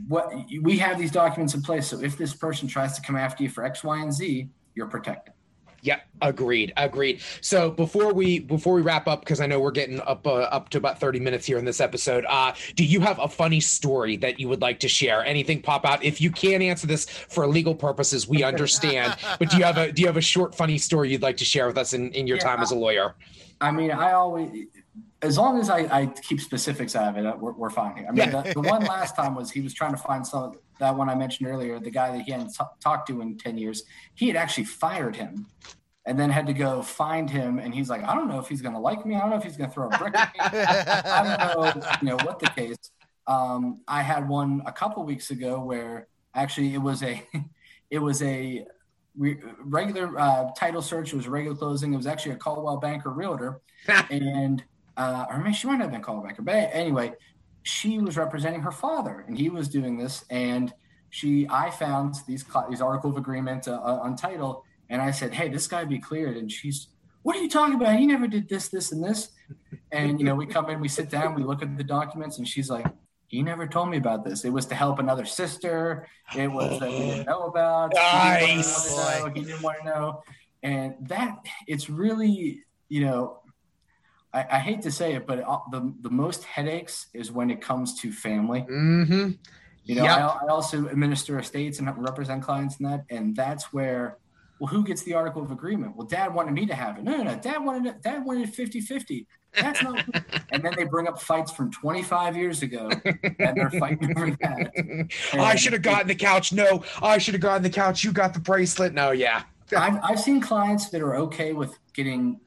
What 0.07 0.31
we 0.61 0.77
have 0.77 0.99
these 0.99 1.11
documents 1.11 1.55
in 1.55 1.63
place, 1.63 1.87
so 1.87 1.99
if 1.99 2.17
this 2.17 2.33
person 2.33 2.67
tries 2.67 2.95
to 2.97 3.01
come 3.01 3.15
after 3.15 3.43
you 3.43 3.49
for 3.49 3.65
X, 3.65 3.83
Y, 3.83 3.99
and 3.99 4.13
Z, 4.13 4.47
you're 4.75 4.87
protected. 4.87 5.33
Yeah, 5.81 5.99
agreed, 6.21 6.73
agreed. 6.75 7.21
So 7.41 7.69
before 7.69 8.13
we 8.13 8.39
before 8.39 8.73
we 8.73 8.81
wrap 8.81 9.07
up, 9.07 9.21
because 9.21 9.39
I 9.39 9.45
know 9.45 9.59
we're 9.59 9.71
getting 9.71 10.01
up 10.01 10.25
uh, 10.25 10.33
up 10.33 10.69
to 10.69 10.77
about 10.77 10.99
thirty 10.99 11.19
minutes 11.19 11.45
here 11.45 11.57
in 11.57 11.65
this 11.65 11.79
episode, 11.79 12.25
uh, 12.27 12.53
do 12.75 12.83
you 12.83 12.99
have 13.01 13.19
a 13.19 13.27
funny 13.27 13.59
story 13.59 14.17
that 14.17 14.39
you 14.39 14.49
would 14.49 14.61
like 14.61 14.79
to 14.79 14.87
share? 14.87 15.23
Anything 15.23 15.61
pop 15.61 15.85
out? 15.85 16.03
If 16.03 16.19
you 16.19 16.31
can't 16.31 16.63
answer 16.63 16.87
this 16.87 17.05
for 17.07 17.45
legal 17.47 17.75
purposes, 17.75 18.27
we 18.27 18.43
understand. 18.43 19.15
but 19.39 19.49
do 19.49 19.57
you 19.57 19.63
have 19.63 19.77
a 19.77 19.91
do 19.91 20.01
you 20.01 20.07
have 20.07 20.17
a 20.17 20.21
short 20.21 20.55
funny 20.55 20.77
story 20.77 21.11
you'd 21.11 21.21
like 21.21 21.37
to 21.37 21.45
share 21.45 21.67
with 21.67 21.77
us 21.77 21.93
in, 21.93 22.11
in 22.13 22.25
your 22.27 22.37
Yeah, 22.37 22.43
time 22.43 22.61
as 22.61 22.71
a 22.71 22.75
lawyer? 22.75 23.15
I 23.61 23.71
mean, 23.71 23.91
I 23.91 24.11
always, 24.13 24.67
as 25.21 25.37
long 25.37 25.59
as 25.59 25.69
I, 25.69 25.79
I 25.91 26.05
keep 26.07 26.39
specifics 26.39 26.95
out 26.95 27.17
of 27.17 27.25
it, 27.25 27.39
we're, 27.39 27.53
we're 27.53 27.69
fine. 27.71 28.05
I 28.07 28.11
mean, 28.11 28.29
Yeah. 28.29 28.43
the, 28.43 28.53
the 28.53 28.61
one 28.61 28.83
last 28.83 29.15
time 29.15 29.33
was 29.35 29.49
he 29.49 29.61
was 29.61 29.73
trying 29.73 29.91
to 29.93 29.97
find 29.97 30.25
some 30.25 30.53
that 30.79 30.95
one 30.95 31.09
I 31.09 31.15
mentioned 31.15 31.49
earlier, 31.49 31.79
the 31.79 31.91
guy 31.91 32.11
that 32.11 32.21
he 32.21 32.31
hadn't 32.31 32.53
t- 32.53 32.63
talked 32.79 33.07
to 33.09 33.21
in 33.21 33.37
ten 33.37 33.57
years. 33.57 33.83
He 34.15 34.27
had 34.27 34.35
actually 34.35 34.65
fired 34.65 35.15
him, 35.15 35.47
and 36.07 36.17
then 36.17 36.29
had 36.29 36.47
to 36.47 36.53
go 36.53 36.81
find 36.81 37.29
him. 37.29 37.59
And 37.59 37.75
he's 37.75 37.89
like, 37.89 38.03
I 38.03 38.15
don't 38.15 38.29
know 38.29 38.39
if 38.39 38.47
he's 38.47 38.61
going 38.61 38.73
to 38.73 38.79
like 38.79 39.05
me. 39.05 39.15
I 39.15 39.19
don't 39.19 39.29
know 39.29 39.35
if 39.35 39.43
he's 39.43 39.57
going 39.57 39.69
to 39.69 39.73
throw 39.73 39.89
a 39.89 39.97
brick 39.97 40.15
at 40.15 40.33
me. 40.33 40.39
I 40.41 41.53
don't 41.53 41.77
know, 41.77 41.91
you 42.01 42.07
know, 42.07 42.25
what 42.25 42.39
the 42.39 42.47
case. 42.47 42.77
Um, 43.27 43.81
I 43.89 44.01
had 44.01 44.27
one 44.27 44.61
a 44.65 44.71
couple 44.71 45.03
weeks 45.03 45.31
ago 45.31 45.59
where 45.59 46.07
actually 46.33 46.73
it 46.73 46.81
was 46.81 47.03
a, 47.03 47.21
it 47.91 47.99
was 47.99 48.23
a 48.23 48.65
re- 49.17 49.39
regular 49.59 50.17
uh, 50.17 50.51
title 50.57 50.81
search. 50.81 51.11
It 51.11 51.17
was 51.17 51.25
a 51.27 51.29
regular 51.29 51.57
closing. 51.57 51.93
It 51.93 51.97
was 51.97 52.07
actually 52.07 52.31
a 52.33 52.37
Coldwell 52.37 52.77
Banker 52.77 53.09
realtor, 53.09 53.59
and 54.09 54.63
uh, 54.95 55.25
or 55.29 55.39
maybe 55.39 55.53
she 55.53 55.67
might 55.67 55.73
not 55.73 55.83
have 55.83 55.91
been 55.91 56.01
Coldwell 56.01 56.25
Banker. 56.25 56.41
But 56.41 56.69
anyway, 56.71 57.13
she 57.67 57.99
was 57.99 58.15
representing 58.15 58.61
her 58.61 58.71
father, 58.71 59.25
and 59.27 59.37
he 59.37 59.49
was 59.49 59.67
doing 59.67 59.97
this. 59.97 60.23
And 60.29 60.73
she, 61.09 61.47
I 61.49 61.69
found 61.69 62.15
these 62.25 62.45
these 62.69 62.81
article 62.81 63.09
of 63.09 63.17
agreement 63.17 63.67
uh, 63.67 63.73
uh, 63.73 63.99
on 64.03 64.15
title, 64.15 64.63
and 64.89 65.01
I 65.01 65.11
said, 65.11 65.33
"Hey, 65.33 65.49
this 65.49 65.67
guy 65.67 65.83
be 65.83 65.99
cleared." 65.99 66.37
And 66.37 66.49
she's, 66.49 66.87
"What 67.23 67.35
are 67.35 67.41
you 67.41 67.49
talking 67.49 67.75
about? 67.75 67.99
He 67.99 68.05
never 68.07 68.27
did 68.27 68.47
this, 68.47 68.69
this, 68.69 68.93
and 68.93 69.03
this." 69.03 69.31
And 69.91 70.17
you 70.19 70.25
know, 70.25 70.35
we 70.35 70.45
come 70.45 70.69
in, 70.69 70.79
we 70.79 70.87
sit 70.87 71.09
down, 71.09 71.35
we 71.35 71.43
look 71.43 71.61
at 71.61 71.77
the 71.77 71.83
documents, 71.83 72.37
and 72.37 72.47
she's 72.47 72.69
like, 72.69 72.85
"He 73.27 73.43
never 73.43 73.67
told 73.67 73.89
me 73.89 73.97
about 73.97 74.23
this. 74.23 74.45
It 74.45 74.51
was 74.51 74.65
to 74.67 74.75
help 74.75 74.99
another 74.99 75.25
sister. 75.25 76.07
It 76.37 76.49
was 76.49 76.79
that 76.79 76.89
we 76.89 76.99
didn't 76.99 77.25
know 77.25 77.43
about. 77.47 77.91
He 77.97 78.45
didn't 78.45 78.65
want 78.65 78.87
to 78.87 79.19
know. 79.19 79.31
He 79.35 79.41
didn't 79.41 79.61
want 79.61 79.77
to 79.79 79.85
know." 79.85 80.23
And 80.63 80.95
that 81.01 81.35
it's 81.67 81.89
really, 81.89 82.63
you 82.87 83.01
know, 83.01 83.41
I, 84.33 84.45
I 84.51 84.59
hate 84.59 84.81
to 84.83 84.91
say 84.91 85.13
it, 85.13 85.25
but 85.25 85.39
the 85.71 85.93
the 86.01 86.09
most 86.09 86.43
headaches 86.43 87.07
is 87.13 87.31
when 87.31 87.49
it 87.49 87.61
comes 87.61 87.99
to 88.01 88.11
family. 88.11 88.65
Mm-hmm. 88.69 89.31
You 89.85 89.95
know, 89.95 90.03
Yep. 90.03 90.17
I, 90.17 90.39
I 90.45 90.47
also 90.49 90.87
administer 90.87 91.39
estates 91.39 91.79
and 91.79 91.89
represent 91.97 92.43
clients 92.43 92.77
in 92.79 92.85
that, 92.87 93.05
and 93.09 93.33
that's 93.33 93.71
where, 93.71 94.17
well, 94.59 94.67
who 94.67 94.83
gets 94.83 95.03
the 95.03 95.13
article 95.13 95.41
of 95.41 95.49
agreement? 95.51 95.95
Well, 95.95 96.05
dad 96.05 96.33
wanted 96.33 96.51
me 96.51 96.65
to 96.65 96.75
have 96.75 96.97
it. 96.97 97.05
No, 97.05 97.15
no, 97.15 97.23
no. 97.23 97.35
Dad 97.37 97.59
wanted 97.63 97.95
it, 97.95 98.01
dad 98.01 98.25
wanted 98.25 98.53
50 98.53 98.81
50. 98.81 99.25
That's 99.53 99.81
not, 99.81 100.03
and 100.51 100.61
then 100.61 100.73
they 100.75 100.83
bring 100.83 101.07
up 101.07 101.21
fights 101.21 101.53
from 101.53 101.71
25 101.71 102.35
years 102.35 102.63
ago, 102.63 102.89
and 103.05 103.57
they're 103.57 103.71
fighting 103.71 104.11
over 104.17 104.31
that. 104.41 105.07
I 105.33 105.55
should 105.55 105.71
have 105.71 105.83
gotten 105.83 106.09
the 106.09 106.15
couch. 106.15 106.51
No, 106.51 106.83
I 107.01 107.17
should 107.17 107.33
have 107.33 107.41
gotten 107.41 107.63
the 107.63 107.69
couch. 107.69 108.03
You 108.03 108.11
got 108.11 108.33
the 108.33 108.41
bracelet. 108.41 108.93
No, 108.93 109.11
yeah. 109.11 109.43
I've, 109.75 109.99
I've 110.03 110.19
seen 110.19 110.41
clients 110.41 110.89
that 110.89 111.01
are 111.01 111.15
okay 111.15 111.53
with 111.53 111.77
getting 111.93 112.39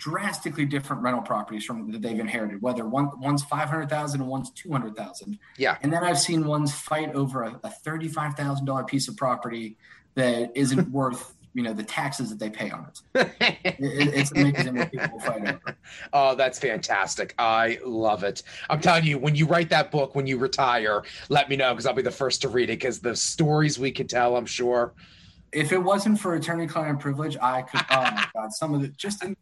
drastically 0.00 0.64
different 0.64 1.02
rental 1.02 1.22
properties 1.22 1.62
from 1.64 1.92
that 1.92 2.00
they've 2.02 2.18
inherited, 2.18 2.60
whether 2.62 2.86
one 2.86 3.10
one's 3.20 3.44
five 3.44 3.68
hundred 3.68 3.90
thousand 3.90 4.22
and 4.22 4.30
one's 4.30 4.50
two 4.50 4.72
hundred 4.72 4.96
thousand. 4.96 5.38
Yeah. 5.58 5.76
And 5.82 5.92
then 5.92 6.02
I've 6.02 6.18
seen 6.18 6.46
ones 6.46 6.74
fight 6.74 7.14
over 7.14 7.42
a, 7.44 7.60
a 7.62 7.70
thirty-five 7.70 8.34
thousand 8.34 8.64
dollar 8.64 8.84
piece 8.84 9.06
of 9.08 9.16
property 9.16 9.76
that 10.14 10.50
isn't 10.56 10.90
worth 11.00 11.34
you 11.52 11.62
know 11.64 11.72
the 11.74 11.82
taxes 11.82 12.30
that 12.30 12.38
they 12.38 12.48
pay 12.48 12.70
on 12.70 12.86
it. 12.88 13.00
it 13.60 13.76
it- 13.78 14.14
it's 14.14 14.32
amazing 14.32 14.76
what 14.76 14.90
people 14.90 15.20
fight 15.20 15.42
over. 15.42 15.76
Oh, 16.14 16.34
that's 16.34 16.58
fantastic. 16.58 17.34
I 17.38 17.78
love 17.84 18.24
it. 18.24 18.42
I'm 18.70 18.80
telling 18.80 19.04
you, 19.04 19.18
when 19.18 19.34
you 19.34 19.46
write 19.46 19.68
that 19.70 19.90
book, 19.90 20.14
when 20.14 20.26
you 20.26 20.38
retire, 20.38 21.02
let 21.28 21.50
me 21.50 21.56
know 21.56 21.72
because 21.74 21.84
I'll 21.86 21.92
be 21.92 22.02
the 22.02 22.10
first 22.10 22.40
to 22.42 22.48
read 22.48 22.70
it 22.70 22.78
because 22.78 23.00
the 23.00 23.14
stories 23.14 23.78
we 23.78 23.92
could 23.92 24.08
tell, 24.08 24.36
I'm 24.36 24.46
sure. 24.46 24.94
If 25.52 25.72
it 25.72 25.78
wasn't 25.78 26.20
for 26.20 26.36
attorney-client 26.36 27.00
privilege, 27.00 27.36
I 27.42 27.62
could. 27.62 27.80
Oh 27.90 28.02
my 28.02 28.24
god, 28.32 28.52
some 28.52 28.72
of 28.72 28.80
the 28.82 28.88
just 28.88 29.24
in, 29.24 29.36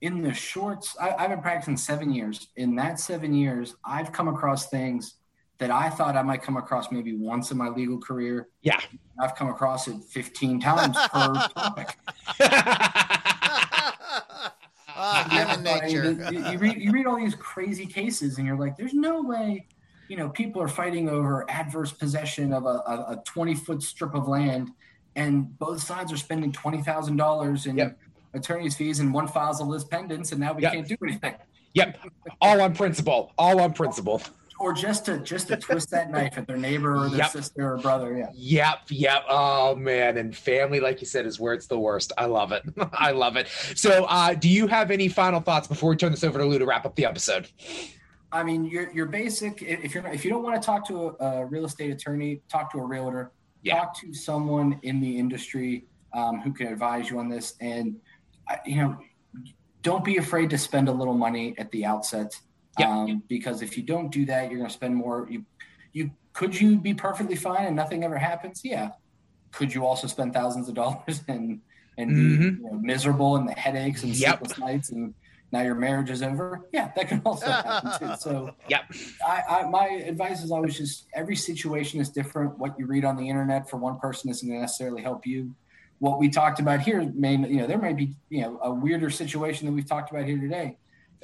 in 0.00 0.22
the 0.22 0.32
shorts. 0.32 0.96
I, 1.00 1.14
I've 1.18 1.30
been 1.30 1.40
practicing 1.40 1.76
seven 1.76 2.12
years. 2.12 2.48
In 2.56 2.76
that 2.76 3.00
seven 3.00 3.34
years, 3.34 3.74
I've 3.84 4.12
come 4.12 4.28
across 4.28 4.68
things 4.68 5.14
that 5.58 5.70
I 5.70 5.90
thought 5.90 6.16
I 6.16 6.22
might 6.22 6.42
come 6.42 6.56
across 6.56 6.92
maybe 6.92 7.16
once 7.16 7.50
in 7.50 7.58
my 7.58 7.68
legal 7.68 7.98
career. 7.98 8.48
Yeah. 8.62 8.80
I've 9.20 9.34
come 9.34 9.48
across 9.48 9.88
it 9.88 9.96
15 10.04 10.60
times 10.60 10.96
per 10.96 11.34
topic. 11.56 11.96
Ah, 15.00 15.28
human 15.30 15.62
nature. 15.62 16.30
You, 16.32 16.50
you 16.50 16.58
read, 16.58 16.76
you 16.78 16.92
read 16.92 17.06
all 17.06 17.16
these 17.16 17.34
crazy 17.34 17.86
cases, 17.86 18.38
and 18.38 18.46
you're 18.46 18.58
like, 18.58 18.76
"There's 18.76 18.94
no 18.94 19.22
way." 19.22 19.66
You 20.08 20.16
know, 20.16 20.28
people 20.30 20.60
are 20.62 20.68
fighting 20.68 21.08
over 21.08 21.48
adverse 21.50 21.92
possession 21.92 22.52
of 22.52 22.64
a, 22.64 22.82
a, 22.86 23.06
a 23.10 23.22
20 23.24 23.54
foot 23.54 23.82
strip 23.82 24.14
of 24.14 24.26
land, 24.26 24.70
and 25.14 25.56
both 25.58 25.82
sides 25.82 26.12
are 26.12 26.16
spending 26.16 26.50
twenty 26.52 26.82
thousand 26.82 27.16
dollars 27.16 27.66
in 27.66 27.76
Yep. 27.76 27.98
Attorney's 28.38 28.74
fees, 28.76 29.00
and 29.00 29.12
one 29.12 29.28
files 29.28 29.60
a 29.60 29.64
lis 29.64 29.84
pendens, 29.84 30.32
and 30.32 30.40
now 30.40 30.52
we 30.52 30.62
Yep. 30.62 30.72
can't 30.72 30.88
do 30.88 30.96
anything. 31.02 31.34
Yep. 31.74 31.98
All 32.40 32.60
on 32.60 32.74
principle. 32.74 33.32
All 33.38 33.60
on 33.60 33.72
principle. 33.72 34.22
Or 34.60 34.72
just 34.72 35.04
to 35.04 35.18
just 35.20 35.46
to 35.48 35.56
twist 35.56 35.90
that 35.90 36.10
knife 36.10 36.36
at 36.36 36.48
their 36.48 36.56
neighbor 36.56 36.96
or 36.96 37.08
their 37.08 37.18
Yep. 37.18 37.30
sister 37.30 37.74
or 37.74 37.78
brother. 37.78 38.16
Yeah. 38.16 38.30
Yep, 38.34 38.78
yep. 38.88 39.24
Oh 39.28 39.76
man, 39.76 40.16
and 40.16 40.34
family, 40.36 40.80
like 40.80 41.00
you 41.00 41.06
said, 41.06 41.26
is 41.26 41.38
where 41.38 41.54
it's 41.54 41.68
the 41.68 41.78
worst. 41.78 42.12
I 42.18 42.24
love 42.24 42.50
it. 42.50 42.62
I 42.92 43.12
love 43.12 43.36
it. 43.36 43.46
So, 43.76 44.04
uh, 44.06 44.34
do 44.34 44.48
you 44.48 44.66
have 44.66 44.90
any 44.90 45.06
final 45.08 45.40
thoughts 45.40 45.68
before 45.68 45.90
we 45.90 45.96
turn 45.96 46.10
this 46.10 46.24
over 46.24 46.38
to 46.40 46.44
Lou 46.44 46.58
to 46.58 46.66
wrap 46.66 46.84
up 46.86 46.96
the 46.96 47.04
episode? 47.04 47.46
I 48.32 48.42
mean, 48.42 48.64
your 48.64 48.90
your 48.92 49.06
basic. 49.06 49.62
If 49.62 49.94
you're 49.94 50.06
if 50.08 50.24
you 50.24 50.30
don't 50.30 50.42
want 50.42 50.60
to 50.60 50.64
talk 50.66 50.86
to 50.88 51.16
a, 51.20 51.24
a 51.42 51.46
real 51.46 51.64
estate 51.64 51.90
attorney, 51.92 52.40
talk 52.48 52.72
to 52.72 52.78
a 52.78 52.84
realtor. 52.84 53.30
Yeah. 53.62 53.76
Talk 53.78 54.00
to 54.00 54.12
someone 54.12 54.78
in 54.82 55.00
the 55.00 55.18
industry 55.18 55.84
um, 56.14 56.40
who 56.40 56.52
can 56.52 56.66
advise 56.68 57.10
you 57.10 57.18
on 57.20 57.28
this. 57.28 57.54
And 57.60 57.96
you 58.64 58.76
know, 58.76 58.98
don't 59.82 60.04
be 60.04 60.16
afraid 60.16 60.50
to 60.50 60.58
spend 60.58 60.88
a 60.88 60.92
little 60.92 61.14
money 61.14 61.54
at 61.58 61.70
the 61.70 61.84
outset. 61.84 62.32
Yeah. 62.78 62.88
Um, 62.90 63.22
because 63.28 63.62
if 63.62 63.76
you 63.76 63.82
don't 63.82 64.10
do 64.10 64.24
that, 64.26 64.50
you're 64.50 64.58
going 64.58 64.68
to 64.68 64.74
spend 64.74 64.94
more. 64.94 65.26
You 65.30 65.44
you 65.92 66.10
could 66.32 66.58
you 66.60 66.78
be 66.78 66.94
perfectly 66.94 67.36
fine 67.36 67.66
and 67.66 67.76
nothing 67.76 68.04
ever 68.04 68.18
happens? 68.18 68.60
Yeah. 68.64 68.90
Could 69.52 69.74
you 69.74 69.84
also 69.86 70.06
spend 70.06 70.32
thousands 70.32 70.68
of 70.68 70.74
dollars 70.74 71.22
and 71.28 71.60
and 71.96 72.14
be 72.14 72.22
Mhm. 72.38 72.58
you 72.58 72.64
know, 72.70 72.78
miserable 72.80 73.36
and 73.36 73.48
the 73.48 73.52
headaches 73.52 74.04
and 74.04 74.14
Yep. 74.14 74.38
sleepless 74.38 74.58
nights 74.58 74.90
and 74.90 75.14
now 75.50 75.62
your 75.62 75.74
marriage 75.74 76.10
is 76.10 76.22
over? 76.22 76.68
Yeah, 76.72 76.92
that 76.94 77.08
can 77.08 77.22
also 77.24 77.46
happen 77.50 77.90
too. 77.98 78.14
So 78.20 78.54
Yep. 78.68 78.82
I, 79.26 79.42
I 79.48 79.68
my 79.68 79.86
advice 79.88 80.44
is 80.44 80.52
always 80.52 80.76
just 80.76 81.06
every 81.14 81.34
situation 81.36 82.00
is 82.00 82.10
different. 82.10 82.58
What 82.58 82.78
you 82.78 82.86
read 82.86 83.04
on 83.04 83.16
the 83.16 83.28
internet 83.28 83.68
for 83.68 83.78
one 83.78 83.98
person 83.98 84.30
isn't 84.30 84.46
going 84.46 84.58
to 84.58 84.62
necessarily 84.62 85.02
help 85.02 85.26
you. 85.26 85.54
What 85.98 86.18
we 86.18 86.28
talked 86.28 86.60
about 86.60 86.80
here 86.80 87.10
may 87.14 87.32
you 87.32 87.56
know 87.56 87.66
there 87.66 87.78
may 87.78 87.92
be 87.92 88.14
you 88.30 88.42
know 88.42 88.58
a 88.62 88.72
weirder 88.72 89.10
situation 89.10 89.66
that 89.66 89.72
we've 89.72 89.88
talked 89.88 90.10
about 90.10 90.24
here 90.24 90.38
today. 90.38 90.76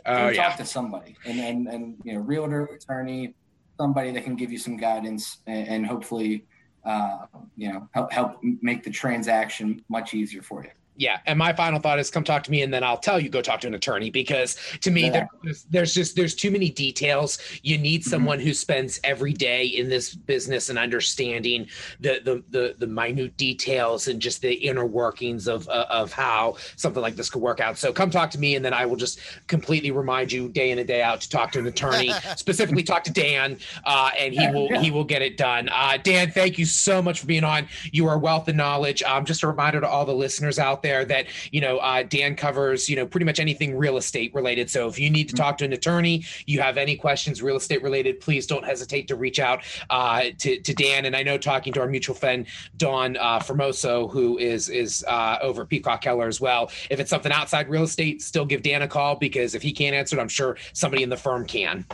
Go 0.05 0.29
yeah. 0.29 0.49
talk 0.49 0.57
to 0.59 0.65
somebody 0.65 1.17
and 1.25 1.39
and 1.41 1.69
and 1.69 1.97
you 2.05 2.15
know 2.15 2.21
realtor, 2.21 2.67
attorney, 2.67 3.35
somebody 3.79 4.11
that 4.13 4.25
can 4.25 4.37
give 4.37 4.53
you 4.53 4.59
some 4.59 4.77
guidance 4.77 5.39
and, 5.47 5.69
and 5.69 5.87
hopefully 5.87 6.45
uh, 6.85 7.27
you 7.57 7.73
know 7.73 7.89
help 7.93 8.13
help 8.13 8.41
make 8.43 8.83
the 8.83 8.91
transaction 8.91 9.83
much 9.89 10.15
easier 10.15 10.43
for 10.43 10.65
you. 10.65 10.71
Yeah, 10.97 11.19
and 11.27 11.39
my 11.39 11.53
final 11.53 11.81
thought 11.81 11.99
is 11.99 12.11
come 12.11 12.23
talk 12.25 12.45
to 12.45 12.51
me, 12.51 12.63
and 12.63 12.73
then 12.73 12.85
I'll 12.85 12.97
tell 12.99 13.19
you 13.19 13.29
go 13.29 13.43
talk 13.43 13.61
to 13.63 13.67
an 13.67 13.75
attorney 13.75 14.11
because 14.11 14.57
to 14.83 14.91
me 14.91 15.07
Yeah. 15.11 15.27
there's, 15.43 15.65
there's 15.65 15.95
just 15.95 16.15
there's 16.17 16.35
too 16.35 16.51
many 16.51 16.71
details. 16.71 17.39
You 17.63 17.79
need 17.79 18.03
Mm-hmm. 18.03 18.11
someone 18.11 18.39
who 18.41 18.53
spends 18.55 19.01
every 19.05 19.33
day 19.33 19.67
in 19.67 19.89
this 19.89 20.15
business 20.15 20.69
and 20.69 20.79
understanding 20.79 21.67
the 22.01 22.21
the 22.25 22.43
the, 22.51 22.75
the 22.79 22.87
minute 22.87 23.37
details 23.37 24.09
and 24.09 24.21
just 24.21 24.41
the 24.43 24.53
inner 24.53 24.85
workings 24.87 25.47
of 25.49 25.69
uh, 25.69 25.87
of 25.91 26.13
how 26.13 26.57
something 26.77 27.03
like 27.03 27.17
this 27.17 27.29
could 27.31 27.43
work 27.43 27.61
out. 27.61 27.77
So 27.79 27.93
come 27.93 28.11
talk 28.11 28.31
to 28.33 28.39
me, 28.39 28.55
and 28.57 28.65
then 28.65 28.73
I 28.75 28.87
will 28.87 28.97
just 28.97 29.21
completely 29.49 29.91
remind 29.91 30.31
you 30.31 30.49
day 30.49 30.71
in 30.71 30.79
and 30.79 30.87
day 30.87 31.03
out 31.03 31.21
to 31.23 31.29
talk 31.29 31.51
to 31.53 31.59
an 31.59 31.67
attorney. 31.67 32.11
Specifically, 32.37 32.83
talk 32.83 33.05
to 33.05 33.13
Dan, 33.13 33.59
uh, 33.85 34.11
and 34.19 34.33
he 34.35 34.47
will 34.51 34.81
he 34.81 34.91
will 34.91 35.05
get 35.05 35.23
it 35.23 35.37
done. 35.37 35.69
Uh, 35.73 35.97
Dan, 36.03 36.31
thank 36.31 36.59
you 36.59 36.65
so 36.67 37.03
much 37.03 37.21
for 37.21 37.27
being 37.27 37.45
on. 37.45 37.67
You 37.91 38.07
are 38.07 38.19
wealth 38.19 38.47
of 38.49 38.55
knowledge. 38.57 39.03
Um, 39.03 39.25
just 39.25 39.43
a 39.43 39.47
reminder 39.49 39.81
to 39.81 39.89
all 39.89 40.05
the 40.05 40.15
listeners 40.15 40.59
out 40.59 40.83
there 40.85 41.05
that 41.07 41.27
you 41.51 41.61
know 41.61 41.79
uh, 41.79 42.05
Dan 42.05 42.37
covers 42.37 42.89
you 42.89 42.95
know 42.95 43.07
pretty 43.07 43.25
much 43.25 43.41
anything 43.41 43.77
real 43.77 43.97
estate 43.97 44.33
related. 44.33 44.71
So 44.71 44.87
if 44.87 45.01
you 45.01 45.11
need 45.11 45.29
to 45.31 45.35
talk 45.35 45.59
to 45.59 45.65
an 45.65 45.73
attorney, 45.73 46.25
you 46.47 46.61
have 46.61 46.79
any 46.79 46.95
questions 46.95 47.43
real 47.43 47.57
estate 47.57 47.83
related, 47.83 48.21
please 48.21 48.47
don't 48.47 48.65
hesitate 48.65 49.09
to 49.09 49.17
reach 49.17 49.41
out 49.41 49.65
uh, 49.91 50.27
to 50.39 50.61
to 50.61 50.75
Dan. 50.75 51.07
And 51.07 51.17
I 51.17 51.25
know 51.25 51.37
talking 51.39 51.73
to 51.73 51.81
our 51.81 51.89
mutual 51.89 52.15
friend 52.15 52.47
Don 52.77 53.17
uh, 53.17 53.41
Formoso, 53.41 54.11
who 54.13 54.39
is 54.39 54.69
is 54.69 55.05
uh, 55.09 55.39
over 55.43 55.65
Peacock 55.65 56.03
Keller 56.03 56.29
as 56.29 56.41
well. 56.41 56.71
If 56.91 57.01
it's 57.01 57.11
something 57.11 57.33
outside 57.33 57.69
real 57.69 57.83
estate, 57.83 58.23
still 58.23 58.45
give 58.45 58.63
Dan 58.63 58.83
a 58.83 58.89
call 58.89 59.17
because 59.17 59.55
if 59.55 59.63
he 59.63 59.73
can't 59.73 59.97
answer 59.97 60.17
it, 60.17 60.21
I'm 60.21 60.29
sure 60.29 60.57
somebody 60.73 61.03
in 61.03 61.09
the 61.09 61.17
firm 61.17 61.47
can. 61.47 61.87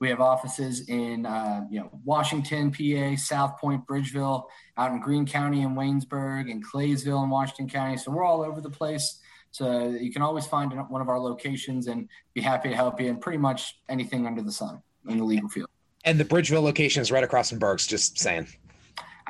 We 0.00 0.08
have 0.08 0.20
offices 0.20 0.88
in 0.88 1.26
uh, 1.26 1.66
you 1.70 1.78
know 1.78 1.90
Washington, 2.04 2.72
PA, 2.72 3.14
Southpointe, 3.14 3.86
Bridgeville, 3.86 4.46
out 4.76 4.90
in 4.90 4.98
Greene 5.00 5.26
County 5.26 5.62
and 5.62 5.76
Waynesburg, 5.76 6.50
and 6.50 6.66
Claysville 6.66 7.22
in 7.22 7.30
Washington 7.30 7.68
County. 7.68 7.96
So 7.96 8.10
we're 8.10 8.24
all 8.24 8.42
over 8.42 8.60
the 8.60 8.70
place. 8.70 9.20
So 9.52 9.90
you 9.90 10.10
can 10.10 10.22
always 10.22 10.44
find 10.46 10.72
one 10.88 11.02
of 11.02 11.08
our 11.08 11.20
locations 11.20 11.86
and 11.86 12.08
be 12.34 12.40
happy 12.40 12.70
to 12.70 12.74
help 12.74 13.00
you 13.00 13.10
in 13.10 13.18
pretty 13.18 13.38
much 13.38 13.78
anything 13.88 14.26
under 14.26 14.42
the 14.42 14.50
sun 14.50 14.82
in 15.08 15.18
the 15.18 15.24
legal 15.24 15.48
field. 15.48 15.68
And 16.04 16.18
the 16.18 16.24
Bridgeville 16.24 16.62
location 16.62 17.02
is 17.02 17.12
right 17.12 17.22
across 17.22 17.50
from 17.50 17.60
Berg's, 17.60 17.86
just 17.86 18.18
saying. 18.18 18.48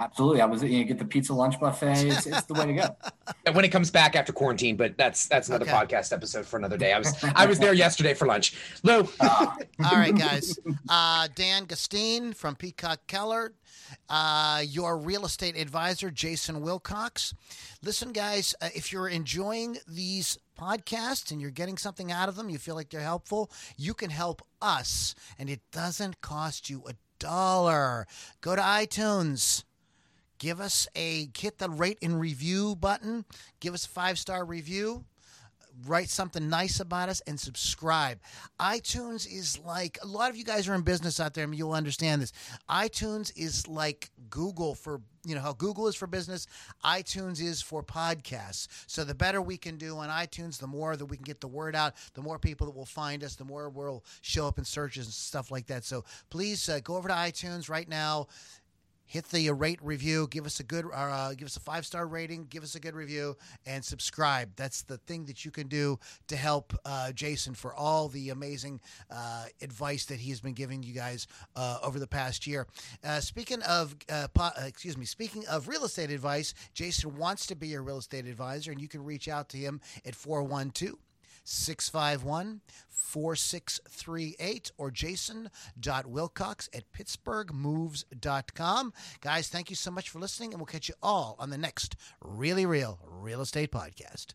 Absolutely. 0.05 0.40
I 0.40 0.46
was, 0.46 0.62
you 0.62 0.80
know, 0.80 0.84
get 0.84 0.98
the 0.98 1.05
pizza 1.05 1.32
lunch 1.32 1.59
buffet. 1.61 2.09
It's, 2.09 2.26
it's 2.26 2.42
the 2.44 2.55
way 2.55 2.66
to 2.66 2.72
go. 2.74 2.96
when 3.53 3.64
it 3.64 3.68
comes 3.68 3.90
back 3.90 4.16
after 4.16 4.32
quarantine, 4.32 4.76
but 4.76 4.96
that's 4.96 5.26
that's 5.26 5.48
another 5.48 5.64
Okay. 5.64 5.72
podcast 5.72 6.12
episode 6.12 6.44
for 6.46 6.57
another 6.57 6.76
day. 6.76 6.92
I 6.92 6.98
was 6.98 7.14
I 7.34 7.46
was 7.46 7.59
there 7.59 7.72
yesterday 7.84 8.14
for 8.14 8.26
lunch. 8.26 8.55
Lou, 8.82 9.09
All 9.20 9.57
right, 9.92 10.16
guys. 10.16 10.59
Uh, 10.88 11.28
Dan 11.34 11.64
Gustine 11.66 12.32
from 12.32 12.57
Peacock 12.57 13.07
Keller, 13.07 13.53
uh, 14.09 14.62
your 14.66 14.98
real 14.98 15.24
estate 15.24 15.57
advisor, 15.57 16.11
Jason 16.11 16.61
Wilcox. 16.62 17.34
Listen, 17.82 18.12
guys, 18.12 18.55
uh, 18.61 18.68
if 18.74 18.92
you're 18.92 19.09
enjoying 19.09 19.78
these 19.86 20.38
podcasts 20.59 21.30
and 21.30 21.40
you're 21.40 21.50
getting 21.50 21.76
something 21.78 22.11
out 22.12 22.28
of 22.28 22.36
them, 22.36 22.50
you 22.50 22.59
feel 22.59 22.74
like 22.74 22.90
they're 22.90 23.00
helpful, 23.00 23.50
you 23.76 23.94
can 23.94 24.11
help 24.11 24.42
us, 24.61 25.14
and 25.38 25.48
it 25.48 25.61
doesn't 25.72 26.20
cost 26.20 26.68
you 26.70 26.82
a 26.88 26.92
dollar. 27.18 28.07
Go 28.40 28.55
to 28.57 28.62
iTunes 28.62 29.64
give 30.43 30.61
us 30.61 30.88
a 30.97 31.28
hit 31.38 31.59
the 31.59 31.70
rate 31.70 31.99
and 32.03 32.18
review 32.18 32.74
button. 32.74 33.24
Give 33.61 33.74
us 33.74 33.86
a 33.86 33.88
five 33.88 34.18
star 34.18 34.45
review. 34.45 35.05
Write 35.86 36.11
something 36.11 36.51
nice 36.51 36.80
about 36.80 37.09
us 37.09 37.22
and 37.26 37.38
subscribe. 37.40 38.18
itunes 38.61 39.26
is 39.26 39.59
like 39.61 39.99
a 40.03 40.07
lot 40.07 40.30
of 40.30 40.36
you 40.36 40.45
guys 40.45 40.68
are 40.68 40.74
in 40.74 40.82
business 40.82 41.18
out 41.18 41.32
there 41.32 41.45
and 41.45 41.55
you'll 41.55 41.72
understand 41.72 42.20
this. 42.20 42.32
itunes 42.68 43.32
is 43.36 43.66
like 43.68 44.11
google 44.28 44.74
for 44.74 45.01
you 45.24 45.34
know 45.34 45.40
how 45.40 45.53
google 45.55 45.86
is 45.86 45.95
for 45.95 46.07
business. 46.07 46.47
itunes 46.84 47.40
is 47.40 47.62
for 47.62 47.82
podcasts. 47.82 48.66
So 48.88 49.05
the 49.05 49.14
better 49.14 49.40
we 49.40 49.57
can 49.57 49.76
do 49.76 49.97
on 49.97 50.09
itunes 50.09 50.59
the 50.59 50.66
more 50.66 50.97
that 50.97 51.07
we 51.07 51.16
can 51.16 51.24
get 51.24 51.40
the 51.40 51.49
word 51.49 51.76
out 51.76 51.95
the 52.14 52.20
more 52.22 52.38
people 52.38 52.66
that 52.66 52.76
will 52.76 52.84
find 52.84 53.22
us 53.22 53.36
the 53.36 53.45
more 53.45 53.70
we'll 53.70 54.05
show 54.22 54.49
up 54.49 54.59
in 54.59 54.64
searches 54.64 55.07
and 55.07 55.14
stuff 55.14 55.53
like 55.53 55.68
that. 55.68 55.84
So 55.84 56.05
please 56.30 56.68
uh, 56.68 56.80
go 56.82 56.97
over 56.97 57.09
to 57.09 57.14
itunes 57.14 57.70
right 57.70 57.88
now 57.88 58.26
hit 59.13 59.29
the 59.29 59.51
rate 59.51 59.79
review 59.83 60.27
give 60.31 60.47
us 60.47 60.59
a 60.59 60.63
good 60.63 60.87
uh, 60.91 61.35
give 61.35 61.45
us 61.45 61.59
a 61.59 61.61
five 61.61 61.85
star 61.85 62.07
rating 62.07 62.47
give 62.49 62.63
us 62.63 62.75
a 62.75 62.81
good 62.81 62.95
review 62.95 63.37
and 63.67 63.85
subscribe. 63.85 64.51
That's 64.57 64.83
the 64.83 64.97
thing 64.97 65.27
that 65.27 65.45
you 65.45 65.51
can 65.51 65.69
do 65.69 65.99
to 66.29 66.37
help 66.37 66.73
uh, 66.87 67.13
jason 67.13 67.53
for 67.55 67.75
all 67.75 68.09
the 68.09 68.31
amazing 68.31 68.81
uh, 69.11 69.45
advice 69.61 70.07
that 70.07 70.19
he 70.19 70.31
has 70.31 70.41
been 70.41 70.55
giving 70.55 70.83
you 70.83 70.95
guys 70.95 71.27
uh, 71.57 71.77
over 71.83 71.99
the 71.99 72.07
past 72.07 72.47
year. 72.47 72.67
Uh, 73.05 73.21
speaking 73.21 73.61
of 73.63 73.95
uh, 74.09 74.29
po- 74.33 74.51
excuse 74.65 74.97
me 74.97 75.05
speaking 75.05 75.47
of 75.47 75.69
real 75.69 75.85
estate 75.85 76.11
advice 76.11 76.55
jason 76.73 77.15
wants 77.19 77.47
to 77.47 77.55
be 77.55 77.69
your 77.69 77.83
real 77.83 77.99
estate 77.99 78.27
advisor 78.27 78.73
and 78.73 78.81
you 78.81 78.89
can 78.89 79.05
reach 79.05 79.29
out 79.29 79.51
to 79.51 79.59
him 79.59 79.79
at 80.07 80.15
412 80.15 80.97
651 81.45 82.61
4638 82.88 84.72
or 84.78 84.90
jason.wilcox 84.90 86.70
at 86.74 86.90
pittsburghmoves.com. 86.93 88.93
Guys, 89.20 89.49
thank 89.49 89.70
you 89.70 89.76
so 89.76 89.90
much 89.90 90.09
for 90.09 90.18
listening, 90.18 90.53
and 90.53 90.61
we'll 90.61 90.66
catch 90.66 90.88
you 90.88 90.95
all 91.03 91.36
on 91.38 91.51
the 91.51 91.59
next 91.59 91.97
Really 92.20 92.64
Real 92.64 93.01
Real 93.07 93.40
Estate 93.40 93.70
Podcast. 93.70 94.34